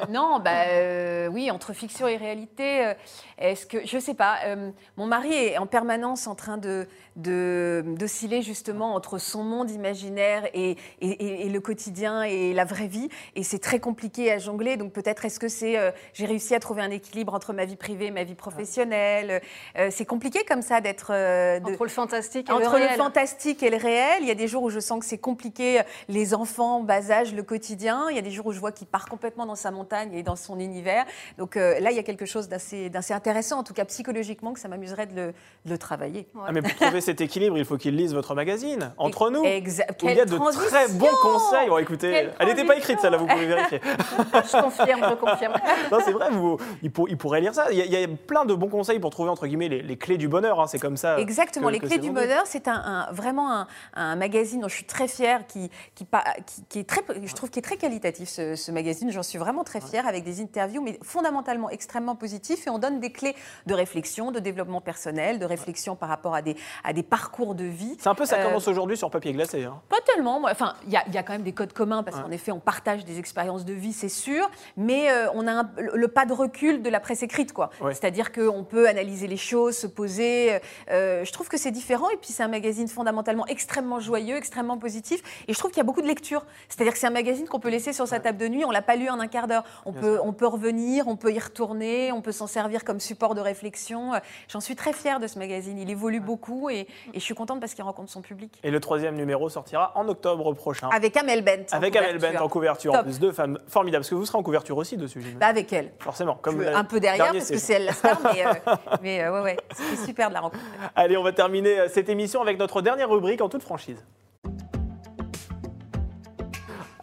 non, 0.09 0.39
bah 0.39 0.51
euh, 0.69 1.29
oui, 1.29 1.51
entre 1.51 1.73
fiction 1.73 2.07
et 2.09 2.17
réalité, 2.17 2.87
euh, 2.87 2.95
est-ce 3.39 3.67
que 3.67 3.87
je 3.87 3.99
sais 3.99 4.15
pas. 4.15 4.37
euh, 4.47 4.71
mon 4.97 5.07
mari 5.07 5.33
est 5.35 5.59
en 5.59 5.67
permanence 5.67 6.27
en 6.27 6.35
train 6.35 6.57
de 6.59 6.87
de- 7.17 7.85
d'osciller 7.97 8.43
justement 8.43 8.95
entre 8.97 9.19
son 9.19 9.45
monde 9.45 9.71
imaginaire 9.71 10.47
et, 10.53 10.71
et- 11.01 11.09
et- 11.09 11.47
et 11.47 11.49
le 11.49 11.61
quotidien 11.61 12.23
et 12.25 12.53
la 12.53 12.65
vraie 12.65 12.89
vie, 12.89 13.09
et 13.37 13.45
c'est 13.45 13.61
très 13.61 13.79
compliqué 13.79 14.33
à 14.33 14.39
jongler. 14.39 14.77
Donc 14.77 14.93
peut-être 14.93 15.25
est-ce 15.25 15.39
que 15.39 15.47
c'est 15.49 15.79
euh, 15.79 15.93
j'ai 16.13 16.27
réussi 16.27 16.57
à 16.57 16.61
trouver 16.61 16.83
un 16.83 16.91
équilibre 16.91 17.33
entre 17.35 17.53
ma 17.53 17.67
vie 17.67 17.77
privée 17.77 18.07
et 18.07 18.11
ma 18.11 18.25
vie 18.25 18.35
professionnelle. 18.35 19.41
Euh, 19.79 19.89
c'est 19.93 20.05
compliqué 20.07 20.45
comme 20.45 20.63
ça 20.63 20.81
d'être 20.81 21.13
euh, 21.13 21.61
Entre 21.65 21.85
le 21.85 21.89
fantastique 21.89 22.49
et 22.49 22.53
entre 22.53 22.73
le 22.73 22.79
le, 22.81 22.85
réel. 22.87 22.97
fantastique 22.99 23.63
et 23.63 23.71
le 23.71 23.77
réel, 23.77 24.19
il 24.23 24.27
y 24.27 24.33
a 24.33 24.35
des 24.35 24.49
jours 24.49 24.64
où 24.65 24.71
je 24.71 24.81
sens 24.81 24.99
que 25.01 25.07
c'est 25.07 25.19
compliqué, 25.19 25.81
les 26.09 26.35
enfants, 26.35 26.81
bas 26.81 27.11
âge, 27.11 27.35
le 27.35 27.43
quotidien. 27.43 28.07
Il 28.11 28.17
y 28.17 28.19
a 28.19 28.23
des 28.23 28.31
jours 28.31 28.47
où 28.47 28.53
je 28.53 28.61
vois 28.61 28.73
qu'il 28.73 28.87
part 28.87 29.07
complètement 29.07 29.47
dans 29.47 29.55
sa 29.55 29.71
montagne 29.71 30.13
et 30.15 30.23
dans 30.23 30.37
son 30.37 30.59
univers. 30.59 31.05
Donc 31.39 31.57
euh, 31.57 31.79
là, 31.81 31.91
il 31.91 31.97
y 31.97 32.01
a 32.01 32.03
quelque 32.03 32.27
chose 32.27 32.49
d'assez 32.49 32.91
intéressant, 33.11 33.59
en 33.59 33.63
tout 33.63 33.75
cas 33.75 33.85
psychologiquement, 33.85 34.53
que 34.53 34.61
ça 34.61 34.69
m'amuserait 34.69 35.07
de 35.07 35.15
le, 35.15 35.27
de 35.65 35.71
le 35.71 35.79
travailler. 35.79 36.27
Ah, 36.47 36.53
mais 36.53 36.63
pour 36.63 36.75
trouver 36.75 37.01
cet 37.01 37.21
équilibre, 37.21 37.57
il 37.59 37.65
faut 37.65 37.77
qu'il 37.77 37.97
lise 37.97 38.15
votre 38.15 38.35
magazine, 38.35 38.93
Entre 38.99 39.31
nous. 39.31 39.41
Où 39.41 39.45
il 39.45 40.15
y 40.17 40.21
a 40.21 40.25
de 40.25 40.37
très 40.37 40.89
bons 40.89 41.07
conseils. 41.23 41.69
Bon, 41.69 41.79
écoutez, 41.79 42.11
Quelle 42.11 42.35
elle 42.39 42.47
n'était 42.49 42.65
pas 42.65 42.77
écrite, 42.77 43.01
celle-là, 43.01 43.17
vous 43.19 43.27
pouvez 43.27 43.47
vérifier. 43.47 43.81
Je 44.35 44.61
confirme, 44.63 45.01
je 45.11 45.15
confirme. 45.15 45.55
Non, 45.93 45.99
c'est 46.05 46.13
vrai, 46.13 46.29
vous, 46.31 46.59
il, 46.83 46.91
pour- 46.91 47.09
il 47.09 47.17
pourrait 47.17 47.41
lire 47.41 47.55
ça. 47.55 47.67
Il 47.71 47.79
y, 47.79 47.83
a, 47.83 47.85
il 47.85 47.93
y 47.93 48.03
a 48.03 48.07
plein 48.09 48.45
de 48.45 48.55
bons 48.55 48.69
conseils 48.69 48.99
pour 48.99 49.11
trouver, 49.11 49.31
entre 49.31 49.47
guillemets, 49.47 49.69
les, 49.69 49.83
les 49.83 49.97
clés 49.97 50.17
du 50.19 50.29
bonheur. 50.29 50.61
hein. 50.61 50.67
C'est 50.67 50.79
comme 50.79 50.97
ça. 50.97 51.19
Exactement, 51.19 51.69
que- 51.69 51.73
les 51.73 51.81
que 51.81 51.87
clés 51.87 51.99
du 51.99 52.11
bonheur, 52.11 52.43
c'est 52.47 52.69
un, 52.69 52.75
un- 53.09 53.13
vraiment 53.13 53.51
un, 53.53 53.67
un 53.95 54.17
magazine 54.17 54.54
dont 54.61 54.69
je 54.69 54.75
suis 54.75 54.85
très 54.85 55.09
fière, 55.09 55.47
qui, 55.47 55.71
qui, 55.95 56.07
qui- 56.47 56.63
qui 56.69 56.79
est 56.81 56.89
très, 56.89 57.03
je 57.23 57.35
trouve 57.35 57.51
qu'il 57.51 57.61
est 57.61 57.63
très 57.63 57.77
qualitatif 57.77 58.29
ce, 58.29 58.55
ce 58.57 58.71
magazine. 58.71 59.11
J'en 59.11 59.23
suis 59.23 59.39
vraiment 59.39 59.65
très 59.65 59.81
fière 59.81 60.07
avec 60.07 60.25
des 60.25 60.41
interviews, 60.41 60.83
mais 60.83 60.99
fondamentalement 61.03 61.71
extrêmement 61.71 62.17
positifs, 62.17 62.67
et 62.67 62.71
on 62.71 62.79
donne 62.79 63.01
des 63.01 63.11
clés 63.13 63.35
de 63.67 63.75
réflexion, 63.75 64.31
de 64.31 64.39
développement 64.41 64.81
personnel, 64.81 65.39
de 65.39 65.45
réflexion 65.47 65.97
par 65.97 66.09
rapport 66.09 66.35
à 66.35 66.43
des, 66.43 66.57
à 66.85 66.93
des 66.93 67.03
parcours 67.03 67.55
de 67.55 67.65
vie. 67.65 67.97
C'est 68.01 68.09
un 68.09 68.15
peu 68.15 68.27
ça 68.27 68.37
Euh, 68.39 68.45
commence 68.47 68.69
aujourd'hui 68.69 68.97
sur 68.97 69.11
papier 69.11 69.33
glacé. 69.33 69.65
hein. 69.65 69.81
Pas 69.89 70.01
tellement. 70.07 70.41
moi. 70.41 70.51
Enfin, 70.53 70.75
il 70.87 70.93
y, 70.93 70.97
a- 70.97 71.05
il 71.07 71.15
y 71.15 71.19
a 71.19 71.23
quand 71.23 71.33
même 71.33 71.43
des 71.43 71.53
codes 71.53 71.73
communs 71.73 72.03
parce 72.03 72.21
qu'en 72.21 72.31
effet, 72.31 72.53
on 72.53 72.61
partage 72.61 73.05
des 73.05 73.19
expériences 73.19 73.65
de 73.65 73.73
vie, 73.73 73.93
c'est 73.93 74.09
sûr, 74.09 74.51
mais 74.77 75.11
euh, 75.11 75.27
on 75.35 75.47
a 75.47 75.53
un- 75.53 75.71
le, 75.77 75.93
le 75.97 76.09
pas 76.09 76.27
de 76.27 76.33
recul 76.33 76.83
de 76.83 76.91
la 76.91 77.01
presse 77.01 77.23
écrite, 77.23 77.53
quoi. 77.53 77.71
Ouais. 77.81 77.95
C'est-à-dire 77.95 78.33
qu'on 78.33 78.65
peut 78.65 78.89
analyser 78.89 79.27
les 79.27 79.37
choses, 79.37 79.77
se 79.77 79.87
poser. 79.87 80.61
euh, 80.91 81.25
je 81.25 81.33
trouve 81.33 81.49
que 81.49 81.57
c'est 81.57 81.71
différent 81.71 82.09
et 82.11 82.17
puis 82.17 82.33
c'est 82.33 82.43
un 82.43 82.49
magazine 82.49 82.89
fondamentalement 82.89 83.47
extrêmement 83.47 84.01
joyeux, 84.01 84.34
extrêmement 84.37 84.79
positif. 84.79 85.23
Et 85.49 85.53
je 85.55 85.59
trouve 85.59 85.71
qu'il 85.71 85.79
y 85.79 85.81
a 85.81 85.85
beaucoup 85.85 86.03
de 86.03 86.07
lecture. 86.07 86.45
C'est-à-dire 86.69 86.93
que 86.93 86.99
c'est 86.99 87.07
un 87.07 87.11
magazine 87.11 87.47
qu'on 87.49 87.61
peut 87.61 87.69
laisser 87.71 87.93
sur 87.93 88.07
sa 88.09 88.21
table 88.21 88.39
de 88.39 88.49
nuit. 88.49 88.65
On 88.65 88.71
l'a 88.71 88.83
pas 88.83 88.97
lu 88.97 89.09
en 89.09 89.21
un 89.21 89.27
quart 89.27 89.47
d'heure. 89.47 89.65
On 89.85 89.93
Bien 89.93 90.01
peut, 90.01 90.15
sûr. 90.17 90.25
on 90.27 90.33
peut 90.33 90.47
revenir, 90.47 91.09
on 91.09 91.17
peut 91.17 91.33
y 91.33 91.39
retourner, 91.39 92.13
on 92.13 92.21
peut 92.21 92.33
s'en 92.33 92.47
servir 92.47 92.85
comme 92.85 93.01
support 93.01 93.35
de 93.35 93.41
réflexion. 93.41 94.13
J'en 94.49 94.61
suis 94.61 94.77
très 94.77 94.93
fière 94.93 95.21
de 95.21 95.27
ce 95.27 95.39
magazine. 95.39 95.79
Il 95.79 95.91
évolue 95.91 96.21
beaucoup 96.21 96.71
et, 96.71 96.81
et 96.81 96.87
je 97.15 97.21
suis 97.21 97.35
contente 97.35 97.61
parce 97.61 97.75
qu'il 97.75 97.85
rencontre 97.85 98.11
son 98.11 98.23
public. 98.23 98.59
Et 98.63 98.71
le 98.71 98.81
troisième 98.81 99.17
numéro 99.17 99.49
sortira 99.49 99.93
en 99.95 100.09
octobre 100.09 100.53
prochain. 100.55 100.89
Avec 100.93 101.17
Amel 101.17 101.43
Bent. 101.43 101.67
en 101.73 101.77
Avec 101.77 101.97
Amel. 101.97 102.19
Bent 102.19 102.41
en 102.41 102.49
couverture. 102.49 102.95
En 102.95 103.03
plus, 103.03 103.19
deux 103.21 103.33
femmes 103.33 103.59
formidables. 103.69 104.03
Parce 104.03 104.11
que 104.11 104.15
vous 104.15 104.27
serez 104.27 104.39
en 104.39 104.43
couverture 104.43 104.77
aussi 104.77 104.97
dessus. 104.97 105.21
Bah, 105.41 105.47
avec 105.47 105.73
elle. 105.73 105.93
Forcément. 105.99 106.35
Comme 106.43 106.63
Je- 106.63 106.69
un 106.69 106.85
peu 106.85 107.01
derrière 107.01 107.33
parce 107.33 107.51
que 107.51 107.59
c'est 107.59 107.75
elle 107.75 107.85
la 107.87 107.93
star, 107.93 108.19
mais, 108.23 108.45
euh, 108.47 108.53
mais 109.03 109.23
euh, 109.23 109.33
ouais, 109.33 109.41
ouais, 109.43 109.57
c'était 109.75 110.05
super 110.05 110.29
de 110.29 110.35
la 110.35 110.41
rencontrer. 110.41 110.65
Allez, 110.95 111.17
on 111.17 111.23
va 111.23 111.33
terminer 111.33 111.81
euh, 111.81 111.89
cette 111.89 112.09
émission 112.09 112.41
avec 112.43 112.59
notre 112.59 112.83
dernière 112.83 113.09
rubrique 113.11 113.41
en 113.41 113.49
toute 113.49 113.63
franchise. 113.63 114.05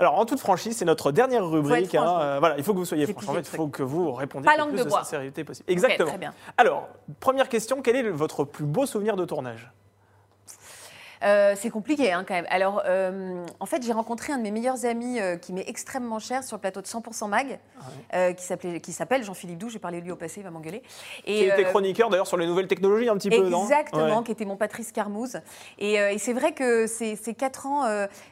Alors, 0.02 0.18
en 0.18 0.26
toute 0.26 0.40
franchise, 0.40 0.76
c'est 0.78 0.86
notre 0.86 1.12
dernière 1.12 1.48
rubrique. 1.48 1.94
hein, 1.96 2.04
donc. 2.04 2.22
euh, 2.22 2.38
voilà, 2.40 2.58
il 2.58 2.64
faut 2.64 2.74
que 2.74 2.80
vous 2.80 2.86
soyez 2.86 3.06
J'ai 3.06 3.14
franche. 3.14 3.30
En 3.30 3.34
fait, 3.34 3.40
il 3.42 3.46
faut 3.56 3.68
que 3.68 3.84
vous 3.84 4.12
répondiez 4.12 4.46
Pas 4.50 4.58
le 4.58 4.72
de 4.72 4.78
plus 4.82 4.90
bois. 4.90 5.00
sincérité 5.04 5.44
possible. 5.44 5.72
Exactement. 5.72 6.10
très 6.10 6.18
bien. 6.18 6.34
Alors, 6.58 6.90
première 7.20 7.48
question, 7.48 7.82
quel 7.84 7.96
est 7.96 8.10
votre 8.10 8.44
plus 8.44 8.66
beau 8.66 8.86
souvenir 8.88 9.16
de 9.16 9.26
tournage? 9.26 9.72
Euh, 11.23 11.53
c'est 11.57 11.69
compliqué 11.69 12.12
hein, 12.12 12.23
quand 12.27 12.34
même. 12.34 12.47
Alors, 12.49 12.81
euh, 12.86 13.45
en 13.60 13.65
fait, 13.65 13.84
j'ai 13.84 13.91
rencontré 13.93 14.34
un 14.34 14.38
de 14.38 14.43
mes 14.43 14.51
meilleurs 14.51 14.86
amis 14.86 15.19
euh, 15.19 15.38
qui 15.38 15.53
m'est 15.53 15.67
extrêmement 15.67 16.19
cher 16.19 16.43
sur 16.43 16.57
le 16.57 16.62
plateau 16.62 16.81
de 16.81 16.88
100% 16.88 17.27
Mag, 17.29 17.60
euh, 18.13 18.34
qui 18.34 18.91
s'appelle 18.91 19.23
Jean-Philippe 19.23 19.57
Doux. 19.57 19.69
J'ai 19.69 19.79
parlé 19.79 19.99
de 19.99 20.05
lui 20.05 20.12
au 20.12 20.15
passé, 20.15 20.39
il 20.41 20.43
va 20.43 20.49
m'engueuler. 20.51 20.81
Qui 21.25 21.43
était 21.45 21.63
chroniqueur 21.65 22.10
d'ailleurs 22.10 22.27
sur 22.27 22.38
les 22.38 22.47
nouvelles 22.47 22.67
technologies 22.67 23.10
un 23.10 23.15
petit 23.17 23.29
peu, 23.29 23.47
non? 23.49 23.63
Exactement, 23.63 24.17
Ouais. 24.19 24.23
qui 24.23 24.31
était 24.31 24.45
mon 24.45 24.55
Patrice 24.57 24.91
Carmouze. 24.91 25.39
Et, 25.79 25.93
et 25.95 26.17
c'est 26.17 26.34
vrai 26.34 26.53
que 26.53 26.88
ces, 26.88 27.15
ces, 27.15 27.34
quatre 27.34 27.65
ans, 27.67 27.86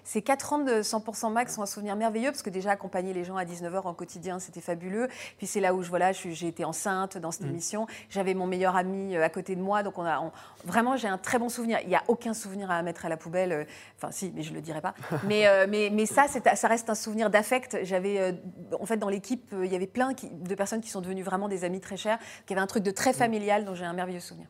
ces 0.04 0.22
quatre 0.22 0.54
ans 0.54 0.60
de 0.60 0.82
100% 0.82 1.32
max 1.32 1.56
sont 1.56 1.62
un 1.62 1.66
souvenir 1.68 1.96
merveilleux 1.96 2.32
parce 2.32 2.42
que 2.42 2.50
déjà 2.50 2.72
accompagner 2.72 3.14
les 3.14 3.24
gens 3.24 3.38
à 3.38 3.46
19h 3.46 3.82
en 3.86 3.94
quotidien, 3.94 4.40
c'était 4.40 4.62
fabuleux. 4.62 5.08
Puis 5.38 5.48
c'est 5.48 5.60
là 5.60 5.74
où 5.74 5.84
je, 5.84 5.90
voilà, 5.90 6.12
j'ai 6.12 6.48
été 6.48 6.66
enceinte 6.66 7.18
dans 7.18 7.30
Mm. 7.30 7.32
cette 7.32 7.46
émission. 7.48 7.88
J'avais 8.10 8.34
mon 8.34 8.48
meilleur 8.48 8.76
ami 8.76 9.16
à 9.16 9.30
côté 9.30 9.56
de 9.56 9.62
moi. 9.62 9.84
Donc 9.84 9.98
on 9.98 10.06
a, 10.06 10.20
on- 10.20 10.32
vraiment, 10.66 10.98
j'ai 10.98 11.08
un 11.08 11.18
très 11.20 11.38
bon 11.40 11.50
souvenir. 11.50 11.80
Il 11.84 11.90
n'y 11.90 11.96
a 11.96 12.04
aucun 12.08 12.34
souvenir 12.34 12.72
à 12.72 12.79
mettre 12.82 13.06
à 13.06 13.10
la 13.10 13.18
poubelle. 13.18 13.52
euh, 13.52 13.64
Enfin, 13.98 14.12
si, 14.12 14.32
mais 14.36 14.44
je 14.44 14.52
ne 14.52 14.56
le 14.56 14.62
dirai 14.62 14.82
pas. 14.82 14.94
mais, 15.24 15.48
euh, 15.48 15.66
mais, 15.70 15.90
mais 15.92 16.06
ça, 16.06 16.26
ça 16.28 16.68
reste 16.68 16.90
un 16.90 16.96
souvenir 16.96 17.30
d'affect. 17.30 17.78
J'avais, 17.84 18.20
euh, 18.20 18.32
en 18.80 18.86
fait, 18.86 18.98
dans 18.98 19.10
l'équipe, 19.10 19.54
il 19.64 19.72
y 19.72 19.76
avait 19.76 19.88
plein 19.88 20.14
qui- 20.14 20.30
de 20.30 20.56
personnes 20.56 20.82
qui 20.82 20.90
sont 20.90 21.02
devenues 21.02 21.24
vraiment 21.24 21.48
des 21.48 21.64
amis 21.64 21.80
très 21.82 21.98
chers, 21.98 22.20
qui 22.46 22.54
avaient 22.54 22.62
un 22.62 22.68
truc 22.68 22.84
de 22.84 22.92
très 22.92 23.14
familial, 23.14 23.66
dont 23.66 23.76
j'ai 23.76 23.86
un 23.86 23.94
merveilleux 23.94 24.20
souvenir. 24.20 24.48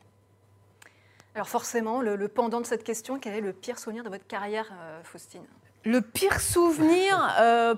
Alors 1.36 1.48
forcément, 1.48 2.02
le, 2.02 2.15
le 2.15 2.28
pendant 2.28 2.60
de 2.60 2.65
cette 2.65 2.84
question, 2.84 3.20
quel 3.20 3.34
est 3.36 3.42
le 3.42 3.54
pire 3.54 3.80
souvenir 3.80 4.04
de 4.04 4.10
votre 4.10 4.26
carrière, 4.28 4.72
Faustine? 5.04 5.44
Le 5.86 6.02
pire 6.02 6.42
souvenir, 6.42 7.36
euh, 7.39 7.74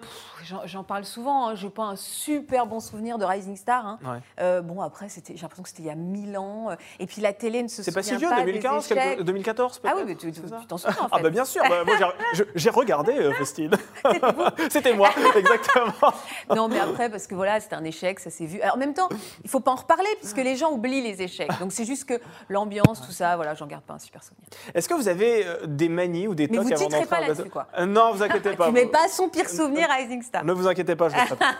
j'en- 0.65 0.83
parle 0.83 1.05
souvent, 1.05 1.49
hein, 1.49 1.55
j'ai 1.55 1.69
pas 1.69 1.83
un 1.83 1.95
super 1.95 2.65
bon 2.65 2.79
souvenir 2.79 3.19
de 3.19 3.25
Rising 3.25 3.55
Star. 3.55 3.85
hein. 3.85 3.99
Ouais. 4.03 4.17
Euh, 4.39 4.61
bon, 4.61 4.81
après, 4.81 5.07
j'ai 5.09 5.33
l'impression 5.39 5.61
que 5.61 5.69
c'était 5.69 5.83
il 5.83 5.87
y 5.87 5.91
a 5.91 5.95
mille 5.95 6.35
ans. 6.37 6.71
euh, 6.71 6.75
Et 6.99 7.05
puis 7.05 7.21
la 7.21 7.31
télé 7.31 7.61
ne 7.61 7.67
se 7.67 7.83
C'est 7.83 7.91
souvient 7.91 8.01
pas 8.01 8.03
si 8.03 8.15
vieux, 8.15 8.29
pas 8.29 8.39
2015, 8.41 8.87
des 8.87 8.93
échecs. 8.93 9.03
quelque- 9.09 9.23
2014 9.23 9.81
Ah 9.85 9.93
oui, 9.95 10.01
mais 10.07 10.15
tu 10.15 10.33
C'est 10.33 10.67
t'en 10.67 10.77
souviens 10.77 10.97
en 10.99 11.03
fait. 11.09 11.09
Ah 11.15 11.19
bah 11.21 11.29
bien 11.29 11.45
sûr, 11.45 11.61
bah, 11.69 11.83
moi, 11.85 11.95
j'ai- 12.33 12.45
je- 12.55 12.69
regardé 12.69 13.31
Faustine. 13.33 13.71
C'était 14.71 14.95
moi, 14.95 15.09
exactement. 15.35 16.13
Non, 16.55 16.67
mais 16.69 16.79
après, 16.79 17.09
parce 17.09 17.27
que 17.27 17.35
voilà, 17.35 17.59
c'était 17.59 17.75
un 17.75 17.83
échec, 17.83 18.19
ça 18.19 18.29
s'est 18.31 18.45
vu. 18.45 18.61
Alors, 18.61 18.75
en 18.75 18.79
même 18.79 18.93
temps, 18.95 19.09
il 19.43 19.49
faut 19.49 19.59
pas 19.59 19.71
en 19.71 19.75
reparler, 19.75 20.09
puisque 20.19 20.37
les 20.37 20.55
gens 20.55 20.71
oublient 20.71 21.01
les 21.03 21.21
échecs. 21.21 21.51
Donc 21.59 21.71
c'est 21.71 21.85
juste 21.85 22.05
que 22.05 22.19
l'ambiance, 22.49 23.01
tout 23.05 23.11
ça, 23.11 23.35
voilà, 23.35 23.53
j'en 23.53 23.67
garde 23.67 23.83
pas 23.83 23.93
un 23.93 23.99
super 23.99 24.23
souvenir. 24.23 24.47
Est-ce 24.73 24.89
que 24.89 24.93
vous 24.95 25.07
avez 25.07 25.45
des 25.67 25.89
manies 25.89 26.27
ou 26.27 26.33
des 26.35 26.47
Mais 26.47 26.57
tocs 26.57 26.65
vous 26.65 26.73
avant 26.73 26.87
titrez 26.87 27.05
pas 27.05 27.19
là-dessus, 27.21 27.49
quoi. 27.49 27.67
Non, 27.91 28.13
vous 28.13 28.23
inquiétez 28.23 28.55
pas. 28.55 28.67
Tu 28.67 28.71
mets 28.71 28.85
pas 28.85 29.07
son 29.07 29.29
pire 29.29 29.49
souvenir 29.49 29.89
à 29.89 29.95
Rising 29.95 30.21
Star. 30.21 30.43
Ne 30.43 30.53
vous 30.53 30.67
inquiétez 30.67 30.95
pas, 30.95 31.09
je 31.09 31.15
le 31.15 31.21
ferai 31.21 31.35
pas. 31.35 31.55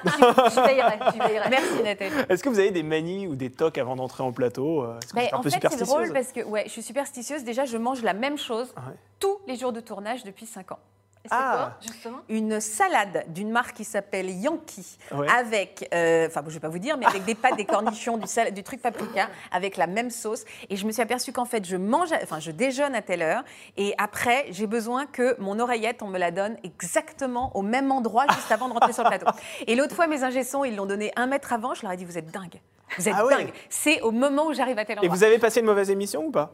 Je 0.50 0.62
veillerai, 0.62 1.00
je 1.14 1.28
veillerai. 1.28 1.50
Merci 1.50 1.84
Nathalie. 1.84 2.12
Est-ce 2.30 2.44
que 2.44 2.50
vous 2.50 2.60
avez 2.60 2.72
des 2.72 2.84
manies 2.84 3.28
ou 3.28 3.36
des 3.36 3.52
tocs 3.52 3.78
avant 3.78 3.96
d'entrer 3.96 4.24
en 4.24 4.32
plateau 4.32 4.84
euh, 4.84 4.98
Est-ce 5.00 5.08
que 5.08 5.12
vous 5.12 5.16
Ben, 5.16 5.26
êtes 5.28 5.34
un 5.34 5.38
en 5.38 5.42
peu 5.42 5.50
fait, 5.50 5.68
c'est 5.70 5.84
drôle 5.86 6.14
parce 6.14 6.32
que 6.32 6.44
ouais, 6.44 6.64
je 6.66 6.70
suis 6.72 6.82
superstitieuse. 6.82 7.44
Déjà, 7.44 7.66
je 7.66 7.78
mange 7.78 8.02
la 8.04 8.14
même 8.14 8.38
chose 8.38 8.74
Ouais. 8.78 8.94
tous 9.20 9.38
les 9.48 9.56
jours 9.56 9.74
de 9.74 9.80
tournage 9.80 10.24
depuis 10.24 10.46
5 10.46 10.72
ans. 10.72 10.80
Et 11.24 11.28
c'est 11.30 11.36
Ah. 11.38 11.76
quoi, 11.82 11.88
justement? 11.94 12.18
Une 12.30 12.60
salade 12.60 13.26
d'une 13.28 13.52
marque 13.52 13.76
qui 13.76 13.84
s'appelle 13.84 14.30
Yankee, 14.30 14.98
Ouais. 15.12 15.28
avec, 15.30 15.88
euh, 15.94 16.26
enfin, 16.28 16.42
bon, 16.42 16.50
je 16.50 16.56
vais 16.56 16.60
pas 16.60 16.68
vous 16.70 16.80
dire, 16.80 16.98
mais 16.98 17.06
avec 17.06 17.26
des 17.26 17.36
pâtes, 17.36 17.56
des 17.58 17.66
cornichons, 17.66 18.18
du, 18.18 18.64
truc 18.64 18.82
paprika, 18.82 19.30
avec 19.52 19.78
la 19.78 19.86
même 19.88 20.10
sauce. 20.10 20.44
Et 20.70 20.76
je 20.78 20.86
me 20.88 20.92
suis 20.92 21.02
aperçue 21.02 21.32
qu'en 21.32 21.46
fait, 21.46 21.64
je 21.66 21.78
mange, 21.78 22.10
enfin, 22.24 22.40
je 22.40 22.50
déjeune 22.52 22.96
à 22.96 23.02
telle 23.04 23.22
heure, 23.22 23.44
et 23.78 23.94
après, 24.00 24.46
j'ai 24.50 24.66
besoin 24.66 25.06
que 25.06 25.40
mon 25.40 25.60
oreillette, 25.60 26.02
on 26.02 26.08
me 26.08 26.18
la 26.18 26.32
donne 26.32 26.58
exactement 26.64 27.56
au 27.56 27.62
même 27.62 27.92
endroit, 27.92 28.26
juste 28.34 28.52
avant 28.52 28.68
de 28.68 28.74
rentrer 28.74 28.94
sur 28.94 29.04
le 29.04 29.10
plateau. 29.10 29.28
Et 29.68 29.76
l'autre 29.76 29.96
fois, 29.96 30.08
mes 30.08 30.24
ingessons, 30.24 30.64
ils 30.64 30.76
l'ont 30.76 30.88
donné 30.88 31.12
un 31.16 31.28
mètre 31.28 31.54
avant. 31.54 31.74
Je 31.76 31.84
leur 31.84 31.92
ai 31.92 31.98
dit, 31.98 32.06
vous 32.06 32.18
êtes 32.18 32.32
dingue. 32.32 32.60
Vous 32.98 33.08
êtes 33.08 33.16
Ah 33.18 33.26
ouais. 33.26 33.36
dingue. 33.38 33.54
C'est 33.70 34.02
au 34.02 34.12
moment 34.12 34.48
où 34.48 34.54
j'arrive 34.54 34.78
à 34.80 34.86
tel 34.86 34.96
Et 34.98 35.00
endroit. 35.00 35.16
vous 35.16 35.24
avez 35.24 35.38
passé 35.40 35.60
une 35.60 35.66
mauvaise 35.68 35.90
émission 35.92 36.26
ou 36.26 36.32
pas? 36.32 36.52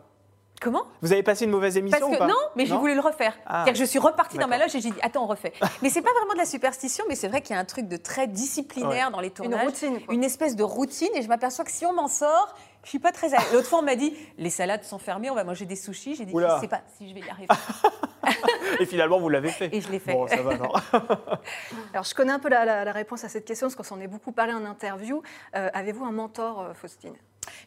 Comment 0.60 0.84
Vous 1.02 1.12
avez 1.14 1.22
passé 1.22 1.46
une 1.46 1.52
mauvaise 1.52 1.78
émission 1.78 2.00
Parce 2.00 2.10
ou 2.10 2.14
que 2.14 2.18
pas 2.20 2.28
non, 2.28 2.34
mais 2.56 2.66
j'ai 2.66 2.76
voulu 2.76 2.96
le 2.96 3.00
refaire. 3.00 3.34
Ah. 3.46 3.64
Que 3.68 3.76
je 3.76 3.84
suis 3.84 4.00
repartie 4.00 4.38
dans 4.40 4.48
ma 4.48 4.58
loge 4.58 4.76
et 4.76 4.82
j'ai 4.82 4.90
dit 4.90 5.00
attends, 5.04 5.24
on 5.24 5.28
refait. 5.28 5.54
mais 5.84 5.90
c'est 5.90 6.02
pas 6.02 6.12
vraiment 6.14 6.34
de 6.34 6.40
la 6.40 6.46
superstition, 6.46 7.04
mais 7.08 7.16
c'est 7.16 7.28
vrai 7.28 7.42
qu'il 7.42 7.56
y 7.56 7.58
a 7.58 7.62
un 7.62 7.66
truc 7.66 7.88
de 7.88 7.96
très 7.98 8.28
disciplinaire 8.28 9.12
dans 9.12 9.20
les 9.20 9.28
Une 9.28 9.34
tournages, 9.34 9.66
routine, 9.66 10.04
quoi. 10.04 10.14
une 10.16 10.24
espèce 10.24 10.56
de 10.56 10.64
routine, 10.64 11.10
et 11.14 11.22
je 11.22 11.28
m'aperçois 11.28 11.64
que 11.64 11.72
si 11.72 11.86
on 11.86 11.94
m'en 11.94 12.08
sort, 12.08 12.56
je 12.84 12.90
suis 12.90 12.98
pas 13.00 13.12
très. 13.12 13.34
à 13.36 13.38
l'aise. 13.40 13.54
L'autre 13.54 13.68
fois, 13.68 13.80
on 13.80 13.84
m'a 13.84 13.96
dit 13.96 14.16
les 14.40 14.50
salades 14.50 14.84
sont 14.84 14.98
fermées, 14.98 15.30
on 15.30 15.36
va 15.36 15.44
manger 15.44 15.66
des 15.66 15.76
sushis. 15.76 16.16
J'ai 16.16 16.26
dit 16.26 16.34
Oula. 16.34 16.56
je 16.56 16.62
sais 16.62 16.68
pas 16.68 16.82
si 16.98 17.08
je 17.08 17.14
vais 17.14 17.20
y 17.22 17.30
arriver. 17.30 17.48
Et 18.80 18.86
finalement, 18.86 19.20
vous 19.20 19.30
l'avez 19.30 19.50
fait. 19.50 19.70
Et 19.74 19.80
je 19.82 19.90
l'ai 19.92 20.00
fait. 20.00 20.14
Bon, 20.14 20.28
ça 20.28 20.42
va, 20.42 20.58
non 20.58 20.72
Alors 21.94 22.04
je 22.04 22.16
connais 22.16 22.34
un 22.34 22.40
peu 22.40 22.50
la, 22.50 22.66
la- 22.66 22.84
la 22.84 22.92
réponse 22.92 23.24
à 23.24 23.30
cette 23.30 23.46
question, 23.46 23.68
parce 23.68 23.76
qu'on 23.76 23.84
s'en 23.84 24.00
est 24.02 24.08
beaucoup 24.08 24.32
parlé 24.32 24.54
en 24.54 24.66
interview. 24.66 25.22
Euh, 25.56 25.70
Avez-vous 25.74 26.04
un 26.06 26.12
mentor, 26.12 26.62
euh, 26.62 26.74
Faustine? 26.74 27.14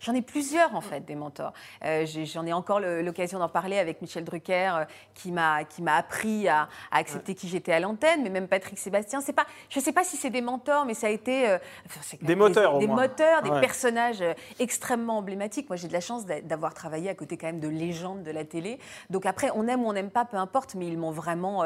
J'en 0.01 0.15
ai 0.15 0.23
plusieurs 0.23 0.75
en 0.75 0.81
fait 0.81 1.05
des 1.05 1.15
mentors. 1.15 1.53
Euh, 1.85 2.07
J'en 2.07 2.47
ai 2.47 2.53
encore 2.53 2.81
l'occasion 2.81 3.39
d'en 3.39 3.49
parler 3.49 3.79
avec 3.79 4.01
Michel 4.03 4.25
Drucker, 4.25 4.71
euh, 4.77 4.85
qui 5.15 5.33
m'a 5.33 5.95
appris 5.97 6.49
à, 6.49 6.69
à 6.91 6.99
accepter 6.99 7.35
qui 7.35 7.49
j'étais 7.49 7.73
à 7.73 7.81
l'antenne, 7.81 8.23
mais 8.23 8.31
même 8.31 8.49
Patrick 8.49 8.79
Sébastien. 8.79 9.21
Pas, 9.35 9.47
je 9.69 9.79
sais 9.79 9.93
pas 9.93 10.03
si 10.05 10.17
c'est 10.17 10.31
des 10.31 10.41
mentors, 10.41 10.85
mais 10.87 10.95
ça 10.95 11.07
a 11.07 11.11
été 11.11 11.49
euh, 11.49 11.59
enfin, 11.87 12.17
Des 12.23 12.35
moteurs, 12.35 12.79
des, 12.79 12.87
moteurs, 12.89 13.43
des 13.43 13.51
Ouais. 13.51 13.61
personnages 13.61 14.21
euh, 14.23 14.35
extrêmement 14.59 15.19
emblématiques. 15.19 15.69
Moi, 15.69 15.77
j'ai 15.77 15.87
de 15.89 15.93
la 15.93 16.01
chance 16.01 16.27
d'a- 16.27 16.41
d'avoir 16.41 16.75
travaillé 16.75 17.09
à 17.11 17.15
côté 17.15 17.37
quand 17.37 17.47
même 17.47 17.61
de 17.61 17.69
légendes 17.69 18.23
de 18.23 18.31
la 18.31 18.45
télé. 18.45 18.79
Donc 19.09 19.25
après, 19.27 19.51
on 19.55 19.67
aime 19.69 19.85
ou 19.85 19.89
on 19.89 19.93
n'aime 19.93 20.11
pas, 20.11 20.25
peu 20.25 20.37
importe, 20.37 20.75
mais 20.75 20.87
ils 20.87 20.99
m'ont 20.99 21.11
vraiment 21.13 21.65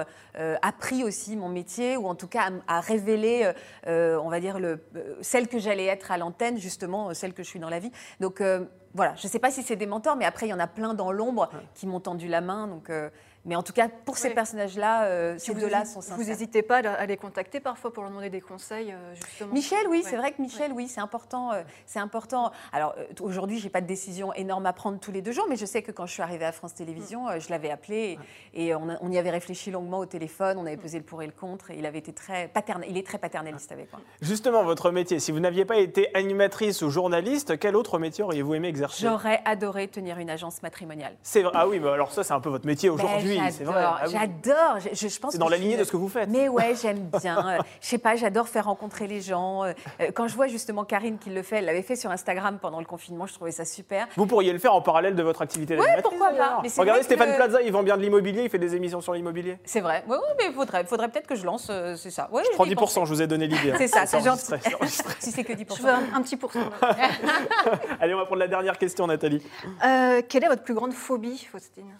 appris 0.63 1.05
aussi 1.05 1.37
mon 1.37 1.49
métier, 1.49 1.97
ou 1.97 2.07
en 2.07 2.15
tout 2.15 2.29
cas 2.29 2.51
à, 2.69 2.77
à 2.77 2.81
révéler, 2.81 3.51
on 3.87 4.29
va 4.29 4.41
dire 4.41 4.59
le, 4.59 4.85
celle 5.23 5.49
que 5.49 5.59
j'allais 5.59 5.87
être 5.87 6.11
à 6.11 6.19
l'antenne, 6.19 6.59
justement, 6.59 7.15
celle 7.15 7.33
que 7.35 7.43
je 7.43 7.49
suis 7.49 7.61
dans 7.61 7.69
la 7.71 7.79
vie. 7.79 7.91
Donc 8.21 8.41
euh, 8.41 8.65
voilà, 8.95 9.15
je 9.17 9.27
ne 9.27 9.31
sais 9.31 9.41
pas 9.41 9.51
si 9.51 9.63
c'est 9.63 9.77
des 9.77 9.87
mentors, 9.87 10.15
mais 10.17 10.25
après, 10.25 10.47
il 10.47 10.51
y 10.51 10.55
en 10.55 10.61
a 10.61 10.69
plein 10.69 10.95
dans 10.95 11.11
l'ombre 11.11 11.51
qui 11.75 11.87
m'ont 11.87 11.99
tendu 11.99 12.29
la 12.29 12.41
main. 12.41 12.69
Donc, 12.69 12.91
euh, 12.91 13.11
mais 13.45 13.57
en 13.57 13.63
tout 13.63 13.73
cas, 13.73 13.89
pour 14.05 14.17
ces 14.17 14.29
Oui. 14.29 14.35
personnages-là, 14.35 15.05
euh, 15.05 15.35
ces 15.39 15.53
vous 15.53 15.61
deux-là 15.61 15.85
sont 15.85 16.01
Vous 16.01 16.07
sincères. 16.07 16.27
n'hésitez 16.27 16.63
pas 16.63 16.79
à 16.79 17.07
les 17.07 17.17
contacter 17.17 17.61
parfois 17.61 17.93
pour 17.93 18.03
leur 18.03 18.11
demander 18.11 18.31
des 18.31 18.41
conseils, 18.41 18.93
euh, 18.93 19.15
justement? 19.15 19.53
Michel, 19.53 19.87
oui, 19.91 19.99
Ouais. 20.03 20.11
c'est 20.11 20.17
vrai 20.17 20.33
que 20.33 20.41
Michel, 20.41 20.73
oui, 20.73 20.89
c'est 20.89 21.01
important. 21.01 21.53
euh, 21.53 21.63
c'est 21.87 21.99
important. 21.99 22.53
Alors 22.73 22.95
euh, 22.99 23.05
aujourd'hui, 23.21 23.59
j'ai 23.59 23.69
pas 23.71 23.81
de 23.81 23.87
décision 23.87 24.33
énorme 24.35 24.67
à 24.67 24.73
prendre 24.73 24.99
tous 24.99 25.13
les 25.13 25.23
deux 25.23 25.33
jours, 25.33 25.47
mais 25.49 25.57
je 25.57 25.67
sais 25.67 25.83
que 25.83 25.93
quand 25.93 26.07
je 26.07 26.13
suis 26.13 26.23
arrivée 26.23 26.45
à 26.45 26.53
France 26.53 26.75
Télévisions, 26.75 27.29
euh, 27.29 27.39
je 27.41 27.51
l'avais 27.51 27.71
appelé 27.71 28.19
et, 28.55 28.67
et 28.69 28.75
on, 28.75 28.89
a- 28.89 28.97
on 29.01 29.11
y 29.11 29.19
avait 29.19 29.31
réfléchi 29.31 29.71
longuement 29.71 29.99
au 29.99 30.07
téléphone. 30.07 30.57
On 30.59 30.67
avait 30.67 30.77
pesé 30.77 30.99
le 30.99 31.05
pour 31.05 31.23
et 31.23 31.27
le 31.27 31.33
contre. 31.33 31.71
Et 31.71 31.77
il 31.79 31.87
avait 31.87 31.99
été 31.99 32.13
très 32.13 32.49
paternel. 32.49 32.89
Il 32.91 32.97
est 32.97 33.07
très 33.07 33.19
paternaliste 33.19 33.71
avec 33.73 33.93
moi. 33.93 34.01
Justement, 34.23 34.65
votre 34.65 34.91
métier, 34.91 35.19
si 35.21 35.33
vous 35.33 35.41
n'aviez 35.41 35.65
pas 35.65 35.77
été 35.79 36.09
animatrice 36.15 36.83
ou 36.83 36.91
journaliste, 36.91 37.59
quel 37.59 37.77
autre 37.77 37.99
métier 37.99 38.25
auriez-vous 38.25 38.55
aimé 38.55 38.69
exercer? 38.69 39.03
J'aurais 39.07 39.41
adoré 39.45 39.89
tenir 39.89 40.19
une 40.19 40.31
agence 40.31 40.63
matrimoniale. 40.63 41.15
C'est 41.23 41.43
vrai. 41.43 41.53
Ah 41.55 41.69
oui, 41.69 41.79
mais 41.81 41.89
alors 41.89 42.13
ça, 42.13 42.25
c'est 42.25 42.33
un 42.33 42.41
peu 42.41 42.49
votre 42.51 42.67
métier 42.67 42.89
aujourd'hui, 42.91 43.34
C'est 43.51 43.65
vrai. 43.65 43.75
j'adore, 43.75 43.99
Ah 44.01 44.05
oui. 44.07 44.13
J'adore. 44.13 44.79
Je, 44.93 45.19
pense 45.19 45.33
C'est 45.33 45.39
dans 45.39 45.47
que 45.47 45.51
la 45.51 45.57
lignée 45.57 45.77
de 45.77 45.85
ce 45.85 45.93
que 45.93 45.97
vous 45.97 46.09
faites. 46.09 46.29
Mais 46.29 46.49
ouais, 46.49 46.75
j'aime 46.81 46.99
bien. 47.23 47.39
Euh, 47.49 47.63
je 47.81 47.87
sais 47.87 47.99
pas, 47.99 48.17
j'adore 48.17 48.49
faire 48.49 48.65
rencontrer 48.67 49.07
les 49.07 49.21
gens. 49.21 49.65
Euh, 49.65 49.73
euh, 50.01 50.11
Quand 50.15 50.29
je 50.29 50.35
vois 50.35 50.47
justement 50.47 50.85
Karine 50.85 51.19
qui 51.19 51.31
le 51.31 51.43
fait, 51.43 51.57
elle 51.57 51.65
l'avait 51.67 51.83
fait 51.83 51.97
sur 51.97 52.11
Instagram 52.11 52.59
pendant 52.61 52.79
le 52.81 52.87
confinement, 52.87 53.27
je 53.27 53.35
trouvais 53.35 53.51
ça 53.53 53.65
super. 53.65 54.07
Vous 54.17 54.27
pourriez 54.27 54.53
le 54.53 54.59
faire 54.59 54.75
en 54.75 54.81
parallèle 54.83 55.15
de 55.15 55.23
votre 55.23 55.43
activité 55.43 55.77
d'animatrice. 55.77 56.03
pourquoi 56.03 56.31
pas. 56.31 56.61
Mais 56.63 56.69
Regardez 56.77 57.01
que 57.01 57.07
Stéphane 57.07 57.35
Plaza, 57.37 57.63
il 57.63 57.73
vend 57.73 57.83
bien 57.83 57.97
de 57.97 58.03
l'immobilier, 58.03 58.43
il 58.45 58.51
fait 58.51 58.59
des 58.59 58.75
émissions 58.75 59.01
sur 59.01 59.13
l'immobilier. 59.15 59.59
C'est 59.65 59.81
vrai. 59.81 60.05
Oui, 60.09 60.17
oui, 60.21 60.35
mais 60.39 60.45
il 60.49 60.55
faudrait, 60.55 60.85
faudrait 60.85 61.09
peut-être 61.09 61.27
que 61.27 61.35
je 61.37 61.45
lance, 61.45 61.69
euh, 61.71 61.97
c'est 61.97 62.11
ça. 62.11 62.29
Ouais, 62.33 62.43
Je 62.45 62.55
prends 62.55 62.65
j'y 62.65 62.75
10%, 62.75 63.05
je 63.07 63.13
vous 63.15 63.23
ai 63.23 63.27
donné 63.27 63.47
l'idée. 63.47 63.73
hein. 63.73 63.77
C'est 63.79 63.89
ça, 63.89 64.07
c'est 64.07 64.23
gentil. 64.23 64.53
Si 65.19 65.31
c'est 65.33 65.45
que 65.45 65.53
10%. 65.53 65.77
Je 65.79 65.83
veux 65.83 65.89
un, 65.91 66.03
un 66.15 66.23
petit 66.23 66.37
pourcent. 66.37 66.59
Allez, 68.01 68.15
on 68.15 68.19
va 68.19 68.25
prendre 68.27 68.41
la 68.41 68.49
dernière 68.49 68.79
question, 68.79 69.07
Nathalie. 69.07 69.43
Euh, 69.85 70.23
quelle 70.29 70.45
est 70.45 70.49
votre 70.49 70.63
plus 70.63 70.75
grande 70.75 70.93
phobie, 70.93 71.47
Faustine? 71.51 71.97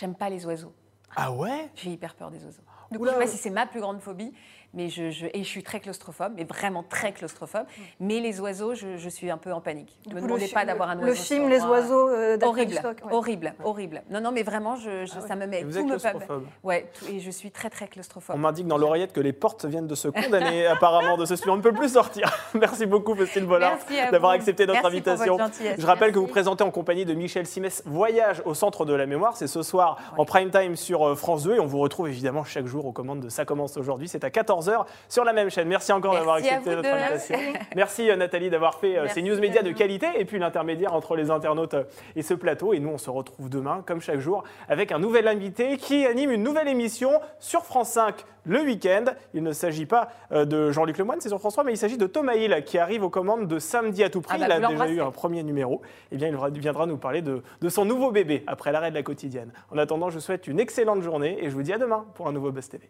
J'aime 0.00 0.14
pas 0.14 0.30
les 0.30 0.46
oiseaux. 0.46 0.72
Ah 1.14 1.30
ouais? 1.30 1.70
J'ai 1.74 1.90
hyper 1.90 2.14
peur 2.14 2.30
des 2.30 2.42
oiseaux. 2.42 2.62
Du 2.90 2.96
coup, 2.96 3.02
Oula. 3.02 3.12
je 3.12 3.18
sais 3.18 3.24
pas 3.24 3.30
si 3.30 3.36
c'est 3.36 3.50
ma 3.50 3.66
plus 3.66 3.80
grande 3.80 4.00
phobie, 4.00 4.32
mais 4.74 4.88
je, 4.88 5.10
je- 5.10 5.26
et 5.32 5.42
je 5.42 5.48
suis 5.48 5.62
très 5.62 5.80
claustrophobe, 5.80 6.32
mais 6.36 6.44
vraiment 6.44 6.82
très 6.82 7.12
claustrophobe. 7.12 7.64
Mais 8.00 8.20
les 8.20 8.40
oiseaux, 8.40 8.74
je, 8.74 8.96
je 8.96 9.08
suis 9.08 9.30
un 9.30 9.36
peu 9.38 9.52
en 9.52 9.60
panique. 9.60 9.98
Ne 10.08 10.14
me 10.14 10.20
demandez 10.22 10.46
le 10.46 10.52
pas 10.52 10.64
d'avoir 10.64 10.90
un 10.90 10.94
le 10.96 11.02
oiseau. 11.10 11.14
film 11.22 11.40
sur 11.42 11.48
Les 11.48 11.58
moi. 11.58 11.68
oiseaux 11.70 12.08
euh, 12.08 12.38
Horrible, 12.42 12.74
ouais. 12.74 12.94
horrible, 13.12 13.54
horrible. 13.64 14.02
Non, 14.10 14.20
non, 14.20 14.32
mais 14.32 14.42
vraiment, 14.42 14.76
je, 14.76 15.04
je- 15.06 15.26
ça 15.26 15.36
me 15.36 15.46
met, 15.46 15.60
Et 15.60 15.64
vous 15.64 15.72
tout 15.72 15.78
êtes 15.78 15.84
me 15.84 15.98
claustrophobe. 15.98 16.44
Ouais, 16.62 16.90
tout- 16.98 17.06
et 17.12 17.20
je 17.20 17.30
suis 17.30 17.50
très 17.50 17.70
très 17.70 17.86
On 17.86 17.88
claustrophobe. 17.88 18.36
m'indique 18.36 18.66
dans 18.66 18.78
l'oreillette 18.78 19.12
que 19.12 19.20
les 19.20 19.32
portes 19.32 19.64
viennent 19.64 19.86
de 19.88 19.94
se 19.94 20.08
condamner 20.08 20.66
apparemment 20.66 21.16
de 21.16 21.24
ce 21.24 21.36
studio. 21.36 21.52
On 21.52 21.56
ne 21.56 21.62
peut 21.62 21.72
plus 21.72 21.92
sortir. 21.94 22.30
Merci 22.54 22.86
beaucoup, 22.86 23.14
Faustine 23.14 23.46
Bollard, 23.46 23.78
d'avoir 24.10 24.32
accepté 24.32 24.66
notre 24.66 24.82
Merci 24.82 25.00
pour 25.02 25.12
invitation. 25.40 25.74
Je 25.78 25.86
rappelle 25.86 26.12
que 26.12 26.18
vous 26.18 26.26
présentez 26.26 26.64
en 26.64 26.70
compagnie 26.70 27.04
de 27.04 27.14
Michel 27.14 27.46
Simès 27.46 27.82
Voyage 27.86 28.42
au 28.44 28.54
centre 28.54 28.84
de 28.84 28.94
la 28.94 29.06
mémoire. 29.06 29.36
C'est 29.36 29.46
ce 29.46 29.62
soir 29.62 29.98
en 30.16 30.24
prime 30.24 30.50
time 30.50 30.76
sur 30.76 31.06
euh, 31.08 31.14
France 31.14 31.42
2 31.44 31.56
et 31.56 31.60
on 31.60 31.66
vous 31.66 31.78
retrouve 31.78 32.08
évidemment 32.08 32.44
chaque 32.44 32.66
jour 32.66 32.86
aux 32.86 32.92
commandes 32.92 33.20
de 33.20 33.28
Ça 33.28 33.44
commence 33.44 33.76
aujourd'hui. 33.76 34.08
C'est 34.08 34.24
à 34.24 34.30
14h 34.60 34.86
sur 35.08 35.24
la 35.24 35.32
même 35.32 35.50
chaîne. 35.50 35.68
Merci 35.68 35.92
encore 35.92 36.14
d'avoir 36.14 36.36
accepté 36.36 36.74
notre 36.74 36.88
invitation. 36.88 37.36
Merci 37.76 38.10
euh, 38.10 38.16
Nathalie 38.16 38.50
d'avoir 38.50 38.76
fait 38.76 38.98
euh, 38.98 39.08
ces 39.08 39.22
news 39.22 39.38
médias 39.38 39.62
de 39.62 39.72
qualité 39.72 40.06
et 40.16 40.24
puis 40.24 40.38
l'intermédiaire 40.38 40.94
entre 40.94 41.16
les 41.16 41.30
internautes 41.30 41.74
euh, 41.74 41.84
et 42.16 42.22
ce 42.22 42.34
plateau. 42.34 42.72
Et 42.72 42.80
nous, 42.80 42.90
on 42.90 42.98
se 42.98 43.10
retrouve 43.10 43.48
demain, 43.48 43.82
comme 43.86 44.00
chaque 44.00 44.20
jour, 44.20 44.44
avec 44.68 44.92
un 44.92 44.98
nouvel 44.98 45.28
invité 45.28 45.76
qui 45.76 46.06
anime 46.06 46.30
une 46.30 46.42
nouvelle 46.42 46.68
émission 46.68 47.20
sur 47.38 47.64
France 47.64 47.90
5 47.90 48.24
le 48.44 48.62
week-end. 48.62 49.04
Il 49.34 49.42
ne 49.42 49.52
s'agit 49.52 49.84
pas 49.84 50.08
de 50.30 50.70
Jean-Luc 50.70 50.96
Lemoyne, 50.96 51.20
c'est 51.20 51.28
sur 51.28 51.38
François, 51.38 51.62
mais 51.62 51.74
il 51.74 51.76
s'agit 51.76 51.98
de 51.98 52.06
Thomas 52.06 52.34
Hill 52.34 52.62
qui 52.64 52.78
arrive 52.78 53.04
aux 53.04 53.10
commandes 53.10 53.46
de 53.46 53.58
Samedi 53.58 54.02
à 54.02 54.08
tout 54.08 54.22
prix. 54.22 54.38
Ah 54.42 54.48
bah, 54.48 54.56
il 54.58 54.64
a 54.64 54.68
déjà 54.68 54.88
eu 54.88 55.00
un 55.02 55.10
premier 55.10 55.42
numéro. 55.42 55.82
Eh 56.10 56.16
bien, 56.16 56.28
il 56.28 56.60
viendra 56.60 56.86
nous 56.86 56.96
parler 56.96 57.20
de, 57.20 57.42
de 57.60 57.68
son 57.68 57.84
nouveau 57.84 58.10
bébé 58.10 58.42
après 58.46 58.72
l'arrêt 58.72 58.90
de 58.90 58.94
la 58.94 59.02
quotidienne. 59.02 59.52
En 59.70 59.76
attendant, 59.76 60.08
je 60.08 60.14
vous 60.14 60.20
souhaite 60.20 60.46
une 60.46 60.58
excellente 60.58 61.02
journée 61.02 61.36
et 61.44 61.50
je 61.50 61.54
vous 61.54 61.62
dis 61.62 61.72
à 61.72 61.78
demain 61.78 62.06
pour 62.14 62.28
un 62.28 62.32
nouveau 62.32 62.50
Buzz 62.50 62.68
TV. 62.68 62.88